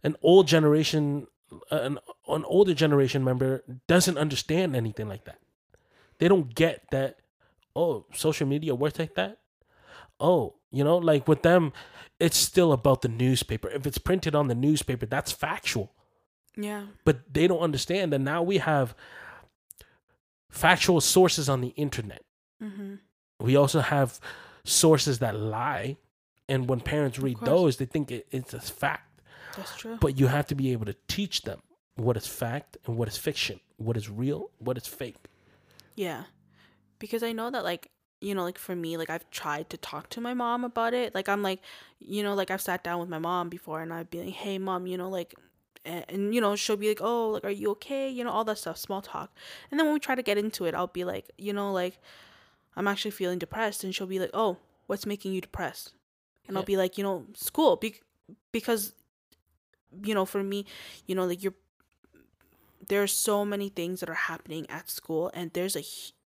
an 0.03 0.15
old 0.21 0.47
generation 0.47 1.27
uh, 1.71 1.75
an, 1.75 1.99
an 2.27 2.43
older 2.45 2.73
generation 2.73 3.23
member 3.23 3.63
doesn't 3.87 4.17
understand 4.17 4.75
anything 4.75 5.07
like 5.07 5.25
that. 5.25 5.39
They 6.19 6.27
don't 6.27 6.53
get 6.53 6.85
that 6.91 7.17
oh, 7.75 8.05
social 8.13 8.47
media 8.47 8.75
works 8.75 8.99
like 8.99 9.15
that. 9.15 9.39
Oh, 10.19 10.55
you 10.71 10.83
know, 10.83 10.97
like 10.97 11.27
with 11.27 11.41
them 11.41 11.73
it's 12.19 12.37
still 12.37 12.71
about 12.71 13.01
the 13.01 13.09
newspaper. 13.09 13.69
If 13.69 13.85
it's 13.85 13.97
printed 13.97 14.35
on 14.35 14.47
the 14.47 14.55
newspaper, 14.55 15.05
that's 15.05 15.31
factual 15.31 15.91
yeah 16.55 16.83
but 17.03 17.33
they 17.33 17.47
don't 17.47 17.61
understand 17.61 18.13
that 18.13 18.19
now 18.19 18.43
we 18.43 18.59
have 18.59 18.93
factual 20.49 21.01
sources 21.01 21.49
on 21.49 21.61
the 21.61 21.69
internet. 21.69 22.23
mm-hmm. 22.61 22.95
We 23.39 23.55
also 23.55 23.81
have 23.81 24.19
sources 24.63 25.19
that 25.19 25.35
lie, 25.35 25.97
and 26.47 26.69
when 26.69 26.79
parents 26.79 27.19
read 27.19 27.37
those, 27.41 27.77
they 27.77 27.85
think 27.85 28.11
it, 28.11 28.27
it's 28.31 28.53
a 28.53 28.61
fact. 28.61 29.21
that's 29.57 29.75
true 29.75 29.97
But 29.99 30.19
you 30.19 30.27
have 30.27 30.45
to 30.47 30.55
be 30.55 30.71
able 30.71 30.85
to 30.85 30.95
teach 31.07 31.41
them 31.41 31.59
what 31.95 32.15
is 32.15 32.27
fact 32.27 32.77
and 32.85 32.95
what 32.95 33.07
is 33.07 33.17
fiction, 33.17 33.59
what 33.77 33.97
is 33.97 34.09
real, 34.09 34.51
what 34.59 34.77
is 34.77 34.87
fake. 34.87 35.17
Yeah. 35.95 36.23
Because 37.03 37.21
I 37.21 37.33
know 37.33 37.51
that 37.51 37.65
like, 37.65 37.91
you 38.21 38.33
know, 38.33 38.43
like 38.43 38.57
for 38.57 38.77
me, 38.77 38.95
like 38.95 39.09
I've 39.09 39.29
tried 39.29 39.69
to 39.71 39.77
talk 39.77 40.09
to 40.11 40.21
my 40.21 40.33
mom 40.33 40.63
about 40.63 40.93
it. 40.93 41.13
Like 41.13 41.27
I'm 41.27 41.43
like, 41.43 41.59
you 41.99 42.23
know, 42.23 42.33
like 42.33 42.49
I've 42.49 42.61
sat 42.61 42.81
down 42.81 43.01
with 43.01 43.09
my 43.09 43.19
mom 43.19 43.49
before 43.49 43.81
and 43.81 43.91
I'd 43.91 44.09
be 44.09 44.19
like, 44.23 44.33
"Hey 44.33 44.57
mom, 44.57 44.87
you 44.87 44.97
know, 44.97 45.09
like 45.09 45.35
and, 45.83 46.05
and 46.07 46.35
you 46.35 46.39
know 46.39 46.55
she'll 46.55 46.77
be 46.77 46.87
like 46.87 47.01
oh 47.01 47.31
like 47.31 47.43
are 47.43 47.49
you 47.49 47.71
okay? 47.71 48.09
You 48.09 48.23
know 48.23 48.31
all 48.31 48.45
that 48.45 48.57
stuff 48.57 48.77
small 48.77 49.01
talk. 49.01 49.35
And 49.69 49.77
then 49.77 49.85
when 49.87 49.93
we 49.93 49.99
try 49.99 50.15
to 50.15 50.23
get 50.23 50.37
into 50.37 50.63
it 50.63 50.73
i'll 50.73 50.87
be 50.87 51.03
like 51.03 51.29
you 51.37 51.51
know 51.51 51.73
like 51.73 51.99
i'm 52.77 52.87
actually 52.87 53.11
feeling 53.11 53.37
depressed. 53.37 53.83
And 53.83 53.93
she'll 53.93 54.07
be 54.07 54.19
like 54.19 54.31
oh 54.33 54.57
what's 54.87 55.05
making 55.05 55.33
you 55.33 55.41
depressed? 55.41 55.93
And 56.47 56.57
i'll 56.57 56.63
be 56.63 56.77
like 56.77 56.97
you 56.97 57.03
know 57.03 57.25
school 57.33 57.75
be- 57.75 57.99
because 58.53 58.93
you 60.03 60.13
know 60.13 60.25
for 60.25 60.41
me 60.41 60.65
you 61.05 61.15
know 61.15 61.25
like 61.25 61.43
you're 61.43 61.53
there's 62.87 63.13
so 63.13 63.45
many 63.45 63.69
things 63.69 63.99
that 63.99 64.09
are 64.09 64.13
happening 64.31 64.65
at 64.69 64.89
school 64.89 65.31
and 65.33 65.51
there's 65.53 65.75
a 65.75 65.83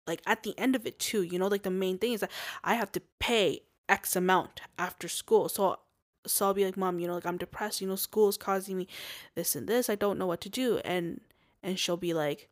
like 0.08 0.22
at 0.26 0.44
the 0.44 0.58
end 0.58 0.76
of 0.76 0.86
it 0.86 1.00
too 1.00 1.22
you 1.24 1.40
know 1.40 1.48
like 1.48 1.64
the 1.64 1.72
main 1.72 1.98
thing 1.98 2.14
is 2.14 2.22
that 2.22 2.32
i 2.64 2.76
have 2.76 2.92
to 2.92 3.02
pay 3.20 3.62
x 3.90 4.16
amount 4.16 4.62
after 4.78 5.08
school. 5.08 5.50
So 5.50 5.80
so 6.26 6.48
i'll 6.48 6.54
be 6.54 6.66
like 6.66 6.78
mom 6.78 7.00
you 7.00 7.08
know 7.08 7.16
like 7.16 7.26
i'm 7.26 7.38
depressed. 7.38 7.82
You 7.82 7.88
know 7.88 7.96
school 7.96 8.30
is 8.30 8.38
causing 8.38 8.78
me 8.78 8.88
this 9.36 9.56
and 9.56 9.68
this. 9.68 9.90
I 9.90 9.96
don't 9.96 10.18
know 10.18 10.28
what 10.28 10.42
to 10.42 10.50
do. 10.50 10.80
And 10.84 11.22
and 11.64 11.80
she'll 11.80 11.98
be 11.98 12.14
like 12.14 12.50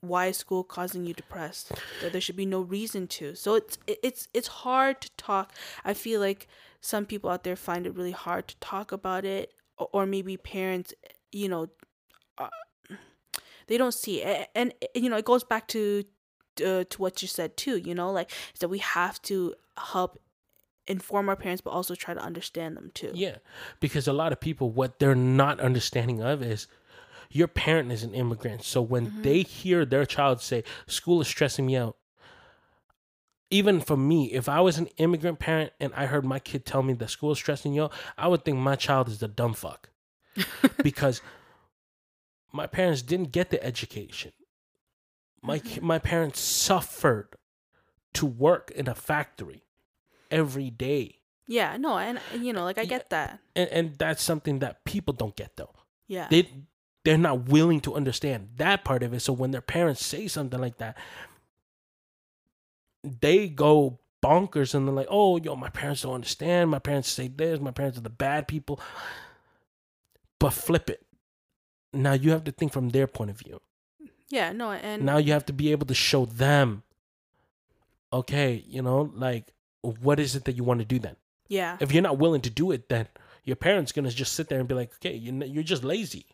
why 0.00 0.26
is 0.26 0.36
school 0.36 0.62
causing 0.62 1.04
you 1.04 1.12
depressed? 1.12 1.72
That 2.02 2.12
there 2.12 2.20
should 2.20 2.36
be 2.36 2.46
no 2.46 2.60
reason 2.60 3.08
to. 3.08 3.34
So 3.34 3.54
it's 3.56 3.78
it's 3.86 4.28
it's 4.32 4.48
hard 4.48 5.00
to 5.00 5.10
talk. 5.16 5.52
I 5.84 5.94
feel 5.94 6.20
like 6.20 6.46
some 6.80 7.04
people 7.04 7.30
out 7.30 7.42
there 7.42 7.56
find 7.56 7.86
it 7.86 7.94
really 7.96 8.12
hard 8.12 8.46
to 8.48 8.56
talk 8.58 8.92
about 8.92 9.24
it 9.24 9.52
or, 9.92 10.06
maybe 10.06 10.36
parents 10.36 10.92
you 11.30 11.48
know 11.48 11.68
uh, 12.38 12.48
they 13.68 13.78
don't 13.78 13.94
see 13.94 14.22
it 14.22 14.48
and, 14.54 14.74
and 14.94 15.04
you 15.04 15.08
know 15.08 15.16
it 15.16 15.24
goes 15.24 15.44
back 15.44 15.68
to 15.68 16.04
uh, 16.64 16.84
to 16.90 16.96
what 17.00 17.22
you 17.22 17.28
said 17.28 17.56
too 17.56 17.76
you 17.78 17.94
know 17.94 18.10
like 18.10 18.30
that 18.58 18.68
we 18.68 18.78
have 18.78 19.22
to 19.22 19.54
help 19.76 20.20
inform 20.88 21.28
our 21.28 21.36
parents 21.36 21.60
but 21.60 21.70
also 21.70 21.94
try 21.94 22.14
to 22.14 22.20
understand 22.20 22.76
them 22.76 22.90
too 22.94 23.12
Yeah, 23.14 23.36
because 23.78 24.08
a 24.08 24.12
lot 24.12 24.32
of 24.32 24.40
people, 24.40 24.70
what 24.70 24.98
they're 24.98 25.14
not 25.14 25.60
understanding 25.60 26.22
of 26.22 26.42
is 26.42 26.66
your 27.30 27.46
parent 27.46 27.92
is 27.92 28.02
an 28.02 28.14
immigrant. 28.14 28.64
So 28.64 28.80
when 28.80 29.12
they 29.22 29.42
hear 29.42 29.84
their 29.84 30.06
child 30.06 30.40
say, 30.40 30.64
school 30.86 31.20
is 31.20 31.28
stressing 31.28 31.66
me 31.66 31.76
out, 31.76 31.96
even 33.50 33.80
for 33.80 33.96
me, 33.96 34.32
if 34.32 34.48
I 34.48 34.60
was 34.60 34.78
an 34.78 34.88
immigrant 34.96 35.38
parent 35.38 35.72
and 35.78 35.92
I 35.94 36.06
heard 36.06 36.24
my 36.24 36.38
kid 36.38 36.64
tell 36.64 36.82
me 36.82 36.94
that 36.94 37.10
school 37.10 37.32
is 37.32 37.38
stressing 37.38 37.74
you 37.74 37.84
out, 37.84 37.92
I 38.16 38.28
would 38.28 38.44
think 38.44 38.58
my 38.58 38.76
child 38.76 39.08
is 39.08 39.18
the 39.18 39.28
dumb 39.28 39.54
fuck. 39.54 39.90
because 40.82 41.20
my 42.52 42.66
parents 42.66 43.02
didn't 43.02 43.32
get 43.32 43.50
the 43.50 43.62
education. 43.62 44.32
My, 45.42 45.58
mm-hmm. 45.58 45.68
ki- 45.68 45.80
my 45.80 45.98
parents 45.98 46.40
suffered 46.40 47.28
to 48.14 48.26
work 48.26 48.70
in 48.72 48.88
a 48.88 48.94
factory 48.94 49.62
every 50.30 50.70
day. 50.70 51.16
yeah 51.46 51.76
no 51.78 51.96
and 51.98 52.20
you 52.38 52.52
know 52.52 52.64
like 52.64 52.76
i 52.78 52.82
Yeah. 52.82 52.88
get 52.88 53.10
that. 53.10 53.38
and, 53.56 53.68
and 53.70 53.98
that's 53.98 54.22
something 54.22 54.58
that 54.58 54.84
people 54.84 55.14
don't 55.14 55.36
get 55.36 55.56
though. 55.56 55.74
Yeah. 56.06 56.26
They 56.30 56.50
they're 57.04 57.16
not 57.18 57.48
willing 57.48 57.80
to 57.82 57.94
understand 57.94 58.48
that 58.56 58.84
part 58.84 59.02
of 59.02 59.14
it. 59.14 59.20
So 59.20 59.32
when 59.32 59.50
their 59.52 59.62
parents 59.62 60.04
say 60.04 60.26
something 60.28 60.60
like 60.60 60.78
that 60.78 60.96
they 63.04 63.48
go 63.48 64.00
bonkers 64.22 64.74
and 64.74 64.86
they're 64.88 64.94
like 64.94 65.06
oh 65.10 65.38
yo 65.38 65.54
my 65.56 65.68
parents 65.70 66.02
don't 66.02 66.14
understand. 66.14 66.70
My 66.70 66.78
parents 66.80 67.08
say 67.08 67.28
this. 67.28 67.60
My 67.60 67.70
parents 67.70 67.96
are 67.98 68.02
the 68.02 68.10
bad 68.10 68.48
people. 68.48 68.80
But 70.38 70.52
flip 70.52 70.90
it 70.90 71.04
now 71.92 72.12
you 72.12 72.30
have 72.30 72.44
to 72.44 72.52
think 72.52 72.72
from 72.72 72.90
their 72.90 73.06
point 73.06 73.30
of 73.30 73.38
view 73.38 73.60
yeah 74.30 74.52
no 74.52 74.72
and 74.72 75.04
now 75.04 75.16
you 75.16 75.32
have 75.32 75.46
to 75.46 75.52
be 75.52 75.72
able 75.72 75.86
to 75.86 75.94
show 75.94 76.26
them 76.26 76.82
okay 78.12 78.62
you 78.66 78.82
know 78.82 79.10
like 79.14 79.52
what 79.82 80.18
is 80.20 80.34
it 80.34 80.44
that 80.44 80.52
you 80.56 80.64
want 80.64 80.80
to 80.80 80.86
do 80.86 80.98
then 80.98 81.16
yeah 81.48 81.76
if 81.80 81.92
you're 81.92 82.02
not 82.02 82.18
willing 82.18 82.40
to 82.42 82.50
do 82.50 82.70
it, 82.72 82.88
then 82.88 83.06
your 83.44 83.56
parents 83.56 83.92
gonna 83.92 84.10
just 84.10 84.34
sit 84.34 84.48
there 84.48 84.58
and 84.58 84.68
be 84.68 84.74
like, 84.74 84.92
okay, 84.96 85.14
you're 85.14 85.44
you're 85.44 85.62
just 85.62 85.82
lazy, 85.82 86.26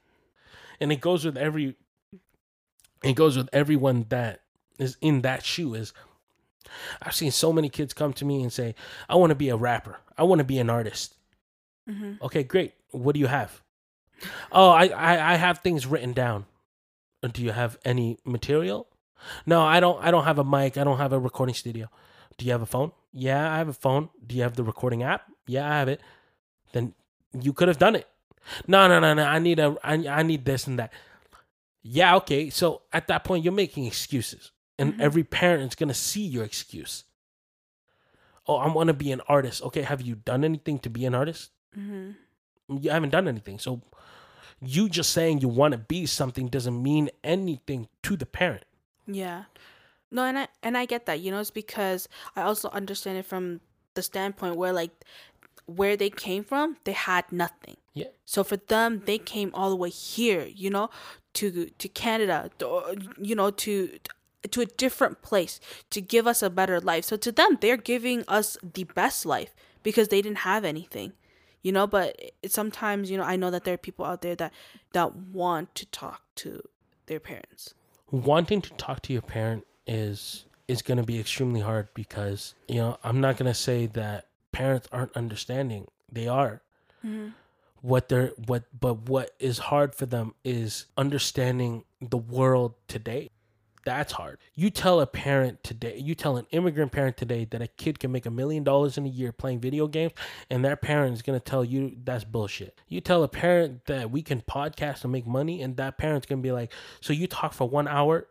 and 0.81 0.91
it 0.91 1.01
goes 1.01 1.25
with 1.25 1.37
every. 1.37 1.77
It 3.05 3.15
goes 3.15 3.37
with 3.37 3.49
everyone 3.53 4.07
that 4.09 4.41
is 4.79 4.97
in 5.01 5.21
that 5.23 5.45
shoe. 5.45 5.75
Is 5.75 5.93
I've 7.01 7.15
seen 7.15 7.31
so 7.31 7.53
many 7.53 7.69
kids 7.69 7.93
come 7.95 8.13
to 8.15 8.25
me 8.25 8.43
and 8.43 8.53
say, 8.53 8.75
I 9.09 9.15
want 9.15 9.31
to 9.31 9.37
be 9.37 9.51
a 9.51 9.57
rapper. 9.57 9.99
I 10.19 10.25
want 10.25 10.41
to 10.41 10.45
be 10.45 10.59
an 10.59 10.71
artist. 10.71 11.15
hmm 11.87 12.15
Okay, 12.21 12.43
great. 12.43 12.73
What 12.91 13.13
do 13.15 13.21
you 13.21 13.29
have? 13.29 13.63
Oh, 14.53 14.71
I, 14.71 14.87
I 14.89 15.33
I 15.33 15.37
have 15.37 15.59
things 15.59 15.87
written 15.87 16.13
down. 16.13 16.47
Uh, 17.23 17.29
Do 17.29 17.43
you 17.43 17.53
have 17.53 17.79
any 17.85 18.19
material? 18.25 18.87
No, 19.47 19.63
I 19.63 19.81
don't. 19.81 20.03
I 20.05 20.11
don't 20.11 20.25
have 20.25 20.39
a 20.39 20.45
mic. 20.45 20.77
I 20.77 20.85
don't 20.85 20.99
have 20.99 21.13
a 21.13 21.19
recording 21.19 21.55
studio. 21.55 21.89
Do 22.39 22.45
you 22.47 22.53
have 22.53 22.63
a 22.63 22.67
phone? 22.67 22.93
Yeah, 23.13 23.53
I 23.53 23.59
have 23.59 23.69
a 23.69 23.73
phone. 23.75 24.09
Do 24.27 24.35
you 24.37 24.43
have 24.43 24.57
the 24.57 24.65
recording 24.65 25.03
app? 25.03 25.23
Yeah, 25.47 25.65
I 25.71 25.79
have 25.79 25.89
it. 25.89 26.01
Then 26.73 26.95
you 27.39 27.53
could 27.53 27.69
have 27.69 27.79
done 27.79 27.97
it. 27.97 28.09
No, 28.67 28.89
no, 28.89 29.01
no, 29.01 29.15
no. 29.15 29.25
I 29.25 29.39
need 29.39 29.59
a. 29.59 29.77
I, 29.83 29.95
I 30.09 30.23
need 30.23 30.45
this 30.45 30.67
and 30.67 30.79
that. 30.79 30.93
Yeah, 31.83 32.17
okay. 32.17 32.51
So 32.51 32.83
at 32.93 33.09
that 33.09 33.25
point, 33.25 33.45
you're 33.45 33.53
making 33.53 33.85
excuses, 33.87 34.53
and 34.79 34.95
Mhm. 34.95 35.01
every 35.01 35.25
parent 35.25 35.63
is 35.73 35.75
gonna 35.75 35.95
see 35.95 36.25
your 36.27 36.45
excuse. 36.45 37.05
Oh, 38.47 38.57
I 38.57 38.69
want 38.73 38.89
to 38.89 38.95
be 38.95 39.11
an 39.13 39.23
artist. 39.27 39.63
Okay, 39.63 39.83
have 39.83 40.03
you 40.03 40.15
done 40.17 40.45
anything 40.45 40.79
to 40.81 40.91
be 40.91 41.05
an 41.07 41.15
artist? 41.15 41.51
Mm-hmm. 41.79 42.77
you 42.81 42.91
haven't 42.91 43.11
done 43.11 43.27
anything. 43.29 43.59
So 43.59 43.83
you 44.61 44.89
just 44.89 45.11
saying 45.11 45.41
you 45.41 45.49
want 45.49 45.73
to 45.73 45.79
be 45.79 46.07
something 46.07 46.49
doesn't 46.49 46.83
mean 46.83 47.11
anything 47.23 47.89
to 48.03 48.17
the 48.17 48.27
parent. 48.27 48.65
Yeah. 49.07 49.45
No, 50.11 50.25
and 50.25 50.39
I 50.39 50.49
and 50.63 50.79
I 50.79 50.87
get 50.87 51.07
that. 51.07 51.21
You 51.21 51.31
know, 51.31 51.41
it's 51.41 51.51
because 51.51 52.09
I 52.37 52.43
also 52.43 52.69
understand 52.71 53.19
it 53.19 53.27
from 53.27 53.61
the 53.95 54.03
standpoint 54.03 54.57
where 54.57 54.73
like 54.73 54.93
where 55.67 55.97
they 55.97 56.11
came 56.11 56.45
from, 56.45 56.77
they 56.85 56.93
had 56.93 57.31
nothing. 57.33 57.77
Yeah. 57.95 58.09
So 58.25 58.45
for 58.45 58.57
them, 58.57 59.03
they 59.07 59.19
came 59.19 59.51
all 59.55 59.71
the 59.71 59.77
way 59.77 59.91
here, 59.91 60.45
you 60.45 60.71
know, 60.71 60.91
to 61.35 61.67
to 61.67 61.89
Canada, 61.89 62.51
to, 62.59 62.97
you 63.19 63.35
know, 63.35 63.51
to 63.51 63.99
to 64.51 64.61
a 64.61 64.67
different 64.67 65.23
place 65.23 65.59
to 65.91 66.01
give 66.01 66.27
us 66.27 66.43
a 66.43 66.51
better 66.51 66.81
life. 66.81 67.05
So 67.05 67.17
to 67.17 67.33
them, 67.33 67.59
they're 67.61 67.77
giving 67.77 68.25
us 68.29 68.57
the 68.63 68.85
best 68.85 69.25
life 69.25 69.55
because 69.83 70.09
they 70.09 70.21
didn't 70.23 70.39
have 70.39 70.65
anything. 70.65 71.13
You 71.65 71.73
know, 71.73 71.87
but 71.87 72.21
sometimes, 72.47 73.11
you 73.11 73.17
know, 73.17 73.25
I 73.25 73.37
know 73.37 73.51
that 73.51 73.65
there 73.65 73.75
are 73.75 73.79
people 73.79 74.05
out 74.05 74.21
there 74.21 74.37
that 74.37 74.53
that 74.93 75.17
want 75.17 75.75
to 75.77 75.87
talk 75.87 76.21
to 76.37 76.63
their 77.07 77.19
parents. 77.19 77.73
Wanting 78.11 78.61
to 78.61 78.71
talk 78.75 79.01
to 79.03 79.15
your 79.15 79.23
parent 79.23 79.67
is 79.87 80.45
is 80.69 80.83
going 80.83 80.99
to 80.99 81.03
be 81.05 81.19
extremely 81.19 81.61
hard 81.61 81.89
because, 81.95 82.55
you 82.69 82.77
know, 82.77 82.99
I'm 83.03 83.21
not 83.21 83.39
going 83.39 83.51
to 83.51 83.59
say 83.59 83.87
that 83.87 84.27
parents 84.53 84.89
aren't 84.93 85.17
understanding. 85.17 85.89
They 86.13 86.29
are. 86.29 86.61
Mm-hmm. 87.05 87.29
What 87.81 88.11
they're 88.11 88.33
what 88.47 88.65
but 88.79 89.09
what 89.09 89.31
is 89.39 89.59
hard 89.59 89.95
for 89.95 90.05
them 90.05 90.35
is 90.45 90.85
understanding 90.99 91.85
the 92.01 92.19
world 92.19 92.75
today. 92.89 93.31
That's 93.85 94.13
hard. 94.13 94.39
You 94.55 94.71
tell 94.71 95.01
a 95.01 95.07
parent 95.07 95.63
today, 95.63 95.99
you 95.99 96.15
tell 96.15 96.37
an 96.37 96.47
immigrant 96.51 96.93
parent 96.93 97.17
today 97.17 97.45
that 97.51 97.61
a 97.61 97.67
kid 97.67 97.99
can 97.99 98.11
make 98.13 98.25
a 98.25 98.31
million 98.31 98.65
dollars 98.65 98.97
in 98.97 99.05
a 99.05 99.09
year 99.11 99.31
playing 99.31 99.61
video 99.61 99.87
games, 99.87 100.13
and 100.49 100.65
that 100.65 100.81
parent 100.81 101.15
is 101.15 101.23
going 101.23 101.39
to 101.39 101.45
tell 101.45 101.65
you 101.65 101.97
that's 102.03 102.25
bullshit. 102.25 102.79
You 102.89 103.01
tell 103.01 103.23
a 103.23 103.29
parent 103.29 103.85
that 103.87 104.11
we 104.11 104.23
can 104.23 104.41
podcast 104.41 105.05
and 105.05 105.13
make 105.13 105.27
money, 105.27 105.61
and 105.61 105.77
that 105.77 105.99
parent's 105.99 106.27
going 106.27 106.41
to 106.41 106.43
be 106.43 106.53
like, 106.53 106.73
So 107.01 107.13
you 107.13 107.27
talk 107.27 107.53
for 107.53 107.69
one 107.69 107.87
hour 107.87 108.27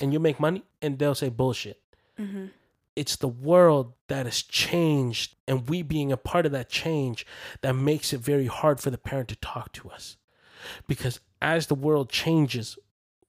and 0.00 0.12
you 0.12 0.20
make 0.20 0.40
money? 0.40 0.62
And 0.80 0.98
they'll 0.98 1.14
say 1.14 1.28
bullshit. 1.28 1.80
Mm-hmm. 2.18 2.46
It's 2.94 3.16
the 3.16 3.28
world 3.28 3.92
that 4.08 4.24
has 4.24 4.40
changed, 4.42 5.36
and 5.46 5.68
we 5.68 5.82
being 5.82 6.10
a 6.10 6.16
part 6.16 6.46
of 6.46 6.52
that 6.52 6.70
change 6.70 7.26
that 7.60 7.74
makes 7.74 8.14
it 8.14 8.20
very 8.20 8.46
hard 8.46 8.80
for 8.80 8.90
the 8.90 8.96
parent 8.96 9.28
to 9.28 9.36
talk 9.36 9.72
to 9.72 9.90
us. 9.90 10.16
Because 10.88 11.20
as 11.42 11.66
the 11.66 11.74
world 11.74 12.08
changes, 12.08 12.78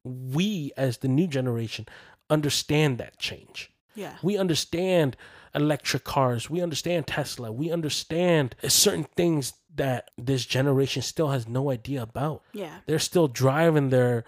we 0.07 0.71
as 0.77 0.97
the 0.99 1.07
new 1.07 1.27
generation 1.27 1.85
understand 2.29 2.97
that 2.97 3.17
change. 3.19 3.71
Yeah. 3.95 4.15
We 4.21 4.37
understand 4.37 5.17
electric 5.55 6.03
cars. 6.03 6.49
We 6.49 6.61
understand 6.61 7.07
Tesla. 7.07 7.51
We 7.51 7.71
understand 7.71 8.55
certain 8.67 9.05
things 9.15 9.53
that 9.75 10.11
this 10.17 10.45
generation 10.45 11.01
still 11.01 11.29
has 11.29 11.47
no 11.47 11.71
idea 11.71 12.01
about. 12.01 12.43
Yeah. 12.53 12.79
They're 12.85 12.99
still 12.99 13.27
driving 13.27 13.89
their 13.89 14.23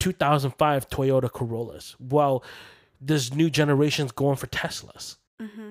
2005 0.00 0.88
Toyota 0.88 1.32
Corollas 1.32 1.94
while 1.98 2.44
this 3.00 3.32
new 3.32 3.50
generation's 3.50 4.12
going 4.12 4.36
for 4.36 4.46
Teslas. 4.46 5.16
Mm-hmm. 5.40 5.70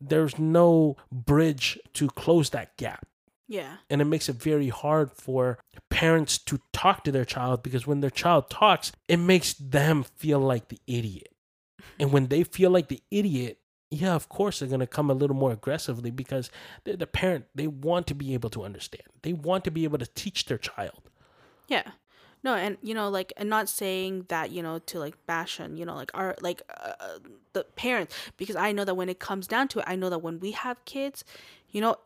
There's 0.00 0.38
no 0.38 0.96
bridge 1.10 1.78
to 1.94 2.08
close 2.08 2.50
that 2.50 2.76
gap. 2.76 3.06
Yeah. 3.48 3.76
And 3.90 4.00
it 4.00 4.06
makes 4.06 4.28
it 4.28 4.36
very 4.36 4.68
hard 4.68 5.12
for 5.12 5.58
parents 5.90 6.38
to 6.38 6.60
talk 6.72 7.04
to 7.04 7.12
their 7.12 7.24
child 7.24 7.62
because 7.62 7.86
when 7.86 8.00
their 8.00 8.10
child 8.10 8.48
talks, 8.48 8.92
it 9.08 9.18
makes 9.18 9.54
them 9.54 10.04
feel 10.16 10.38
like 10.38 10.68
the 10.68 10.80
idiot. 10.86 11.28
And 11.98 12.12
when 12.12 12.28
they 12.28 12.44
feel 12.44 12.70
like 12.70 12.88
the 12.88 13.02
idiot, 13.10 13.58
yeah, 13.90 14.14
of 14.14 14.28
course 14.28 14.58
they're 14.58 14.68
going 14.68 14.80
to 14.80 14.86
come 14.86 15.10
a 15.10 15.14
little 15.14 15.36
more 15.36 15.52
aggressively 15.52 16.10
because 16.10 16.50
they're 16.84 16.96
the 16.96 17.06
parent. 17.06 17.44
They 17.54 17.66
want 17.66 18.06
to 18.06 18.14
be 18.14 18.32
able 18.32 18.50
to 18.50 18.62
understand, 18.62 19.04
they 19.22 19.32
want 19.32 19.64
to 19.64 19.70
be 19.70 19.84
able 19.84 19.98
to 19.98 20.06
teach 20.06 20.46
their 20.46 20.58
child. 20.58 21.10
Yeah. 21.68 21.90
No, 22.44 22.54
and 22.54 22.76
you 22.82 22.92
know, 22.92 23.08
like, 23.08 23.32
and 23.36 23.48
not 23.48 23.68
saying 23.68 24.26
that 24.28 24.50
you 24.50 24.62
know 24.62 24.80
to 24.80 24.98
like 24.98 25.14
bash 25.26 25.60
on 25.60 25.76
you 25.76 25.84
know 25.84 25.94
like 25.94 26.10
our 26.12 26.34
like 26.40 26.62
uh, 26.68 27.18
the 27.52 27.64
parents 27.76 28.16
because 28.36 28.56
I 28.56 28.72
know 28.72 28.84
that 28.84 28.94
when 28.94 29.08
it 29.08 29.20
comes 29.20 29.46
down 29.46 29.68
to 29.68 29.78
it, 29.78 29.84
I 29.86 29.94
know 29.94 30.10
that 30.10 30.18
when 30.18 30.40
we 30.40 30.50
have 30.50 30.84
kids, 30.84 31.24
you 31.68 31.80
know, 31.80 31.96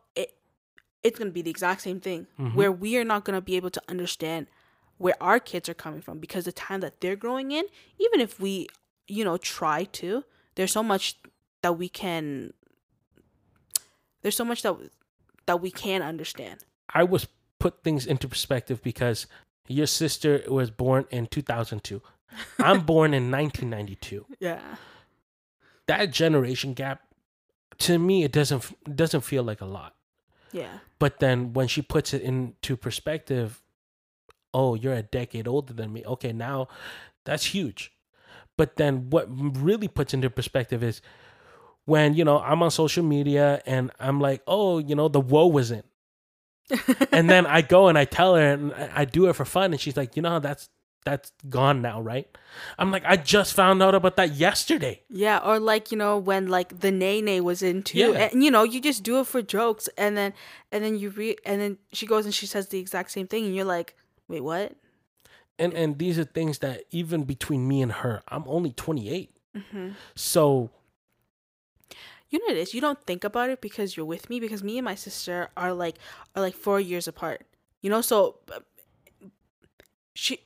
it's 1.03 1.17
going 1.17 1.29
to 1.29 1.33
be 1.33 1.41
the 1.41 1.49
exact 1.51 1.81
same 1.81 1.99
thing 1.99 2.27
Mhm. 2.39 2.53
where 2.55 2.71
we 2.71 2.97
are 2.97 3.03
not 3.05 3.23
going 3.25 3.35
to 3.37 3.41
be 3.41 3.55
able 3.55 3.69
to 3.69 3.81
understand 3.87 4.47
where 4.97 5.15
our 5.21 5.39
kids 5.39 5.69
are 5.69 5.73
coming 5.75 6.01
from 6.01 6.19
because 6.19 6.45
the 6.45 6.51
time 6.51 6.79
that 6.81 6.99
they're 7.01 7.15
growing 7.15 7.51
in 7.51 7.65
even 7.99 8.19
if 8.19 8.39
we 8.39 8.67
you 9.07 9.23
know 9.23 9.37
try 9.37 9.83
to 9.85 10.23
there's 10.55 10.71
so 10.71 10.81
much 10.83 11.15
that 11.61 11.77
we 11.77 11.87
can 11.87 12.51
there's 14.21 14.35
so 14.35 14.45
much 14.45 14.61
that 14.63 14.75
that 15.45 15.61
we 15.61 15.71
can 15.71 16.01
understand 16.01 16.63
I 16.93 17.03
was 17.03 17.27
put 17.59 17.83
things 17.83 18.05
into 18.05 18.27
perspective 18.27 18.81
because 18.81 19.27
your 19.67 19.87
sister 19.87 20.43
was 20.47 20.71
born 20.71 21.05
in 21.09 21.27
2002. 21.27 22.01
I'm 22.59 22.81
born 22.85 23.13
in 23.13 23.29
1992. 23.31 24.25
yeah 24.39 24.75
That 25.87 26.11
generation 26.11 26.73
gap, 26.73 27.01
to 27.79 27.97
me, 27.99 28.23
it 28.23 28.31
doesn't 28.31 28.95
doesn't 28.95 29.21
feel 29.21 29.43
like 29.43 29.61
a 29.61 29.65
lot. 29.65 29.95
yeah 30.51 30.79
But 30.99 31.19
then 31.19 31.53
when 31.53 31.67
she 31.67 31.81
puts 31.81 32.13
it 32.13 32.21
into 32.21 32.75
perspective, 32.75 33.61
oh, 34.53 34.75
you're 34.75 34.93
a 34.93 35.03
decade 35.03 35.47
older 35.47 35.73
than 35.73 35.93
me. 35.93 36.03
Okay, 36.05 36.33
now 36.33 36.67
that's 37.25 37.45
huge. 37.45 37.91
But 38.57 38.77
then 38.77 39.09
what 39.09 39.27
really 39.29 39.87
puts 39.87 40.13
into 40.13 40.29
perspective 40.29 40.83
is 40.83 41.01
when, 41.85 42.15
you 42.15 42.25
know, 42.25 42.39
I'm 42.39 42.63
on 42.63 42.71
social 42.71 43.03
media 43.03 43.61
and 43.65 43.91
I'm 43.99 44.19
like, 44.19 44.41
oh, 44.47 44.79
you 44.79 44.95
know, 44.95 45.07
the 45.07 45.21
woe 45.21 45.47
was 45.47 45.71
in. 45.71 45.83
and 47.11 47.29
then 47.29 47.45
I 47.45 47.61
go 47.61 47.87
and 47.87 47.97
I 47.97 48.05
tell 48.05 48.35
her 48.35 48.41
and 48.41 48.73
I 48.73 48.91
I 48.95 49.05
do 49.05 49.29
it 49.29 49.33
for 49.33 49.45
fun 49.45 49.71
and 49.71 49.79
she's 49.79 49.95
like, 49.95 50.15
you 50.15 50.21
know, 50.21 50.39
that's 50.39 50.69
that's 51.07 51.31
gone 51.47 51.81
now, 51.81 52.01
right? 52.01 52.27
I'm 52.77 52.91
like, 52.91 53.03
I 53.05 53.15
just 53.15 53.53
found 53.55 53.81
out 53.81 53.95
about 53.95 54.17
that 54.17 54.35
yesterday. 54.35 55.01
Yeah, 55.09 55.39
or 55.39 55.57
like 55.59 55.91
you 55.91 55.97
know 55.97 56.17
when 56.17 56.47
like 56.47 56.79
the 56.81 56.91
Nae 56.91 57.21
Nae 57.21 57.39
was 57.39 57.63
in 57.63 57.81
too, 57.83 57.97
Yeah. 57.97 58.29
and 58.31 58.43
you 58.43 58.51
know 58.51 58.63
you 58.63 58.81
just 58.81 59.03
do 59.03 59.19
it 59.21 59.27
for 59.27 59.41
jokes, 59.41 59.87
and 59.97 60.17
then 60.17 60.33
and 60.71 60.83
then 60.83 60.97
you 60.99 61.09
re 61.09 61.37
and 61.45 61.61
then 61.61 61.77
she 61.93 62.05
goes 62.05 62.25
and 62.25 62.33
she 62.33 62.45
says 62.45 62.67
the 62.67 62.79
exact 62.79 63.11
same 63.11 63.27
thing, 63.27 63.45
and 63.45 63.55
you're 63.55 63.65
like, 63.77 63.95
wait, 64.27 64.41
what? 64.43 64.75
And 65.57 65.73
and 65.73 65.97
these 65.97 66.19
are 66.19 66.25
things 66.25 66.59
that 66.59 66.83
even 66.91 67.23
between 67.23 67.67
me 67.67 67.81
and 67.81 67.91
her, 68.03 68.21
I'm 68.27 68.43
only 68.47 68.71
28. 68.73 69.31
Mm-hmm. 69.55 69.89
So 70.15 70.69
You 72.29 72.39
know 72.39 72.51
it 72.53 72.57
is? 72.59 72.73
You 72.75 72.81
don't 72.81 73.01
think 73.07 73.23
about 73.23 73.49
it 73.49 73.61
because 73.61 73.95
you're 73.95 74.05
with 74.05 74.29
me 74.29 74.39
because 74.39 74.61
me 74.61 74.77
and 74.77 74.85
my 74.85 74.95
sister 74.95 75.49
are 75.55 75.73
like 75.73 75.95
are 76.35 76.41
like 76.43 76.55
four 76.55 76.79
years 76.79 77.07
apart. 77.07 77.47
You 77.81 77.89
know, 77.89 78.01
so 78.01 78.37
uh, 78.51 78.59
she 80.13 80.39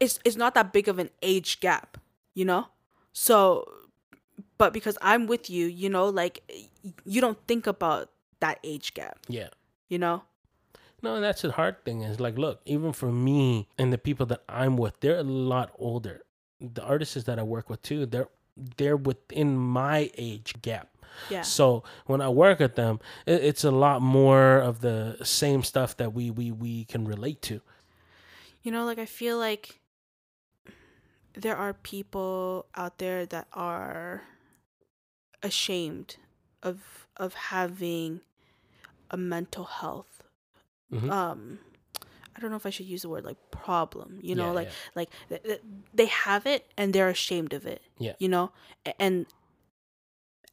it's 0.00 0.18
it's 0.24 0.36
not 0.36 0.54
that 0.54 0.72
big 0.72 0.88
of 0.88 0.98
an 0.98 1.10
age 1.22 1.60
gap. 1.60 1.98
You 2.34 2.44
know, 2.44 2.66
so 3.12 3.64
but 4.58 4.72
because 4.72 4.98
I'm 5.02 5.26
with 5.26 5.48
you, 5.50 5.66
you 5.66 5.88
know, 5.88 6.08
like 6.08 6.42
you 7.04 7.20
don't 7.20 7.38
think 7.46 7.66
about 7.66 8.10
that 8.40 8.58
age 8.64 8.94
gap. 8.94 9.18
yeah. 9.28 9.48
You 9.88 9.98
know. 9.98 10.22
No, 11.02 11.20
that's 11.20 11.42
the 11.42 11.52
hard 11.52 11.84
thing 11.84 12.00
is 12.00 12.18
like, 12.18 12.38
look, 12.38 12.62
even 12.64 12.94
for 12.94 13.12
me 13.12 13.68
and 13.76 13.92
the 13.92 13.98
people 13.98 14.24
that 14.26 14.42
I'm 14.48 14.78
with, 14.78 15.00
they're 15.00 15.18
a 15.18 15.22
lot 15.22 15.70
older. 15.78 16.22
The 16.60 16.82
artists 16.82 17.24
that 17.24 17.38
I 17.38 17.42
work 17.42 17.68
with 17.68 17.82
too, 17.82 18.06
they're 18.06 18.28
they're 18.76 18.96
within 18.96 19.56
my 19.56 20.10
age 20.16 20.54
gap. 20.62 20.88
Yeah. 21.28 21.42
So 21.42 21.84
when 22.06 22.20
I 22.20 22.28
work 22.28 22.58
with 22.58 22.74
them, 22.74 23.00
it, 23.26 23.44
it's 23.44 23.64
a 23.64 23.70
lot 23.70 24.00
more 24.00 24.58
of 24.58 24.80
the 24.80 25.18
same 25.22 25.62
stuff 25.62 25.96
that 25.98 26.14
we 26.14 26.30
we 26.30 26.50
we 26.50 26.84
can 26.86 27.04
relate 27.04 27.42
to. 27.42 27.60
You 28.62 28.72
know, 28.72 28.84
like 28.86 28.98
I 28.98 29.06
feel 29.06 29.38
like 29.38 29.80
there 31.36 31.56
are 31.56 31.72
people 31.74 32.66
out 32.74 32.98
there 32.98 33.26
that 33.26 33.48
are 33.52 34.22
ashamed 35.42 36.16
of 36.62 37.06
of 37.16 37.34
having 37.34 38.20
a 39.10 39.16
mental 39.16 39.64
health 39.64 40.22
Mhm. 40.92 41.10
um 41.10 41.58
I 42.36 42.40
don't 42.40 42.50
know 42.50 42.56
if 42.56 42.66
I 42.66 42.70
should 42.70 42.86
use 42.86 43.02
the 43.02 43.08
word 43.08 43.24
like 43.24 43.38
problem, 43.52 44.18
you 44.20 44.34
know, 44.34 44.46
Yeah, 44.46 44.50
like 44.52 44.66
yeah. 44.68 44.72
like 44.96 45.10
th- 45.28 45.42
th- 45.44 45.60
they 45.92 46.06
have 46.06 46.46
it 46.46 46.66
and 46.76 46.92
they're 46.92 47.08
ashamed 47.08 47.52
of 47.52 47.64
it. 47.64 47.80
Yeah. 47.98 48.14
You 48.18 48.28
know, 48.28 48.50
and 48.98 49.26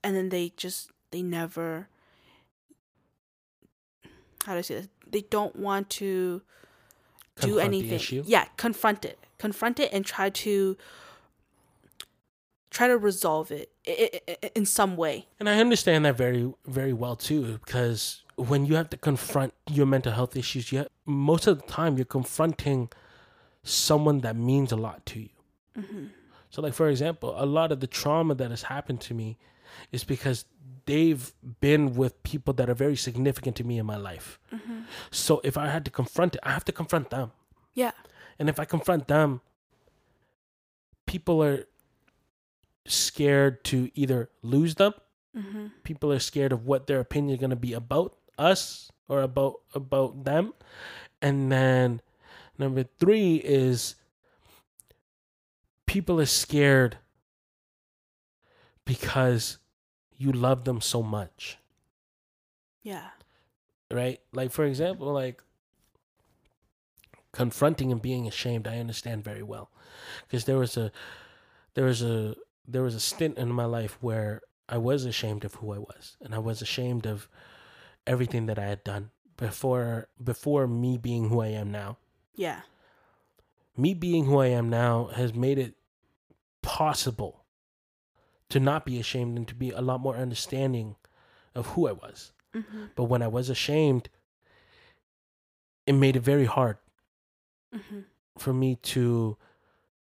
and 0.03 0.15
then 0.15 0.29
they 0.29 0.49
just 0.57 0.91
they 1.11 1.23
never 1.23 1.87
how 4.45 4.53
do 4.53 4.59
I 4.59 4.61
say 4.61 4.75
this? 4.75 4.89
They 5.07 5.21
don't 5.21 5.55
want 5.55 5.89
to 6.01 6.41
Confront 7.41 7.71
the 7.71 7.77
anything. 7.77 7.95
issue. 7.95 8.23
Yeah, 8.25 8.45
confront 8.57 9.05
it. 9.05 9.19
Confront 9.37 9.79
it 9.79 9.91
and 9.91 10.05
try 10.05 10.29
to 10.29 10.77
try 12.69 12.87
to 12.87 12.97
resolve 12.97 13.51
it 13.51 13.69
in 14.55 14.65
some 14.65 14.95
way. 14.95 15.27
And 15.39 15.49
I 15.49 15.59
understand 15.59 16.05
that 16.05 16.15
very, 16.15 16.53
very 16.65 16.93
well 16.93 17.17
too, 17.17 17.59
because 17.63 18.23
when 18.37 18.65
you 18.65 18.75
have 18.75 18.89
to 18.91 18.97
confront 18.97 19.53
your 19.69 19.85
mental 19.85 20.13
health 20.13 20.37
issues, 20.37 20.71
you 20.71 20.79
have, 20.79 20.87
most 21.05 21.47
of 21.47 21.61
the 21.61 21.67
time 21.67 21.97
you're 21.97 22.05
confronting 22.05 22.89
someone 23.63 24.21
that 24.21 24.35
means 24.37 24.71
a 24.71 24.77
lot 24.77 25.05
to 25.07 25.19
you. 25.19 25.29
Mm-hmm. 25.77 26.05
So, 26.49 26.61
like 26.61 26.73
for 26.73 26.87
example, 26.87 27.35
a 27.37 27.45
lot 27.45 27.71
of 27.71 27.81
the 27.81 27.87
trauma 27.87 28.35
that 28.35 28.51
has 28.51 28.63
happened 28.63 29.01
to 29.01 29.13
me 29.13 29.37
is 29.91 30.03
because 30.03 30.45
they've 30.85 31.33
been 31.59 31.95
with 31.95 32.21
people 32.23 32.53
that 32.55 32.69
are 32.69 32.73
very 32.73 32.95
significant 32.95 33.55
to 33.57 33.63
me 33.63 33.77
in 33.77 33.85
my 33.85 33.97
life. 33.97 34.39
So, 35.09 35.41
if 35.43 35.57
I 35.57 35.67
had 35.67 35.85
to 35.85 35.91
confront 35.91 36.35
it, 36.35 36.41
I 36.43 36.51
have 36.51 36.65
to 36.65 36.71
confront 36.71 37.09
them. 37.09 37.31
Yeah. 37.73 37.91
And 38.39 38.49
if 38.49 38.59
I 38.59 38.65
confront 38.65 39.07
them, 39.07 39.41
people 41.05 41.43
are 41.43 41.65
scared 42.85 43.63
to 43.65 43.89
either 43.93 44.29
lose 44.41 44.75
them 44.75 44.93
Mm-hmm. 45.31 45.67
people 45.85 46.11
are 46.11 46.19
scared 46.19 46.51
of 46.51 46.65
what 46.65 46.87
their 46.87 46.99
opinion 46.99 47.35
is 47.35 47.39
going 47.39 47.51
to 47.51 47.55
be 47.55 47.71
about 47.71 48.17
us 48.37 48.91
or 49.07 49.21
about 49.21 49.61
about 49.73 50.25
them 50.25 50.51
and 51.21 51.49
then 51.49 52.01
number 52.57 52.83
3 52.83 53.37
is 53.37 53.95
people 55.85 56.19
are 56.19 56.25
scared 56.25 56.97
because 58.83 59.57
you 60.21 60.31
love 60.31 60.63
them 60.65 60.79
so 60.81 61.01
much 61.01 61.57
Yeah. 62.83 63.09
right 63.91 64.19
like 64.39 64.51
for 64.51 64.65
example 64.65 65.11
like 65.23 65.41
confronting 67.31 67.91
and 67.91 68.01
being 68.01 68.27
ashamed 68.27 68.67
i 68.67 68.77
understand 68.77 69.23
very 69.23 69.43
well 69.43 69.69
because 70.27 70.43
there 70.45 70.57
was 70.57 70.75
a 70.77 70.91
there 71.75 71.85
was 71.85 72.01
a 72.01 72.35
there 72.67 72.83
was 72.83 72.95
a 72.95 72.99
stint 72.99 73.37
in 73.37 73.49
my 73.49 73.65
life 73.65 73.97
where 74.01 74.41
i 74.67 74.77
was 74.77 75.05
ashamed 75.05 75.45
of 75.45 75.55
who 75.55 75.71
i 75.73 75.77
was 75.77 76.17
and 76.21 76.35
i 76.35 76.39
was 76.39 76.61
ashamed 76.61 77.05
of 77.07 77.27
everything 78.05 78.45
that 78.47 78.59
i 78.59 78.65
had 78.65 78.83
done 78.83 79.09
before 79.37 80.07
before 80.21 80.67
me 80.67 80.97
being 80.97 81.29
who 81.29 81.39
i 81.41 81.47
am 81.47 81.71
now 81.71 81.97
Yeah. 82.35 82.61
me 83.77 83.93
being 83.93 84.25
who 84.25 84.39
i 84.39 84.47
am 84.47 84.69
now 84.69 85.05
has 85.15 85.33
made 85.33 85.57
it 85.57 85.75
possible 86.61 87.40
to 88.51 88.59
not 88.59 88.85
be 88.85 88.99
ashamed 88.99 89.37
and 89.37 89.47
to 89.47 89.55
be 89.55 89.71
a 89.71 89.81
lot 89.81 89.99
more 89.99 90.15
understanding 90.15 90.95
of 91.55 91.67
who 91.67 91.87
i 91.87 91.91
was 91.91 92.31
Mm-hmm. 92.53 92.85
but 92.95 93.05
when 93.05 93.21
i 93.21 93.27
was 93.27 93.49
ashamed 93.49 94.09
it 95.87 95.93
made 95.93 96.15
it 96.15 96.21
very 96.21 96.45
hard 96.45 96.77
Mm-hmm. 97.73 97.99
for 98.37 98.51
me 98.53 98.75
to 98.75 99.37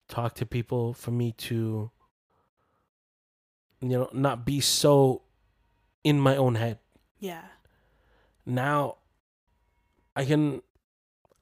talk 0.08 0.34
to 0.36 0.46
people, 0.46 0.94
for 0.94 1.10
me 1.10 1.32
to 1.32 1.90
you 3.82 3.88
know 3.88 4.08
not 4.14 4.46
be 4.46 4.60
so 4.60 5.20
in 6.02 6.18
my 6.18 6.34
own 6.36 6.54
head. 6.54 6.78
Yeah. 7.18 7.42
Now 8.46 8.96
I 10.16 10.24
can 10.24 10.62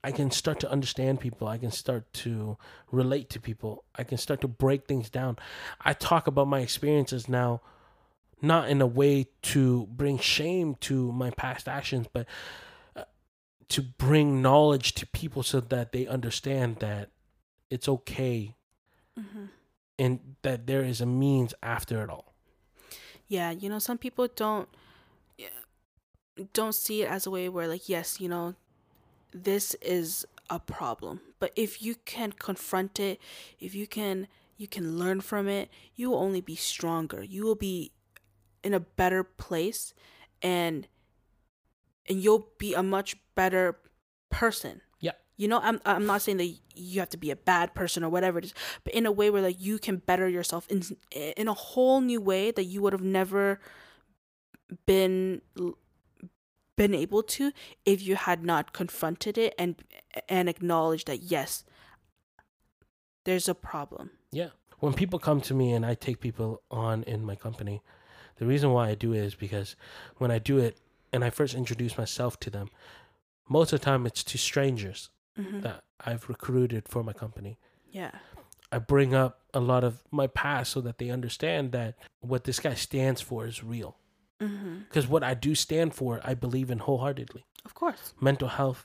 I 0.06 0.12
can 0.12 0.30
start 0.30 0.60
to 0.60 0.70
understand 0.70 1.18
people. 1.18 1.48
I 1.48 1.58
can 1.58 1.72
start 1.72 2.12
to 2.24 2.56
relate 2.92 3.28
to 3.30 3.40
people. 3.40 3.84
I 3.96 4.04
can 4.04 4.18
start 4.18 4.40
to 4.42 4.48
break 4.48 4.86
things 4.86 5.10
down. 5.10 5.36
I 5.80 5.94
talk 5.94 6.28
about 6.28 6.46
my 6.46 6.60
experiences 6.60 7.28
now 7.28 7.60
not 8.40 8.68
in 8.68 8.80
a 8.80 8.86
way 8.86 9.26
to 9.42 9.86
bring 9.86 10.18
shame 10.18 10.76
to 10.76 11.10
my 11.10 11.30
past 11.30 11.66
actions, 11.66 12.06
but 12.12 12.26
uh, 12.94 13.02
to 13.68 13.82
bring 13.82 14.42
knowledge 14.42 14.92
to 14.94 15.06
people 15.06 15.42
so 15.42 15.58
that 15.60 15.90
they 15.92 16.06
understand 16.06 16.76
that 16.76 17.10
it's 17.70 17.88
okay 17.88 18.54
Mm-hmm. 19.18 19.46
and 19.98 20.36
that 20.42 20.66
there 20.66 20.84
is 20.84 21.00
a 21.00 21.06
means 21.06 21.54
after 21.62 22.02
it 22.02 22.10
all. 22.10 22.34
Yeah. 23.28 23.50
You 23.50 23.70
know, 23.70 23.78
some 23.78 23.96
people 23.96 24.28
don't 24.28 24.68
don't 26.52 26.74
see 26.74 27.00
it 27.00 27.10
as 27.10 27.24
a 27.24 27.30
way 27.30 27.48
where 27.48 27.66
like 27.66 27.88
yes, 27.88 28.20
you 28.20 28.28
know, 28.28 28.54
this 29.44 29.74
is 29.74 30.26
a 30.50 30.58
problem. 30.58 31.20
But 31.38 31.52
if 31.56 31.82
you 31.82 31.96
can 32.04 32.32
confront 32.32 32.98
it, 33.00 33.20
if 33.60 33.74
you 33.74 33.86
can 33.86 34.28
you 34.56 34.66
can 34.66 34.98
learn 34.98 35.20
from 35.20 35.48
it, 35.48 35.68
you 35.94 36.10
will 36.10 36.18
only 36.18 36.40
be 36.40 36.56
stronger. 36.56 37.22
You 37.22 37.44
will 37.44 37.56
be 37.56 37.92
in 38.62 38.72
a 38.72 38.80
better 38.80 39.22
place 39.22 39.92
and 40.42 40.88
and 42.08 42.22
you'll 42.22 42.48
be 42.58 42.74
a 42.74 42.82
much 42.82 43.16
better 43.34 43.78
person. 44.30 44.80
Yeah. 45.00 45.12
You 45.36 45.48
know, 45.48 45.60
I'm 45.62 45.80
I'm 45.84 46.06
not 46.06 46.22
saying 46.22 46.38
that 46.38 46.54
you 46.74 47.00
have 47.00 47.10
to 47.10 47.16
be 47.16 47.30
a 47.30 47.36
bad 47.36 47.74
person 47.74 48.02
or 48.02 48.08
whatever 48.08 48.38
it 48.38 48.46
is, 48.46 48.54
but 48.84 48.94
in 48.94 49.06
a 49.06 49.12
way 49.12 49.30
where 49.30 49.42
like 49.42 49.60
you 49.60 49.78
can 49.78 49.98
better 49.98 50.28
yourself 50.28 50.66
in 50.68 50.82
in 51.10 51.48
a 51.48 51.54
whole 51.54 52.00
new 52.00 52.20
way 52.20 52.50
that 52.50 52.64
you 52.64 52.80
would 52.82 52.92
have 52.92 53.02
never 53.02 53.60
been 54.86 55.42
been 56.76 56.94
able 56.94 57.22
to 57.22 57.52
if 57.84 58.02
you 58.02 58.16
had 58.16 58.44
not 58.44 58.72
confronted 58.72 59.36
it 59.38 59.54
and 59.58 59.82
and 60.28 60.48
acknowledged 60.48 61.06
that 61.06 61.22
yes 61.22 61.64
there's 63.24 63.48
a 63.48 63.54
problem 63.54 64.10
Yeah. 64.30 64.50
When 64.78 64.92
people 64.92 65.18
come 65.18 65.40
to 65.42 65.54
me 65.54 65.72
and 65.72 65.86
I 65.86 65.94
take 65.94 66.20
people 66.20 66.62
on 66.70 67.02
in 67.04 67.24
my 67.24 67.34
company, 67.34 67.82
the 68.36 68.44
reason 68.46 68.72
why 68.72 68.90
I 68.90 68.94
do 68.94 69.14
it 69.14 69.20
is 69.24 69.34
because 69.34 69.74
when 70.18 70.30
I 70.30 70.38
do 70.38 70.58
it 70.58 70.78
and 71.12 71.24
I 71.24 71.30
first 71.30 71.54
introduce 71.54 71.96
myself 71.96 72.38
to 72.40 72.50
them, 72.50 72.68
most 73.48 73.72
of 73.72 73.80
the 73.80 73.84
time 73.84 74.04
it's 74.06 74.22
to 74.24 74.38
strangers 74.38 75.10
hmm 75.36 75.60
that 75.60 75.84
I've 76.04 76.28
recruited 76.28 76.88
for 76.88 77.02
my 77.02 77.12
company. 77.14 77.58
yeah 77.90 78.10
I 78.70 78.78
bring 78.78 79.14
up 79.14 79.40
a 79.54 79.60
lot 79.60 79.82
of 79.84 80.02
my 80.10 80.26
past 80.26 80.72
so 80.72 80.80
that 80.82 80.98
they 80.98 81.08
understand 81.10 81.72
that 81.72 81.94
what 82.20 82.44
this 82.44 82.60
guy 82.60 82.74
stands 82.74 83.20
for 83.22 83.46
is 83.46 83.62
real. 83.64 83.96
Hmm 84.40 84.78
Because 84.88 85.06
what 85.08 85.22
I 85.22 85.34
do 85.34 85.54
stand 85.54 85.94
for, 85.94 86.20
I 86.24 86.34
believe 86.34 86.70
in 86.70 86.78
wholeheartedly. 86.78 87.44
of 87.64 87.74
course 87.74 88.14
Mental 88.20 88.48
health, 88.48 88.84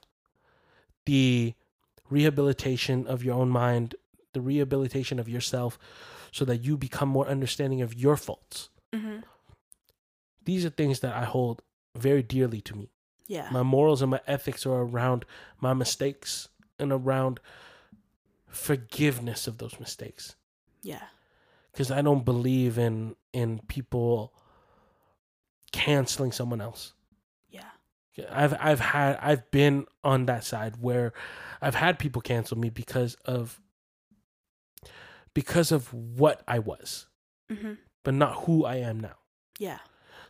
the 1.05 1.53
rehabilitation 2.09 3.07
of 3.07 3.23
your 3.23 3.35
own 3.35 3.49
mind, 3.49 3.95
the 4.33 4.41
rehabilitation 4.41 5.19
of 5.19 5.27
yourself, 5.29 5.77
so 6.31 6.45
that 6.45 6.63
you 6.63 6.77
become 6.77 7.09
more 7.09 7.27
understanding 7.27 7.81
of 7.81 7.93
your 7.93 8.17
faults. 8.17 8.69
hmm 8.93 9.19
These 10.45 10.65
are 10.65 10.69
things 10.75 10.99
that 11.01 11.15
I 11.15 11.25
hold 11.25 11.61
very 11.95 12.23
dearly 12.23 12.61
to 12.61 12.75
me. 12.75 12.89
yeah 13.27 13.49
My 13.51 13.63
morals 13.63 14.01
and 14.01 14.11
my 14.11 14.21
ethics 14.27 14.65
are 14.65 14.81
around 14.83 15.25
my 15.59 15.73
mistakes 15.73 16.49
and 16.79 16.91
around 16.91 17.39
forgiveness 18.47 19.47
of 19.47 19.57
those 19.57 19.79
mistakes. 19.79 20.35
yeah 20.83 21.07
because 21.71 21.91
I 21.91 22.01
don't 22.01 22.25
believe 22.25 22.77
in 22.77 23.15
in 23.33 23.59
people 23.67 24.33
canceling 25.71 26.31
someone 26.31 26.61
else. 26.61 26.93
yeah 27.49 28.25
I've 28.29 28.53
I've 28.59 28.79
had 28.81 29.17
I've 29.21 29.49
been 29.51 29.85
on 30.03 30.25
that 30.25 30.43
side 30.43 30.75
where 30.81 31.13
I've 31.61 31.75
had 31.75 31.97
people 31.97 32.21
cancel 32.21 32.57
me 32.57 32.69
because 32.69 33.15
of 33.25 33.59
because 35.33 35.71
of 35.71 35.93
what 35.93 36.41
I 36.47 36.59
was, 36.59 37.07
hmm 37.49 37.73
but 38.03 38.13
not 38.15 38.43
who 38.45 38.65
I 38.65 38.77
am 38.77 38.99
now. 38.99 39.15
yeah 39.59 39.79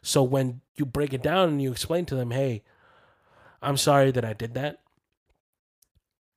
So 0.02 0.22
when 0.24 0.62
you 0.76 0.86
break 0.86 1.14
it 1.14 1.24
down 1.24 1.50
and 1.50 1.62
you 1.62 1.72
explain 1.72 2.06
to 2.08 2.16
them, 2.16 2.32
"Hey, 2.32 2.64
I'm 3.62 3.78
sorry 3.78 4.12
that 4.12 4.26
I 4.26 4.34
did 4.34 4.54
that." 4.56 4.80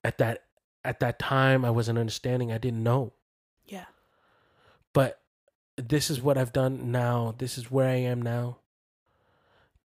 At 0.03 0.19
that 0.19 0.45
at 0.85 1.01
that 1.01 1.19
time 1.19 1.65
I 1.65 1.71
wasn't 1.71 1.99
understanding. 1.99 2.53
I 2.53 2.59
didn't 2.59 2.83
know. 2.83 3.13
yeah 3.67 3.87
but 4.93 5.21
this 5.77 6.09
is 6.09 6.23
what 6.23 6.39
I've 6.39 6.53
done 6.53 6.93
now. 6.93 7.35
This 7.37 7.59
is 7.59 7.69
where 7.71 7.89
I 7.89 7.97
am 7.97 8.23
now. 8.23 8.59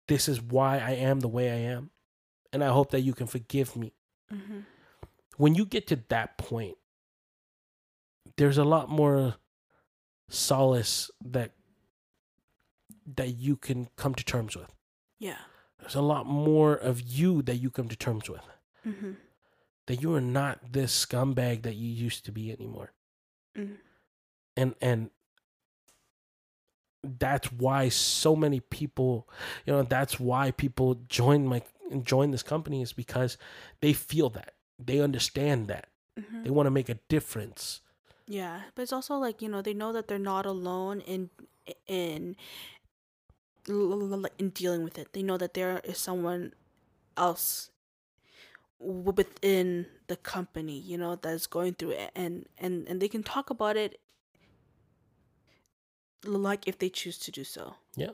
This 0.08 0.28
is 0.28 0.40
why 0.42 0.78
I 0.78 0.92
am 0.92 1.20
the 1.20 1.28
way 1.28 1.50
I 1.50 1.70
am. 1.72 1.90
And 2.52 2.64
I 2.64 2.68
hope 2.68 2.90
that 2.90 3.00
you 3.02 3.12
can 3.14 3.26
forgive 3.26 3.76
me. 3.76 3.92
hmm 4.30 4.60
When 5.36 5.54
you 5.54 5.64
get 5.66 5.86
to 5.88 5.96
that 6.08 6.38
point, 6.38 6.76
there's 8.36 8.58
a 8.58 8.64
lot 8.64 8.88
more 8.88 9.36
solace 10.28 11.10
that 11.24 11.52
that 13.16 13.36
you 13.36 13.56
can 13.56 13.88
come 13.96 14.14
to 14.14 14.24
terms 14.24 14.54
with. 14.56 14.74
yeah 15.18 15.38
There's 15.80 15.94
a 15.94 16.02
lot 16.02 16.26
more 16.26 16.74
of 16.74 17.00
you 17.00 17.42
that 17.42 17.56
you 17.56 17.70
come 17.70 17.88
to 17.88 17.96
terms 17.96 18.28
with. 18.28 18.42
hmm 18.84 19.12
That 19.86 20.02
you 20.02 20.14
are 20.14 20.20
not 20.20 20.72
this 20.72 21.06
scumbag 21.06 21.62
that 21.62 21.76
you 21.76 21.88
used 21.88 22.24
to 22.26 22.32
be 22.32 22.50
anymore. 22.52 22.92
Mm. 23.56 23.76
and 24.56 24.74
and 24.80 25.10
that's 27.02 27.52
why 27.52 27.88
so 27.88 28.34
many 28.34 28.60
people 28.60 29.28
you 29.64 29.72
know 29.72 29.82
that's 29.82 30.18
why 30.18 30.50
people 30.50 30.98
join 31.08 31.46
my 31.46 31.62
join 32.02 32.30
this 32.30 32.42
company 32.42 32.82
is 32.82 32.92
because 32.92 33.36
they 33.80 33.92
feel 33.92 34.30
that. 34.30 34.54
They 34.78 35.00
understand 35.00 35.68
that. 35.68 35.88
Hmm 36.18 36.42
they 36.42 36.50
want 36.50 36.66
to 36.66 36.70
make 36.70 36.88
a 36.88 36.98
difference. 37.08 37.80
Yeah, 38.26 38.62
but 38.74 38.82
it's 38.82 38.92
also 38.92 39.14
like 39.16 39.40
you 39.40 39.48
know 39.48 39.62
they 39.62 39.74
know 39.74 39.92
that 39.92 40.08
they're 40.08 40.18
not 40.18 40.46
alone 40.46 41.00
in 41.00 41.30
in 41.86 42.36
in 43.66 44.50
dealing 44.50 44.82
with 44.82 44.98
it. 44.98 45.12
They 45.12 45.22
know 45.22 45.36
that 45.36 45.54
there 45.54 45.80
is 45.84 45.98
someone 45.98 46.52
else 47.16 47.70
within 48.80 49.86
the 50.06 50.16
company, 50.16 50.78
you 50.78 50.96
know, 50.96 51.16
that's 51.16 51.46
going 51.46 51.74
through 51.74 51.90
it, 51.90 52.10
and 52.14 52.46
and 52.58 52.86
and 52.88 53.00
they 53.00 53.08
can 53.08 53.22
talk 53.22 53.50
about 53.50 53.76
it 53.76 54.00
like 56.24 56.66
if 56.66 56.78
they 56.78 56.88
choose 56.88 57.18
to 57.18 57.30
do 57.30 57.44
so. 57.44 57.74
Yeah. 57.96 58.10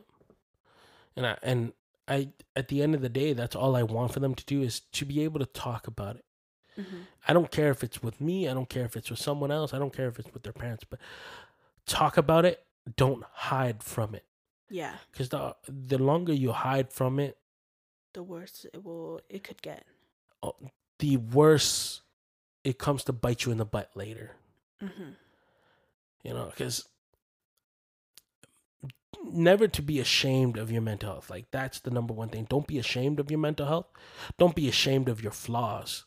And 1.17 1.27
i 1.27 1.39
and 1.43 1.73
i 2.09 2.29
at 2.57 2.69
the 2.69 2.83
end 2.83 2.95
of 2.95 3.01
the 3.01 3.09
day 3.09 3.33
that's 3.33 3.55
all 3.57 3.77
i 3.77 3.83
want 3.83 4.13
for 4.13 4.21
them 4.21 4.35
to 4.35 4.45
do 4.45 4.63
is 4.63 4.81
to 4.93 5.05
be 5.05 5.23
able 5.23 5.39
to 5.39 5.47
talk 5.47 5.87
about 5.87 6.17
it 6.17 6.25
hmm 6.77 7.03
i 7.29 7.33
don't 7.33 7.51
care 7.51 7.71
if 7.71 7.83
it's 7.85 8.03
with 8.03 8.21
me 8.21 8.49
i 8.49 8.53
don't 8.53 8.69
care 8.69 8.85
if 8.85 8.97
it's 8.97 9.11
with 9.11 9.21
someone 9.21 9.51
else 9.53 9.73
i 9.73 9.79
don't 9.79 9.93
care 9.95 10.09
if 10.09 10.19
it's 10.19 10.33
with 10.35 10.43
their 10.43 10.53
parents 10.53 10.85
but 10.85 10.99
talk 11.87 12.17
about 12.17 12.45
it 12.45 12.67
don't 12.97 13.23
hide 13.33 13.83
from 13.83 14.15
it 14.15 14.25
Yeah, 14.69 14.97
because 15.13 15.29
the 15.31 15.55
the 15.69 15.99
longer 15.99 16.35
you 16.35 16.51
hide 16.53 16.93
from 16.93 17.19
it 17.21 17.39
the 18.13 18.23
worse 18.23 18.67
it 18.75 18.85
will 18.85 19.21
it 19.29 19.43
could 19.45 19.63
get. 19.63 19.85
Oh, 20.43 20.57
the 20.99 21.17
worse 21.17 22.03
it 22.65 22.79
comes 22.79 23.05
to 23.05 23.13
bite 23.13 23.45
you 23.47 23.53
in 23.53 23.59
the 23.59 23.65
butt 23.65 23.91
later. 23.95 24.33
hmm 24.81 25.15
You 26.23 26.35
know, 26.35 26.47
because 26.51 26.89
never 29.25 29.69
to 29.69 29.83
be 29.83 30.01
ashamed 30.01 30.59
of 30.59 30.71
your 30.71 30.83
mental 30.83 31.13
health. 31.13 31.31
Like 31.31 31.47
that's 31.51 31.81
the 31.81 31.91
number 31.91 32.13
one 32.15 32.29
thing. 32.29 32.47
Don't 32.49 32.67
be 32.67 32.79
ashamed 32.79 33.21
of 33.21 33.31
your 33.31 33.41
mental 33.41 33.67
health. 33.67 33.87
Don't 34.39 34.55
be 34.55 34.69
ashamed 34.69 35.09
of 35.09 35.23
your 35.23 35.33
flaws. 35.33 36.05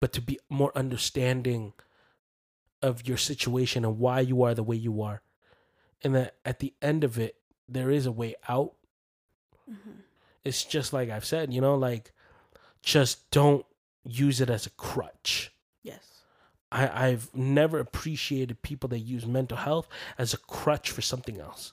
But 0.00 0.12
to 0.12 0.20
be 0.20 0.38
more 0.48 0.72
understanding 0.76 1.72
of 2.82 3.06
your 3.08 3.16
situation 3.16 3.84
and 3.84 3.98
why 3.98 4.20
you 4.20 4.42
are 4.42 4.54
the 4.54 4.62
way 4.62 4.76
you 4.76 5.02
are. 5.02 5.22
And 6.02 6.14
that 6.14 6.36
at 6.44 6.60
the 6.60 6.74
end 6.80 7.02
of 7.02 7.18
it, 7.18 7.36
there 7.68 7.90
is 7.90 8.06
a 8.06 8.12
way 8.12 8.34
out. 8.48 8.74
hmm 9.66 10.00
It's 10.44 10.64
just 10.64 10.92
like 10.92 11.10
I've 11.10 11.24
said, 11.24 11.52
you 11.52 11.60
know, 11.60 11.74
like 11.74 12.12
just 12.82 13.30
don't 13.30 13.66
use 14.04 14.40
it 14.40 14.48
as 14.50 14.66
a 14.66 14.70
crutch. 14.70 15.52
I, 16.70 17.08
I've 17.08 17.34
never 17.34 17.78
appreciated 17.78 18.62
people 18.62 18.88
that 18.90 18.98
use 19.00 19.26
mental 19.26 19.56
health 19.58 19.88
as 20.18 20.34
a 20.34 20.38
crutch 20.38 20.90
for 20.90 21.02
something 21.02 21.40
else, 21.40 21.72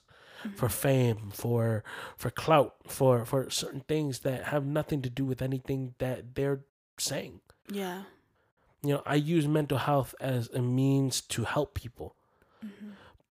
for 0.54 0.68
fame, 0.68 1.30
for 1.32 1.84
for 2.16 2.30
clout, 2.30 2.76
for 2.86 3.24
for 3.24 3.50
certain 3.50 3.80
things 3.80 4.20
that 4.20 4.44
have 4.44 4.64
nothing 4.64 5.02
to 5.02 5.10
do 5.10 5.24
with 5.24 5.42
anything 5.42 5.94
that 5.98 6.34
they're 6.34 6.60
saying. 6.98 7.40
Yeah. 7.70 8.02
You 8.82 8.94
know, 8.94 9.02
I 9.04 9.16
use 9.16 9.46
mental 9.48 9.78
health 9.78 10.14
as 10.20 10.48
a 10.50 10.60
means 10.62 11.20
to 11.22 11.44
help 11.44 11.74
people, 11.74 12.14
hmm 12.60 12.92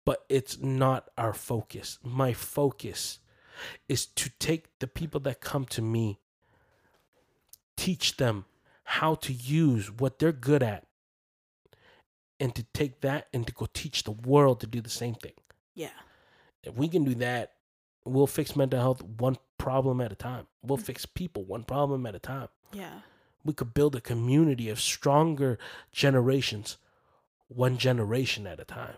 but 0.06 0.26
it's 0.28 0.58
not 0.60 1.10
our 1.20 1.34
focus. 1.34 2.00
My 2.04 2.34
focus 2.34 3.20
is 3.88 4.08
to 4.08 4.32
take 4.40 4.80
the 4.80 4.88
people 4.88 5.20
that 5.20 5.40
come 5.40 5.66
to 5.66 5.84
me, 5.84 6.20
teach 7.76 8.18
them 8.18 8.46
how 8.84 9.14
to 9.16 9.32
use 9.32 9.92
what 9.92 10.18
they're 10.18 10.32
good 10.32 10.64
at, 10.64 10.88
and 12.40 12.56
to 12.56 12.64
take 12.74 13.02
that 13.02 13.28
and 13.34 13.46
to 13.48 13.54
go 13.54 13.68
teach 13.74 14.04
the 14.04 14.12
world 14.12 14.62
to 14.62 14.68
do 14.68 14.82
the 14.82 14.90
same 14.90 15.16
thing. 15.16 15.34
Yeah. 15.76 15.90
If 16.64 16.76
we 16.76 16.88
can 16.88 17.04
do 17.04 17.16
that, 17.16 17.54
we'll 18.06 18.28
fix 18.28 18.56
mental 18.56 18.80
health 18.80 19.02
one 19.02 19.38
problem 19.58 20.02
at 20.02 20.12
a 20.12 20.16
time. 20.16 20.48
We'll 20.62 20.78
mm. 20.78 20.84
fix 20.84 21.06
people 21.06 21.44
one 21.44 21.64
problem 21.64 22.06
at 22.06 22.16
a 22.16 22.20
time. 22.20 22.50
Yeah. 22.72 23.02
We 23.44 23.54
could 23.54 23.74
build 23.74 23.96
a 23.96 24.02
community 24.02 24.70
of 24.70 24.80
stronger 24.80 25.58
generations, 25.92 26.78
one 27.48 27.78
generation 27.78 28.48
at 28.48 28.60
a 28.60 28.66
time. 28.66 28.98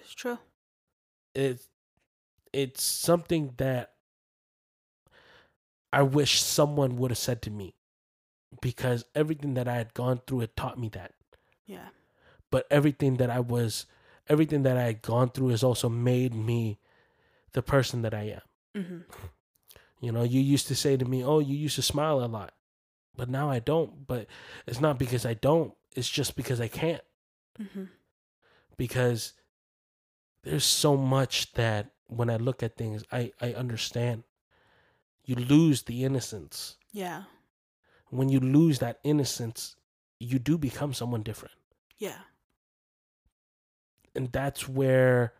It's 0.00 0.14
true. 0.14 0.38
it's 1.34 1.68
it's 2.52 2.82
something 2.82 3.52
that 3.58 3.92
I 5.92 6.02
wish 6.02 6.42
someone 6.42 6.96
would 6.96 7.10
have 7.10 7.18
said 7.18 7.42
to 7.42 7.50
me 7.50 7.74
because 8.60 9.04
everything 9.14 9.54
that 9.54 9.68
I 9.68 9.74
had 9.74 9.94
gone 9.94 10.20
through 10.26 10.40
had 10.40 10.56
taught 10.56 10.78
me 10.78 10.88
that. 10.90 11.12
Yeah. 11.66 11.88
But 12.50 12.66
everything 12.70 13.16
that 13.16 13.30
I 13.30 13.40
was 13.40 13.86
everything 14.28 14.62
that 14.62 14.76
I 14.76 14.82
had 14.84 15.02
gone 15.02 15.30
through 15.30 15.48
has 15.48 15.62
also 15.62 15.88
made 15.88 16.34
me 16.34 16.78
the 17.52 17.62
person 17.62 18.02
that 18.02 18.14
I 18.14 18.40
am. 18.74 18.82
hmm 18.84 18.98
You 20.00 20.12
know, 20.12 20.22
you 20.22 20.40
used 20.40 20.68
to 20.68 20.76
say 20.76 20.96
to 20.96 21.04
me, 21.04 21.24
"Oh, 21.24 21.40
you 21.40 21.56
used 21.56 21.74
to 21.74 21.82
smile 21.82 22.22
a 22.22 22.26
lot." 22.26 22.54
But 23.16 23.28
now 23.28 23.50
I 23.50 23.58
don't, 23.58 24.06
but 24.06 24.28
it's 24.64 24.80
not 24.80 24.96
because 24.96 25.26
I 25.26 25.34
don't, 25.34 25.74
it's 25.96 26.08
just 26.08 26.36
because 26.36 26.60
I 26.60 26.68
can't 26.68 27.02
hmm 27.58 27.84
because 28.76 29.32
there's 30.44 30.64
so 30.64 30.96
much 30.96 31.52
that 31.54 31.90
when 32.06 32.30
I 32.30 32.36
look 32.36 32.62
at 32.62 32.76
things, 32.76 33.04
I, 33.12 33.32
I 33.40 33.52
understand. 33.54 34.22
You 35.24 35.34
lose 35.34 35.82
the 35.82 36.04
innocence. 36.04 36.76
Yeah. 36.92 37.24
When 38.10 38.28
you 38.30 38.40
lose 38.40 38.78
that 38.78 38.98
innocence, 39.04 39.76
you 40.18 40.38
do 40.38 40.56
become 40.56 40.94
someone 40.94 41.22
different. 41.22 41.54
Yeah. 41.98 42.18
And 44.18 44.32
that's 44.32 44.68
where, 44.68 45.32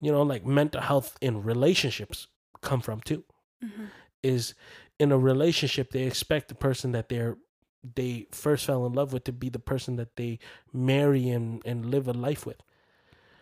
you 0.00 0.12
know, 0.12 0.22
like 0.22 0.46
mental 0.46 0.80
health 0.80 1.18
in 1.20 1.42
relationships 1.42 2.28
come 2.62 2.80
from 2.80 3.00
too. 3.00 3.24
hmm 3.60 3.86
Is 4.22 4.54
in 4.98 5.12
a 5.12 5.18
relationship 5.18 5.90
they 5.90 6.04
expect 6.04 6.48
the 6.48 6.54
person 6.54 6.92
that 6.92 7.08
they're 7.08 7.36
they 7.94 8.26
first 8.32 8.66
fell 8.66 8.84
in 8.86 8.92
love 8.92 9.12
with 9.12 9.24
to 9.24 9.32
be 9.32 9.48
the 9.50 9.58
person 9.72 9.96
that 9.96 10.16
they 10.16 10.38
marry 10.72 11.28
and 11.36 11.62
and 11.64 11.86
live 11.86 12.08
a 12.08 12.12
life 12.12 12.44
with 12.46 12.60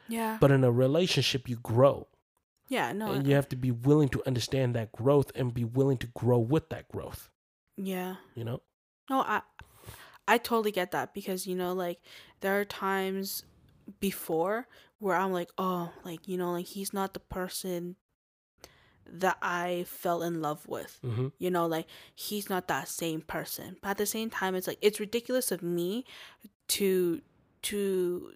Yeah. 0.08 0.36
but 0.40 0.50
in 0.50 0.62
a 0.64 0.70
relationship 0.70 1.48
you 1.48 1.56
grow 1.56 2.06
yeah. 2.68 2.92
No. 2.92 3.12
and 3.12 3.26
you 3.26 3.34
have 3.34 3.48
to 3.48 3.56
be 3.56 3.70
willing 3.70 4.10
to 4.10 4.22
understand 4.26 4.74
that 4.74 4.92
growth 4.92 5.30
and 5.34 5.54
be 5.54 5.64
willing 5.64 5.98
to 5.98 6.08
grow 6.08 6.38
with 6.38 6.68
that 6.68 6.88
growth 6.88 7.30
yeah. 7.76 8.16
you 8.34 8.44
know 8.44 8.60
No, 9.08 9.20
I 9.20 9.40
I 10.28 10.36
totally 10.38 10.72
get 10.72 10.90
that 10.90 11.14
because 11.14 11.46
you 11.46 11.56
know 11.56 11.72
like 11.72 11.98
there 12.42 12.54
are 12.60 12.64
times 12.66 13.44
before 14.00 14.66
where 14.98 15.16
I'm 15.16 15.32
like, 15.32 15.50
"Oh, 15.58 15.92
like, 16.04 16.28
you 16.28 16.36
know, 16.36 16.52
like 16.52 16.66
he's 16.66 16.92
not 16.92 17.14
the 17.14 17.20
person 17.20 17.96
that 19.08 19.38
I 19.40 19.84
fell 19.88 20.22
in 20.22 20.40
love 20.40 20.66
with." 20.66 20.98
mm-hmm. 21.04 21.28
You 21.38 21.50
know, 21.50 21.66
like 21.66 21.86
he's 22.14 22.50
not 22.50 22.68
that 22.68 22.88
same 22.88 23.20
person. 23.20 23.76
But 23.82 23.90
at 23.90 23.98
the 23.98 24.06
same 24.06 24.30
time 24.30 24.54
it's 24.54 24.66
like 24.66 24.78
it's 24.82 25.00
ridiculous 25.00 25.52
of 25.52 25.62
me 25.62 26.04
to 26.68 27.20
to 27.62 28.32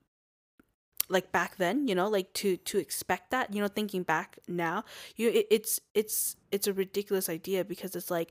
like 1.11 1.32
back 1.32 1.57
then, 1.57 1.88
you 1.88 1.94
know, 1.94 2.09
like 2.09 2.32
to 2.34 2.57
to 2.57 2.78
expect 2.78 3.30
that, 3.32 3.53
you 3.53 3.61
know, 3.61 3.68
thinking 3.68 4.03
back 4.03 4.38
now, 4.48 4.84
you 5.16 5.28
it, 5.28 5.46
it's 5.51 5.80
it's 5.94 6.36
it's 6.53 6.66
a 6.66 6.72
ridiculous 6.72 7.28
idea 7.28 7.64
because 7.64 7.96
it's 7.96 8.11
like 8.11 8.30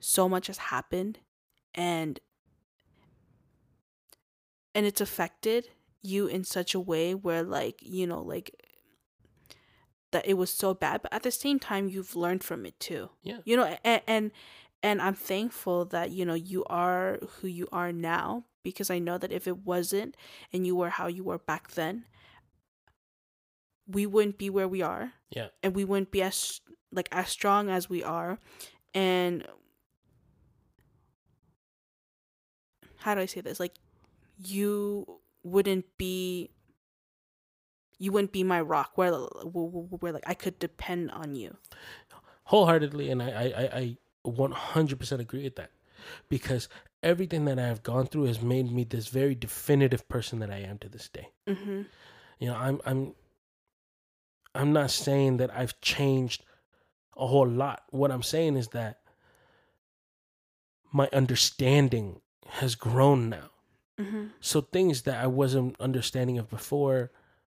so 0.00 0.28
much 0.28 0.48
has 0.48 0.58
happened 0.58 1.18
and 1.74 2.18
and 4.74 4.86
it's 4.86 5.00
affected 5.00 5.68
you 6.04 6.26
in 6.26 6.44
such 6.44 6.74
a 6.74 6.80
way 6.80 7.14
where 7.14 7.42
like 7.42 7.78
you 7.80 8.06
know 8.06 8.22
like 8.22 8.50
that 10.12 10.26
it 10.26 10.34
was 10.34 10.50
so 10.50 10.74
bad 10.74 11.02
but 11.02 11.12
at 11.12 11.22
the 11.22 11.30
same 11.30 11.58
time 11.58 11.88
you've 11.88 12.14
learned 12.14 12.44
from 12.44 12.64
it 12.66 12.78
too. 12.78 13.10
Yeah. 13.22 13.38
you 13.44 13.56
know 13.56 13.76
and 13.84 14.02
and, 14.06 14.30
and 14.82 15.02
i'm 15.02 15.14
thankful 15.14 15.84
that 15.86 16.10
you 16.10 16.24
know 16.24 16.34
you 16.34 16.64
are 16.66 17.18
who 17.40 17.48
you 17.48 17.68
are 17.72 17.92
now 17.92 18.44
because 18.62 18.90
i 18.90 18.98
know 18.98 19.18
that 19.18 19.32
if 19.32 19.46
it 19.48 19.58
wasn't 19.64 20.16
and 20.52 20.66
you 20.66 20.76
were 20.76 20.90
how 20.90 21.06
you 21.06 21.24
were 21.24 21.38
back 21.38 21.72
then 21.72 22.04
we 23.86 24.06
wouldn't 24.06 24.38
be 24.38 24.50
where 24.50 24.68
we 24.68 24.82
are. 24.82 25.12
Yeah. 25.30 25.48
And 25.62 25.74
we 25.74 25.84
wouldn't 25.84 26.10
be 26.10 26.22
as 26.22 26.60
like 26.92 27.08
as 27.12 27.28
strong 27.28 27.68
as 27.68 27.88
we 27.88 28.02
are. 28.02 28.38
And 28.94 29.46
how 32.98 33.14
do 33.14 33.20
i 33.20 33.26
say 33.26 33.40
this? 33.40 33.60
Like 33.60 33.74
you 34.38 35.20
wouldn't 35.44 35.84
be 35.98 36.50
you 37.98 38.10
wouldn't 38.10 38.32
be 38.32 38.42
my 38.42 38.60
rock 38.60 38.92
where 38.96 39.12
where, 39.12 40.12
like 40.12 40.24
i 40.26 40.34
could 40.34 40.58
depend 40.58 41.10
on 41.12 41.34
you. 41.36 41.56
Wholeheartedly 42.44 43.10
and 43.10 43.22
i 43.22 43.28
i 43.30 43.44
i, 43.44 43.78
I 43.78 43.96
100% 44.26 45.18
agree 45.20 45.44
with 45.44 45.56
that 45.56 45.70
because 46.28 46.68
everything 47.02 47.44
that 47.44 47.58
i've 47.58 47.82
gone 47.82 48.06
through 48.06 48.24
has 48.24 48.40
made 48.40 48.72
me 48.72 48.84
this 48.84 49.08
very 49.08 49.34
definitive 49.34 50.08
person 50.08 50.38
that 50.40 50.50
i 50.50 50.58
am 50.58 50.78
to 50.78 50.88
this 50.88 51.08
day. 51.08 51.28
Mm-hmm. 51.46 51.82
you 52.38 52.48
know 52.48 52.56
i'm 52.56 52.80
i'm 52.86 53.14
i'm 54.54 54.72
not 54.72 54.90
saying 54.90 55.36
that 55.36 55.54
i've 55.54 55.80
changed 55.80 56.42
a 57.16 57.26
whole 57.26 57.46
lot. 57.48 57.84
What 57.90 58.10
i'm 58.10 58.22
saying 58.22 58.56
is 58.56 58.68
that 58.68 59.00
my 60.92 61.08
understanding 61.12 62.20
has 62.46 62.74
grown 62.74 63.28
now 63.28 63.50
Mm-hmm. 63.98 64.24
so 64.40 64.60
things 64.60 65.02
that 65.02 65.22
i 65.22 65.26
wasn't 65.26 65.80
understanding 65.80 66.38
of 66.38 66.50
before 66.50 67.10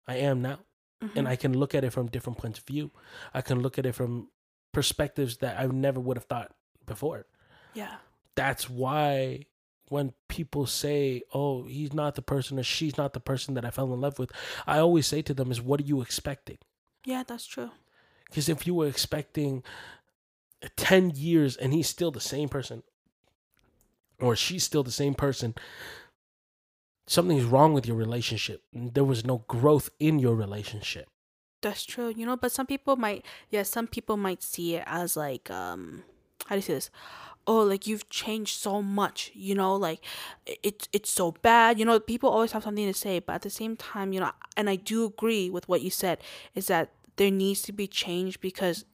i 0.07 0.17
am 0.17 0.41
now 0.43 0.59
Mm-hmm. 1.03 1.17
and 1.19 1.29
i 1.29 1.37
can 1.37 1.57
look 1.57 1.75
at 1.77 1.85
it 1.85 1.91
from 1.93 2.09
different 2.09 2.39
points 2.39 2.59
of 2.59 2.65
view 2.65 2.91
i 3.33 3.41
can 3.41 3.61
look 3.61 3.79
at 3.79 3.87
it 3.87 3.95
from 3.95 4.29
perspectives 4.73 5.37
that 5.39 5.59
i 5.59 5.67
never 5.67 6.01
would 6.01 6.17
have 6.17 6.25
thought 6.25 6.53
before 6.87 7.27
yeah 7.75 7.97
that's 8.35 8.69
why 8.71 9.47
when 9.91 10.13
people 10.29 10.67
say, 10.67 11.23
"Oh, 11.33 11.65
he's 11.65 11.95
not 11.95 12.15
the 12.15 12.21
person 12.21 12.59
or 12.59 12.63
she's 12.63 12.99
not 12.99 13.15
the 13.15 13.21
person 13.21 13.55
that 13.55 13.65
I 13.65 13.71
fell 13.71 13.93
in 13.95 14.03
love 14.03 14.19
with," 14.19 14.31
I 14.67 14.79
always 14.81 15.07
say 15.07 15.23
to 15.23 15.33
them 15.33 15.51
is, 15.51 15.63
"What 15.63 15.81
are 15.81 15.85
you 15.85 16.03
expecting?" 16.03 16.59
yeah 17.07 17.23
that's 17.27 17.47
true 17.47 17.71
Because 18.27 18.49
if 18.51 18.67
you 18.67 18.75
were 18.75 18.87
expecting 18.87 19.63
10 20.77 21.11
years 21.15 21.57
and 21.57 21.73
he's 21.73 21.89
still 21.89 22.11
the 22.11 22.21
same 22.21 22.49
person 22.51 22.83
or 24.21 24.37
she's 24.37 24.63
still 24.65 24.83
the 24.83 24.91
same 24.91 25.15
person, 25.15 25.55
something's 27.09 27.45
wrong 27.45 27.73
with 27.73 27.87
your 27.87 27.97
relationship. 27.97 28.63
There 28.73 29.05
was 29.05 29.25
no 29.25 29.45
growth 29.49 29.91
in 29.99 30.19
your 30.19 30.35
relationship. 30.35 31.09
That's 31.61 31.85
true, 31.85 32.13
you 32.17 32.25
know, 32.25 32.37
but 32.37 32.53
some 32.53 32.67
people 32.67 32.97
might 32.97 33.25
yeah, 33.51 33.65
some 33.65 33.89
people 33.89 34.17
might 34.17 34.43
see 34.43 34.77
it 34.77 34.85
as 34.87 35.17
like 35.17 35.51
um 35.51 36.05
how 36.47 36.55
do 36.55 36.59
you 36.59 36.63
say 36.63 36.75
this? 36.75 36.91
Oh, 37.47 37.63
like 37.63 37.87
you've 37.87 38.09
changed 38.11 38.61
so 38.61 38.83
much, 38.83 39.33
you 39.35 39.55
know, 39.55 39.75
like 39.75 40.05
it's 40.47 40.89
it's 40.93 41.11
so 41.11 41.33
bad. 41.43 41.79
You 41.79 41.85
know, 41.85 41.99
people 41.99 42.31
always 42.31 42.53
have 42.53 42.63
something 42.63 42.87
to 42.87 42.95
say, 42.95 43.19
but 43.19 43.35
at 43.35 43.43
the 43.43 43.51
same 43.51 43.77
time, 43.77 44.13
you 44.13 44.21
know, 44.21 44.31
and 44.57 44.71
I 44.71 44.77
do 44.77 45.05
agree 45.05 45.51
with 45.51 45.69
what 45.69 45.81
you 45.83 45.91
said 45.91 46.19
is 46.55 46.69
that 46.69 46.91
there 47.17 47.31
needs 47.31 47.63
to 47.63 47.73
be 47.73 47.87
change 47.89 48.41
because 48.41 48.85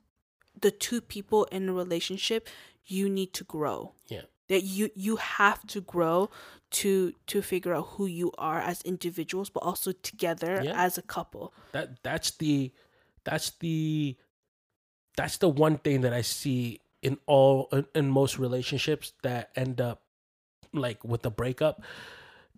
the 0.59 0.71
two 0.71 1.01
people 1.01 1.45
in 1.47 1.69
a 1.69 1.73
relationship, 1.73 2.49
you 2.87 3.11
need 3.11 3.35
to 3.35 3.45
grow. 3.45 3.93
Yeah. 4.09 4.23
That 4.55 4.63
you 4.63 4.91
you 4.95 5.17
have 5.17 5.67
to 5.75 5.81
grow 5.81 6.31
to 6.71 7.13
to 7.27 7.43
figure 7.43 7.75
out 7.75 7.87
who 7.97 8.07
you 8.07 8.31
are 8.39 8.61
as 8.61 8.83
individuals, 8.83 9.51
but 9.51 9.65
also 9.65 9.91
together 9.91 10.63
Yeah. 10.63 10.75
as 10.87 10.97
a 10.97 11.03
couple. 11.03 11.53
That 11.73 12.03
that's 12.05 12.31
the 12.43 12.71
that's 13.25 13.51
the 13.59 14.17
that's 15.17 15.39
the 15.39 15.49
one 15.49 15.79
thing 15.79 16.03
that 16.03 16.13
I 16.13 16.23
see 16.23 16.81
in 17.03 17.19
all 17.27 17.69
in, 17.73 17.87
in 17.95 18.11
most 18.11 18.39
relationships 18.39 19.13
that 19.23 19.51
end 19.57 19.81
up 19.81 20.03
like 20.73 21.03
with 21.05 21.23
the 21.23 21.31
breakup 21.31 21.83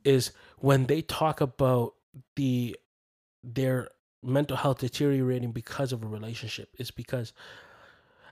is 0.05 0.33
when 0.59 0.87
they 0.87 1.01
talk 1.03 1.41
about 1.41 1.95
the 2.37 2.77
their 3.43 3.89
mental 4.23 4.57
health 4.57 4.79
deteriorating 4.79 5.53
because 5.53 5.93
of 5.93 6.03
a 6.03 6.07
relationship 6.07 6.69
is 6.79 6.91
because 6.91 7.33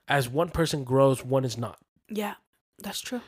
as 0.09 0.29
one 0.29 0.51
person 0.51 0.85
grows 0.85 1.25
one 1.25 1.45
is 1.47 1.57
not 1.57 1.79
Yeah, 2.09 2.35
that's 2.83 3.01
true. 3.01 3.23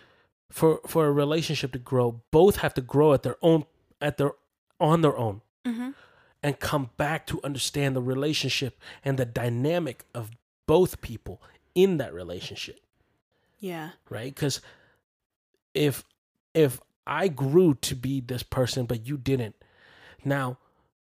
For 0.51 0.81
for 0.87 1.07
a 1.07 1.13
relationship 1.13 1.73
to 1.73 1.79
grow 1.79 2.21
both 2.31 2.57
have 2.57 2.75
to 2.75 2.81
grow 2.81 3.13
at 3.13 3.23
their 3.23 3.37
own 3.43 3.65
at 4.01 4.17
their 4.17 4.33
on 4.81 5.01
their 5.03 5.17
own 5.17 5.41
Mm-hmm. 5.65 5.91
and 6.45 6.61
come 6.61 6.91
back 6.97 7.27
to 7.27 7.41
understand 7.43 7.97
the 7.97 8.01
relationship 8.03 8.79
and 9.05 9.19
the 9.19 9.25
dynamic 9.25 10.05
of 10.15 10.31
both 10.67 11.01
people 11.01 11.43
in 11.75 11.97
that 11.97 12.15
relationship 12.15 12.79
Yeah. 13.59 13.91
right 14.09 14.33
because 14.33 14.61
if 15.75 16.05
if 16.55 16.81
i 17.07 17.27
grew 17.29 17.75
to 17.75 17.97
be 17.97 18.21
this 18.21 18.43
person 18.45 18.87
but 18.87 19.07
you 19.09 19.17
didn't 19.17 19.57
now 20.25 20.59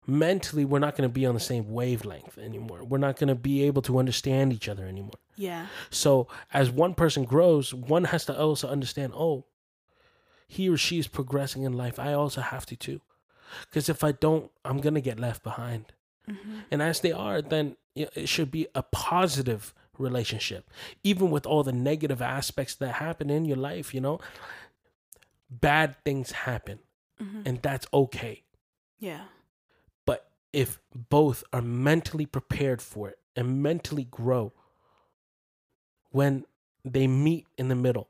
mentally 0.07 0.65
we're 0.65 0.79
not 0.79 0.97
going 0.97 1.09
to 1.09 1.13
be 1.13 1.27
on 1.27 1.35
the 1.35 1.41
same 1.41 1.73
wavelength 1.73 2.39
anymore 2.39 2.85
we're 2.85 2.99
not 2.99 3.17
going 3.19 3.29
to 3.29 3.35
be 3.35 3.65
able 3.65 3.83
to 3.83 3.99
understand 3.99 4.53
each 4.53 4.69
other 4.69 4.85
anymore 4.87 5.19
Yeah. 5.37 5.67
so 5.91 6.29
as 6.53 6.71
one 6.71 6.95
person 6.95 7.25
grows 7.25 7.73
one 7.75 8.05
has 8.05 8.25
to 8.27 8.39
also 8.39 8.69
understand 8.69 9.13
oh 9.15 9.45
he 10.49 10.69
or 10.71 10.77
she 10.77 10.99
is 10.99 11.09
progressing 11.09 11.63
in 11.65 11.73
life 11.75 11.99
i 11.99 12.13
also 12.13 12.41
have 12.41 12.65
to 12.67 12.77
too 12.77 13.01
because 13.69 13.89
if 13.89 14.03
i 14.05 14.13
don't 14.13 14.51
i'm 14.65 14.79
going 14.81 14.95
to 14.95 15.01
get 15.01 15.19
left 15.21 15.43
behind 15.43 15.93
Mm-hmm. 16.29 16.59
and 16.73 16.83
as 16.83 16.99
they 17.01 17.13
are 17.13 17.41
then 17.41 17.77
it 17.95 18.29
should 18.29 18.51
be 18.51 18.67
a 18.75 18.83
positive 18.83 19.73
relationship 19.97 20.69
even 21.05 21.31
with 21.31 21.47
all 21.47 21.63
the 21.63 21.73
negative 21.73 22.21
aspects 22.21 22.75
that 22.77 22.95
happen 22.95 23.31
in 23.31 23.45
your 23.45 23.57
life 23.57 23.95
you 23.95 24.01
know 24.01 24.19
bad 25.51 25.97
things 26.05 26.33
happen 26.33 26.79
Mm-hmm. 27.23 27.43
and 27.47 27.63
that's 27.63 27.87
okay 27.95 28.43
Yeah. 28.99 29.23
but 30.05 30.29
if 30.53 30.79
both 30.95 31.45
are 31.51 31.63
mentally 31.63 32.27
prepared 32.27 32.83
for 32.83 33.09
it 33.09 33.19
and 33.35 33.63
mentally 33.63 34.05
grow 34.05 34.53
when 36.17 36.45
they 36.95 37.07
meet 37.07 37.45
in 37.59 37.69
the 37.69 37.75
middle 37.87 38.09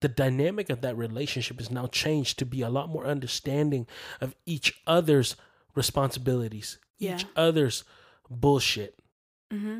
the 0.00 0.08
dynamic 0.08 0.70
of 0.70 0.80
that 0.82 0.96
relationship 0.96 1.60
is 1.60 1.70
now 1.78 1.86
changed 2.02 2.38
to 2.38 2.46
be 2.54 2.60
a 2.62 2.68
lot 2.78 2.88
more 2.88 3.04
understanding 3.14 3.84
of 4.20 4.34
each 4.54 4.68
other's 4.86 5.30
responsibilities 5.74 6.78
Yeah. 6.98 7.16
each 7.16 7.26
other's 7.36 7.84
bullshit 8.30 8.92
Mm-hmm. 9.50 9.78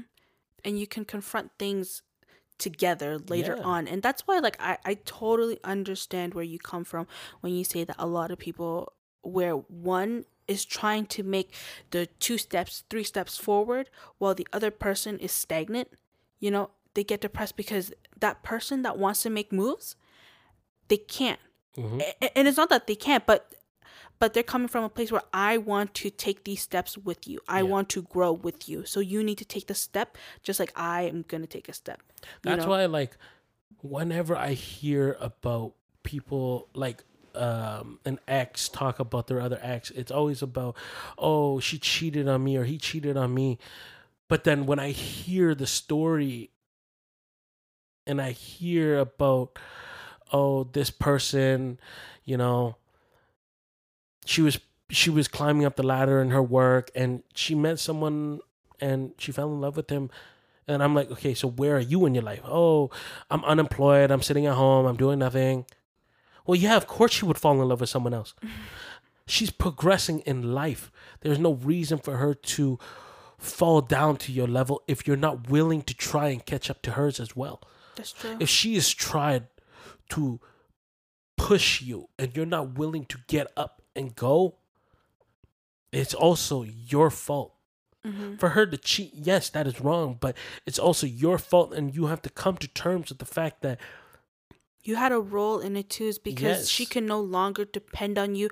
And 0.64 0.80
you 0.80 0.86
can 0.94 1.04
confront 1.04 1.48
things 1.58 2.02
together 2.58 3.18
later 3.34 3.54
Yeah. 3.58 3.64
on. 3.74 3.86
And 3.86 4.02
that's 4.02 4.22
why, 4.26 4.38
like, 4.38 4.56
I, 4.58 4.78
I 4.90 4.94
totally 5.04 5.58
understand 5.62 6.32
where 6.34 6.48
you 6.52 6.58
come 6.58 6.84
from 6.84 7.06
when 7.42 7.52
you 7.52 7.64
say 7.64 7.84
that 7.84 7.96
a 7.98 8.06
lot 8.06 8.30
of 8.32 8.38
people, 8.38 8.94
where 9.20 9.52
one 9.54 10.24
is 10.54 10.64
trying 10.64 11.04
to 11.16 11.22
make 11.22 11.48
the 11.90 12.06
two 12.18 12.38
steps, 12.38 12.82
three 12.90 13.04
steps 13.04 13.36
forward, 13.36 13.90
while 14.20 14.34
the 14.34 14.48
other 14.56 14.70
person 14.86 15.18
is 15.26 15.32
stagnant, 15.32 15.88
you 16.40 16.50
know, 16.50 16.70
they 16.98 17.04
get 17.04 17.20
depressed 17.20 17.56
because 17.56 17.92
that 18.18 18.42
person 18.42 18.82
that 18.82 18.98
wants 18.98 19.22
to 19.22 19.30
make 19.30 19.52
moves, 19.52 19.94
they 20.88 20.96
can't. 20.96 21.38
Mhm. 21.76 22.02
And 22.34 22.48
it's 22.48 22.56
not 22.56 22.70
that 22.70 22.88
they 22.88 22.96
can't, 22.96 23.24
but 23.24 23.52
but 24.18 24.34
they're 24.34 24.42
coming 24.42 24.66
from 24.66 24.82
a 24.82 24.88
place 24.88 25.12
where 25.12 25.22
I 25.32 25.58
want 25.58 25.94
to 25.94 26.10
take 26.10 26.42
these 26.42 26.60
steps 26.60 26.98
with 26.98 27.28
you. 27.28 27.38
I 27.46 27.58
Yeah. 27.58 27.70
want 27.70 27.88
to 27.90 28.02
grow 28.02 28.32
with 28.32 28.68
you. 28.68 28.84
So 28.84 28.98
you 28.98 29.22
need 29.22 29.38
to 29.38 29.44
take 29.44 29.68
the 29.68 29.76
step 29.76 30.18
just 30.42 30.58
like 30.58 30.72
I 30.74 31.02
am 31.02 31.22
going 31.28 31.42
to 31.42 31.46
take 31.46 31.68
a 31.68 31.72
step. 31.72 32.02
That's 32.42 32.64
know? 32.64 32.70
why, 32.70 32.86
like, 32.86 33.16
whenever 33.80 34.34
I 34.34 34.54
hear 34.54 35.16
about 35.20 35.74
people 36.02 36.66
like 36.74 37.04
um, 37.36 38.00
an 38.04 38.18
ex 38.26 38.68
talk 38.68 38.98
about 38.98 39.28
their 39.28 39.40
other 39.40 39.60
ex, 39.62 39.92
it's 39.92 40.10
always 40.10 40.42
about, 40.42 40.74
oh, 41.16 41.60
she 41.60 41.78
cheated 41.78 42.26
on 42.26 42.42
me 42.42 42.56
or 42.56 42.64
he 42.64 42.76
cheated 42.76 43.16
on 43.16 43.32
me. 43.32 43.60
But 44.26 44.42
then 44.42 44.66
when 44.66 44.80
I 44.80 44.90
hear 44.90 45.54
the 45.54 45.66
story 45.66 46.50
and 48.08 48.20
I 48.20 48.32
hear 48.32 48.98
about, 48.98 49.58
oh, 50.32 50.64
this 50.64 50.90
person, 50.90 51.78
you 52.24 52.36
know, 52.36 52.76
she 54.24 54.42
was 54.42 54.58
she 54.90 55.10
was 55.10 55.28
climbing 55.28 55.66
up 55.66 55.76
the 55.76 55.82
ladder 55.82 56.20
in 56.20 56.30
her 56.30 56.42
work 56.42 56.90
and 56.94 57.22
she 57.34 57.54
met 57.54 57.78
someone 57.78 58.40
and 58.80 59.12
she 59.18 59.30
fell 59.32 59.52
in 59.52 59.60
love 59.60 59.76
with 59.76 59.90
him 59.90 60.10
and 60.68 60.82
I'm 60.82 60.94
like, 60.94 61.10
okay, 61.10 61.32
so 61.32 61.48
where 61.48 61.76
are 61.76 61.80
you 61.80 62.04
in 62.04 62.14
your 62.14 62.22
life? 62.22 62.42
Oh, 62.44 62.90
I'm 63.30 63.42
unemployed. 63.44 64.10
I'm 64.10 64.22
sitting 64.22 64.46
at 64.46 64.54
home. 64.54 64.84
I'm 64.84 64.96
doing 64.96 65.18
nothing. 65.18 65.64
Well, 66.46 66.56
yeah, 66.56 66.76
of 66.76 66.86
course 66.86 67.12
she 67.12 67.24
would 67.24 67.38
fall 67.38 67.60
in 67.60 67.68
love 67.68 67.80
with 67.80 67.88
someone 67.88 68.14
else. 68.14 68.34
She's 69.26 69.50
progressing 69.50 70.20
in 70.20 70.54
life. 70.54 70.90
There's 71.20 71.38
no 71.38 71.54
reason 71.54 71.98
for 71.98 72.16
her 72.16 72.34
to 72.34 72.78
fall 73.38 73.80
down 73.80 74.16
to 74.16 74.32
your 74.32 74.46
level 74.46 74.82
if 74.86 75.06
you're 75.06 75.16
not 75.16 75.48
willing 75.50 75.82
to 75.82 75.94
try 75.94 76.28
and 76.28 76.44
catch 76.44 76.70
up 76.70 76.82
to 76.82 76.92
hers 76.92 77.20
as 77.20 77.34
well. 77.36 77.60
That's 77.98 78.12
true. 78.12 78.36
If 78.40 78.48
she 78.48 78.74
has 78.74 78.88
tried 78.94 79.48
to 80.10 80.40
push 81.36 81.82
you 81.82 82.08
and 82.18 82.34
you're 82.34 82.46
not 82.46 82.78
willing 82.78 83.04
to 83.06 83.18
get 83.26 83.52
up 83.56 83.82
and 83.94 84.14
go, 84.16 84.56
it's 85.92 86.14
also 86.14 86.62
your 86.62 87.10
fault. 87.10 87.54
Hmm 88.04 88.36
for 88.38 88.50
her 88.50 88.64
to 88.64 88.76
cheat 88.78 89.10
yes 89.12 89.50
that 89.50 89.66
is 89.66 89.80
wrong 89.80 90.16
but 90.20 90.36
it's 90.64 90.78
also 90.78 91.04
your 91.04 91.36
fault 91.36 91.74
and 91.74 91.96
you 91.96 92.06
have 92.06 92.22
to 92.22 92.30
come 92.30 92.56
to 92.56 92.68
terms 92.68 93.08
with 93.08 93.18
the 93.18 93.24
fact 93.26 93.60
that 93.62 93.80
You 94.84 94.94
had 94.94 95.10
a 95.12 95.18
role 95.18 95.58
in 95.58 95.76
it 95.76 95.90
too, 95.90 96.06
is 96.06 96.18
because 96.20 96.70
she 96.70 96.86
can 96.86 97.04
no 97.06 97.20
longer 97.20 97.64
depend 97.64 98.16
on 98.16 98.36
you, 98.36 98.48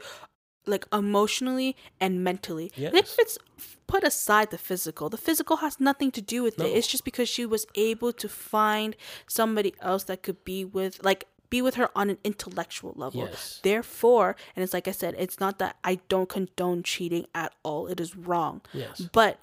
like 0.66 0.86
emotionally 0.92 1.76
and 2.00 2.22
mentally. 2.24 2.72
And 2.76 2.94
Yes. 2.94 3.12
if 3.12 3.18
it's 3.18 3.38
put 3.86 4.02
aside 4.04 4.50
the 4.50 4.58
physical, 4.58 5.08
the 5.08 5.16
physical 5.16 5.58
has 5.58 5.78
nothing 5.78 6.10
to 6.12 6.20
do 6.20 6.42
with 6.42 6.58
No. 6.58 6.64
it. 6.66 6.70
It's 6.76 6.86
just 6.88 7.04
because 7.04 7.28
she 7.28 7.46
was 7.46 7.66
able 7.74 8.12
to 8.12 8.28
find 8.28 8.96
somebody 9.28 9.74
else 9.80 10.04
that 10.04 10.22
could 10.22 10.44
be 10.44 10.64
with, 10.64 11.02
like, 11.04 11.28
be 11.48 11.62
with 11.62 11.76
her 11.76 11.88
on 11.96 12.10
an 12.10 12.18
intellectual 12.24 12.92
level. 12.96 13.20
Yes. 13.28 13.60
Therefore, 13.62 14.34
and 14.56 14.64
it's 14.64 14.74
like 14.74 14.88
I 14.88 14.90
said, 14.90 15.14
it's 15.16 15.38
not 15.38 15.58
that 15.60 15.76
I 15.84 16.00
don't 16.08 16.28
condone 16.28 16.82
cheating 16.82 17.26
at 17.34 17.54
all. 17.62 17.86
It 17.86 18.00
is 18.00 18.16
wrong. 18.16 18.62
yes 18.72 19.02
But 19.12 19.38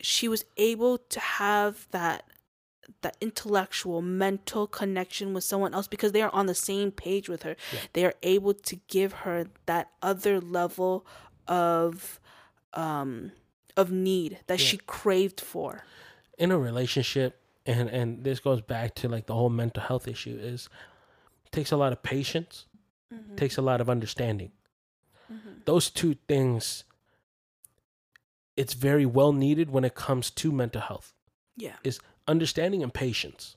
she 0.00 0.26
was 0.28 0.44
able 0.56 0.98
to 0.98 1.20
have 1.20 1.86
that 1.92 2.24
that 3.02 3.16
intellectual 3.20 4.02
mental 4.02 4.66
connection 4.66 5.34
with 5.34 5.44
someone 5.44 5.74
else 5.74 5.86
because 5.86 6.12
they 6.12 6.22
are 6.22 6.34
on 6.34 6.46
the 6.46 6.54
same 6.54 6.90
page 6.90 7.28
with 7.28 7.42
her. 7.42 7.56
They 7.92 8.04
are 8.04 8.14
able 8.22 8.54
to 8.54 8.76
give 8.88 9.12
her 9.12 9.46
that 9.66 9.90
other 10.02 10.40
level 10.40 11.06
of 11.46 12.20
um 12.74 13.32
of 13.76 13.90
need 13.90 14.38
that 14.46 14.60
she 14.60 14.76
craved 14.76 15.40
for. 15.40 15.84
In 16.38 16.50
a 16.50 16.58
relationship 16.58 17.40
and 17.66 17.88
and 17.88 18.24
this 18.24 18.40
goes 18.40 18.60
back 18.60 18.94
to 18.96 19.08
like 19.08 19.26
the 19.26 19.34
whole 19.34 19.50
mental 19.50 19.82
health 19.82 20.08
issue 20.08 20.38
is 20.40 20.68
takes 21.50 21.72
a 21.72 21.76
lot 21.76 21.92
of 21.92 22.02
patience 22.02 22.66
takes 23.36 23.56
a 23.56 23.62
lot 23.62 23.80
of 23.80 23.88
understanding. 23.88 24.52
Those 25.64 25.90
two 25.90 26.14
things 26.26 26.84
it's 28.56 28.74
very 28.74 29.06
well 29.06 29.32
needed 29.32 29.70
when 29.70 29.84
it 29.84 29.94
comes 29.94 30.30
to 30.30 30.50
mental 30.50 30.80
health. 30.80 31.12
Yeah. 31.56 31.76
Is 31.84 32.00
understanding 32.28 32.82
and 32.82 32.92
patience 32.94 33.56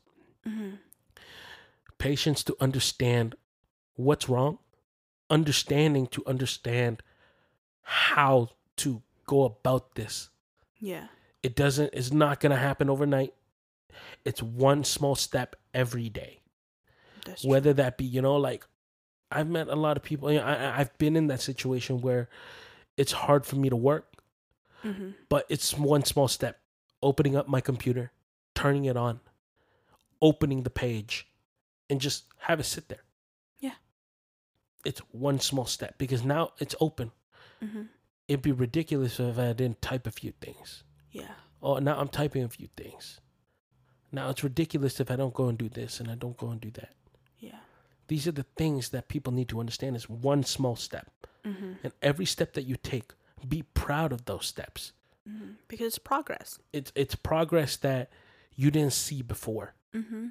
patience 1.98 2.44
to 2.44 2.56
understand 2.60 3.36
what's 3.96 4.28
wrong, 4.28 4.58
understanding 5.30 6.08
to 6.08 6.24
understand 6.26 7.04
how 7.84 8.50
to 8.78 9.02
go 9.28 9.44
about 9.44 9.94
this. 9.96 10.30
yeah 10.80 11.08
It 11.44 11.56
doesn't, 11.56 11.92
it's 11.94 12.12
not 12.12 12.40
going 12.40 12.52
to 12.52 12.58
happen 12.58 12.90
overnight. 12.90 13.34
It's 14.26 14.42
one 14.42 14.84
small 14.84 15.16
step 15.16 15.56
every 15.74 16.10
day. 16.10 16.42
that's 17.26 17.42
true. 17.42 17.52
Whether 17.52 17.74
that 17.74 17.98
be, 17.98 18.06
you 18.06 18.22
know, 18.22 18.38
like 18.38 18.66
I've 19.32 19.48
met 19.50 19.68
a 19.68 19.76
lot 19.76 19.96
of 19.96 20.02
people, 20.04 20.32
you 20.32 20.40
know, 20.40 20.46
I, 20.46 20.80
I've 20.80 20.98
been 20.98 21.16
in 21.16 21.28
that 21.28 21.42
situation 21.42 22.02
where 22.02 22.30
it's 22.98 23.12
hard 23.12 23.46
for 23.46 23.58
me 23.58 23.70
to 23.70 23.76
work, 23.76 24.08
Mhm. 24.84 25.14
but 25.30 25.46
it's 25.50 25.78
one 25.78 26.04
small 26.04 26.28
step 26.28 26.60
opening 27.04 27.36
up 27.36 27.48
my 27.48 27.62
computer, 27.62 28.12
turning 28.56 28.86
it 28.86 28.98
on, 28.98 29.20
opening 30.22 30.64
the 30.64 30.70
page, 30.70 31.28
and 31.90 32.00
just 32.02 32.26
have 32.40 32.60
it 32.60 32.64
sit 32.66 32.90
there. 32.90 33.04
Yeah. 33.60 33.76
It's 34.86 35.00
one 35.12 35.40
small 35.40 35.66
step 35.66 35.98
because 35.98 36.24
now 36.24 36.52
it's 36.60 36.76
open. 36.80 37.12
Mhm. 37.62 37.90
It'd 38.28 38.42
be 38.42 38.52
ridiculous 38.52 39.20
if 39.20 39.38
I 39.38 39.54
didn't 39.54 39.82
type 39.82 40.08
a 40.08 40.12
few 40.12 40.32
things. 40.34 40.84
yeah 41.12 41.36
Oh, 41.64 41.78
now 41.78 42.00
I'm 42.00 42.08
typing 42.08 42.44
a 42.44 42.50
few 42.50 42.70
things. 42.76 43.20
Now 44.12 44.30
it's 44.30 44.44
ridiculous 44.44 45.00
if 45.00 45.12
I 45.12 45.16
don't 45.16 45.34
go 45.34 45.48
and 45.50 45.58
do 45.58 45.70
this 45.70 46.00
and 46.00 46.10
I 46.10 46.16
don't 46.16 46.38
go 46.38 46.50
and 46.50 46.60
do 46.62 46.72
that. 46.72 46.94
yeah 47.40 47.60
These 48.08 48.28
are 48.28 48.32
the 48.32 48.46
things 48.56 48.90
that 48.90 49.08
people 49.10 49.32
need 49.34 49.50
to 49.50 49.60
understand 49.60 49.96
is 49.96 50.10
one 50.10 50.44
small 50.44 50.76
step. 50.76 51.12
Mhm. 51.44 51.78
And 51.84 51.94
every 52.02 52.26
step 52.26 52.54
that 52.54 52.64
you 52.64 52.76
take, 52.78 53.14
be 53.48 53.64
proud 53.64 54.12
of 54.14 54.26
those 54.26 54.46
steps. 54.48 54.94
Mhm. 55.28 55.58
because 55.68 55.86
it's 55.88 56.00
progress 56.00 56.58
It's 56.74 56.92
it's 56.96 57.14
progress 57.14 57.78
that 57.78 58.10
you 58.56 58.72
didn't 58.72 58.94
see 58.94 59.22
before. 59.22 59.74
mm-hmm. 59.94 60.28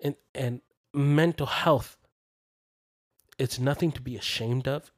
And 0.00 0.14
and 0.34 0.60
mental 0.94 1.46
health 1.46 1.96
it's 3.38 3.58
nothing 3.58 3.92
to 3.92 4.00
be 4.02 4.16
ashamed 4.16 4.66
of. 4.66 4.90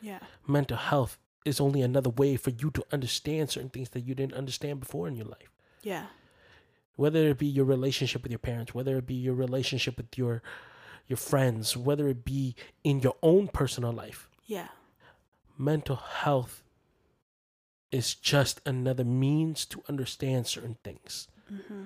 yeah 0.00 0.20
Mental 0.46 0.76
health 0.76 1.18
is 1.44 1.60
only 1.60 1.82
another 1.82 2.08
way 2.10 2.36
for 2.36 2.50
you 2.50 2.70
to 2.70 2.84
understand 2.92 3.50
certain 3.50 3.68
things 3.70 3.90
that 3.90 4.00
you 4.06 4.14
didn't 4.14 4.34
understand 4.34 4.80
before 4.80 5.08
in 5.08 5.16
your 5.16 5.26
life. 5.26 5.52
yeah 5.82 6.06
whether 6.96 7.26
it 7.28 7.38
be 7.38 7.46
your 7.46 7.64
relationship 7.64 8.22
with 8.22 8.30
your 8.30 8.38
parents, 8.38 8.74
whether 8.74 8.96
it 8.98 9.06
be 9.06 9.14
your 9.14 9.34
relationship 9.34 9.96
with 9.96 10.16
your 10.18 10.42
your 11.08 11.16
friends, 11.16 11.76
whether 11.76 12.06
it 12.08 12.24
be 12.24 12.54
in 12.84 13.00
your 13.00 13.16
own 13.22 13.48
personal 13.48 13.92
life. 13.92 14.28
yeah 14.46 14.68
Mental 15.58 15.96
health 15.96 16.62
is 17.90 18.14
just 18.14 18.60
another 18.66 19.04
means 19.04 19.64
to 19.66 19.82
understand 19.88 20.46
certain 20.46 20.76
things. 20.84 21.28
Mm-hmm. 21.52 21.84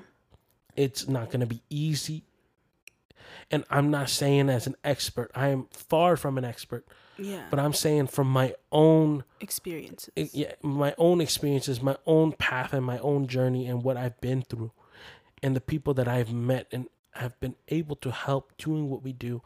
It's 0.76 1.08
not 1.08 1.30
going 1.30 1.40
to 1.40 1.46
be 1.46 1.62
easy. 1.70 2.24
And 3.50 3.64
I'm 3.70 3.90
not 3.90 4.10
saying 4.10 4.50
as 4.50 4.66
an 4.66 4.76
expert, 4.84 5.30
I 5.34 5.48
am 5.48 5.68
far 5.70 6.16
from 6.16 6.36
an 6.36 6.44
expert, 6.44 6.86
yeah 7.18 7.42
but 7.50 7.58
I'm 7.58 7.72
saying 7.72 8.08
from 8.08 8.28
my 8.28 8.54
own 8.70 9.24
experiences 9.40 10.10
yeah, 10.34 10.52
my 10.62 10.94
own 10.98 11.20
experiences, 11.20 11.80
my 11.80 11.96
own 12.06 12.32
path 12.32 12.72
and 12.72 12.84
my 12.84 12.98
own 12.98 13.26
journey 13.26 13.66
and 13.66 13.82
what 13.82 13.96
I've 13.96 14.20
been 14.20 14.42
through 14.42 14.72
and 15.42 15.56
the 15.56 15.60
people 15.60 15.94
that 15.94 16.08
I've 16.08 16.32
met 16.32 16.66
and 16.72 16.88
have 17.12 17.38
been 17.40 17.54
able 17.68 17.96
to 17.96 18.10
help 18.10 18.56
doing 18.58 18.90
what 18.90 19.02
we 19.02 19.12
do. 19.12 19.42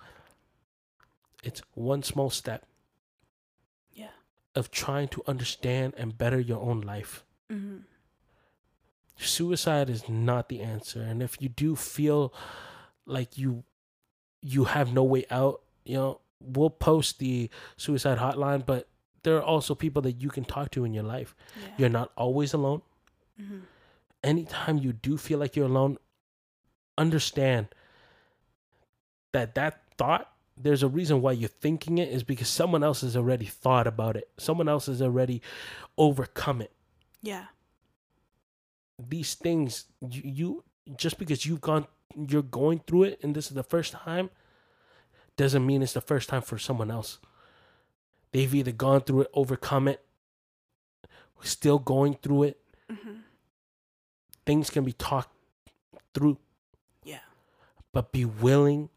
It's 1.44 1.62
one 1.74 2.02
small 2.02 2.30
step 2.30 2.66
yeah 3.92 4.08
of 4.54 4.70
trying 4.70 5.08
to 5.08 5.22
understand 5.26 5.94
and 5.96 6.16
better 6.18 6.40
your 6.40 6.60
own 6.60 6.80
life. 6.80 7.24
mm-hmm. 7.52 7.78
Suicide 9.26 9.90
is 9.90 10.08
not 10.08 10.48
the 10.48 10.60
answer. 10.60 11.00
And 11.02 11.22
if 11.22 11.40
you 11.40 11.48
do 11.48 11.76
feel 11.76 12.32
like 13.06 13.36
you 13.36 13.64
you 14.42 14.64
have 14.64 14.92
no 14.92 15.04
way 15.04 15.26
out, 15.30 15.60
you 15.84 15.96
know, 15.96 16.20
we'll 16.40 16.70
post 16.70 17.18
the 17.18 17.50
suicide 17.76 18.18
hotline, 18.18 18.64
but 18.64 18.88
there 19.22 19.36
are 19.36 19.42
also 19.42 19.74
people 19.74 20.00
that 20.02 20.12
you 20.22 20.30
can 20.30 20.44
talk 20.44 20.70
to 20.70 20.84
in 20.84 20.94
your 20.94 21.04
life. 21.04 21.34
yeah 21.60 21.68
You're 21.76 21.88
not 21.90 22.10
always 22.16 22.54
alone. 22.54 22.80
mm-hmm. 23.40 23.58
anytime 24.24 24.78
you 24.78 24.92
do 24.94 25.18
feel 25.18 25.38
like 25.38 25.56
you're 25.56 25.66
alone, 25.66 25.98
understand 26.96 27.68
that 29.32 29.54
that 29.54 29.82
thought, 29.98 30.32
there's 30.56 30.82
a 30.82 30.88
reason 30.88 31.20
why 31.22 31.32
you're 31.32 31.48
thinking 31.48 31.98
it 31.98 32.08
is 32.08 32.22
because 32.22 32.48
someone 32.48 32.82
else 32.82 33.00
has 33.02 33.16
already 33.16 33.46
thought 33.46 33.86
about 33.86 34.16
it. 34.16 34.28
Someone 34.38 34.68
else 34.68 34.86
has 34.86 35.00
already 35.02 35.42
overcome 35.98 36.62
it. 36.62 36.72
yeah 37.22 37.46
These 39.08 39.34
things, 39.34 39.86
you, 40.00 40.22
you 40.24 40.64
just 40.96 41.18
because 41.18 41.46
you've 41.46 41.60
gone, 41.60 41.86
you're 42.16 42.42
going 42.42 42.80
through 42.86 43.04
it, 43.04 43.20
and 43.22 43.34
this 43.34 43.46
is 43.48 43.54
the 43.54 43.62
first 43.62 43.92
time, 43.92 44.30
doesn't 45.36 45.64
mean 45.64 45.82
it's 45.82 45.92
the 45.92 46.00
first 46.00 46.28
time 46.28 46.42
for 46.42 46.58
someone 46.58 46.90
else. 46.90 47.18
They've 48.32 48.54
either 48.54 48.72
gone 48.72 49.00
through 49.00 49.22
it, 49.22 49.30
overcome 49.34 49.88
it, 49.88 50.04
still 51.42 51.78
going 51.78 52.14
through 52.22 52.44
it. 52.44 52.60
mm-hmm. 52.90 53.10
Things 54.44 54.70
can 54.70 54.84
be 54.84 54.92
talked 54.92 55.34
through. 56.12 56.38
yeah 57.04 57.20
but 57.92 58.12
be 58.12 58.24
willing 58.24 58.88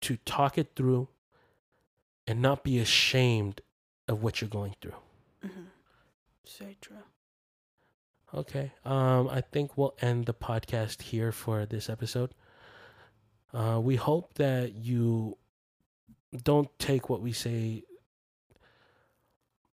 to 0.00 0.16
talk 0.24 0.58
it 0.58 0.72
through 0.74 1.08
and 2.26 2.40
not 2.42 2.64
be 2.64 2.78
ashamed 2.78 3.60
of 4.08 4.22
what 4.22 4.40
you're 4.40 4.50
going 4.50 4.74
through. 4.80 4.94
Mm-hmm. 5.44 5.62
Very 6.58 6.76
true. 6.80 6.96
Okay. 8.34 8.72
Um, 8.84 9.28
I 9.28 9.40
think 9.40 9.76
we'll 9.76 9.94
end 10.00 10.26
the 10.26 10.34
podcast 10.34 11.02
here 11.02 11.32
for 11.32 11.66
this 11.66 11.90
episode. 11.90 12.34
Uh, 13.52 13.78
we 13.82 13.96
hope 13.96 14.34
that 14.34 14.74
you 14.74 15.36
don't 16.42 16.68
take 16.78 17.10
what 17.10 17.20
we 17.20 17.32
say 17.32 17.82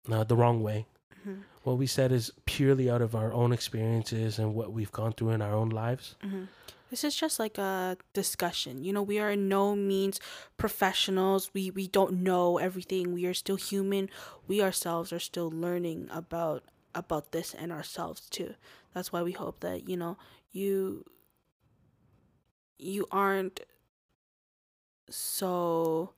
uh, 0.09 0.23
the 0.23 0.35
wrong 0.35 0.63
way. 0.63 0.85
Mm-hmm. 1.19 1.41
What 1.63 1.77
we 1.77 1.87
said 1.87 2.11
is 2.11 2.31
purely 2.45 2.89
out 2.89 3.01
of 3.01 3.15
our 3.15 3.33
own 3.33 3.51
experiences 3.51 4.39
and 4.39 4.53
what 4.53 4.71
we've 4.71 4.91
gone 4.91 5.11
through 5.13 5.31
in 5.31 5.41
our 5.41 5.53
own 5.53 5.69
lives. 5.69 6.15
Mm-hmm. 6.23 6.43
This 6.91 7.03
is 7.03 7.15
just 7.15 7.39
like 7.39 7.57
a 7.57 7.97
discussion. 8.13 8.83
You 8.83 8.93
know, 8.93 9.01
we 9.01 9.19
are 9.19 9.31
in 9.31 9.49
no 9.49 9.75
means 9.75 10.19
professionals. 10.55 11.49
We 11.53 11.71
we 11.71 11.87
don't 11.87 12.23
know 12.23 12.57
everything. 12.59 13.11
We 13.11 13.25
are 13.25 13.33
still 13.33 13.55
human. 13.55 14.09
We 14.47 14.61
ourselves 14.61 15.11
are 15.11 15.19
still 15.19 15.49
learning 15.49 16.07
about 16.11 16.63
about 16.95 17.31
this 17.31 17.53
and 17.53 17.71
ourselves 17.71 18.29
too. 18.29 18.55
That's 18.93 19.11
why 19.11 19.21
we 19.21 19.33
hope 19.33 19.59
that, 19.59 19.87
you 19.89 19.97
know, 19.97 20.17
you 20.51 21.05
you 22.77 23.05
aren't 23.11 23.61
so 25.09 26.13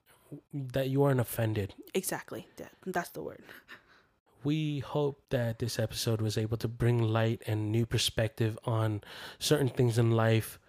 That 0.53 0.89
you 0.89 1.03
aren't 1.03 1.19
offended. 1.19 1.73
exactly 1.93 2.47
that, 2.57 2.71
that's 2.85 3.09
the 3.09 3.21
word. 3.21 3.43
We 4.43 4.79
hope 4.79 5.21
that 5.29 5.59
this 5.59 5.79
episode 5.79 6.21
was 6.21 6.37
able 6.37 6.57
to 6.57 6.67
bring 6.67 7.01
light 7.01 7.41
and 7.47 7.71
new 7.71 7.85
perspective 7.85 8.57
on 8.65 9.01
certain 9.39 9.67
things 9.69 9.97
in 9.97 10.11
life. 10.11 10.59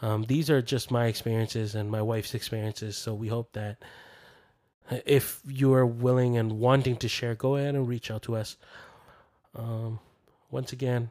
Um, 0.00 0.24
these 0.24 0.48
are 0.50 0.62
just 0.62 0.90
my 0.90 1.06
experiences 1.06 1.74
and 1.74 1.90
my 1.90 2.02
wife's 2.02 2.34
experiences. 2.34 2.96
So 2.96 3.14
we 3.14 3.28
hope 3.28 3.52
that 3.54 3.78
if 5.04 5.40
you 5.46 5.72
are 5.74 5.86
willing 5.86 6.36
and 6.36 6.52
wanting 6.60 6.96
to 6.98 7.08
share, 7.08 7.34
go 7.34 7.56
ahead 7.56 7.74
and 7.74 7.88
reach 7.88 8.10
out 8.10 8.22
to 8.22 8.36
us. 8.36 8.56
Um, 9.58 10.00
once 10.50 10.72
again, 10.72 11.10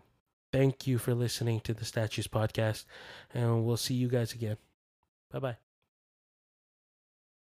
thank 0.51 0.87
you 0.87 0.97
for 0.97 1.13
listening 1.13 1.59
to 1.61 1.73
the 1.73 1.85
Statues 1.85 2.27
Podcast, 2.27 2.85
and 3.33 3.65
we'll 3.65 3.77
see 3.77 3.95
you 3.95 4.07
guys 4.07 4.33
again. 4.33 4.57
Bye 5.31 5.39
bye. 5.39 5.66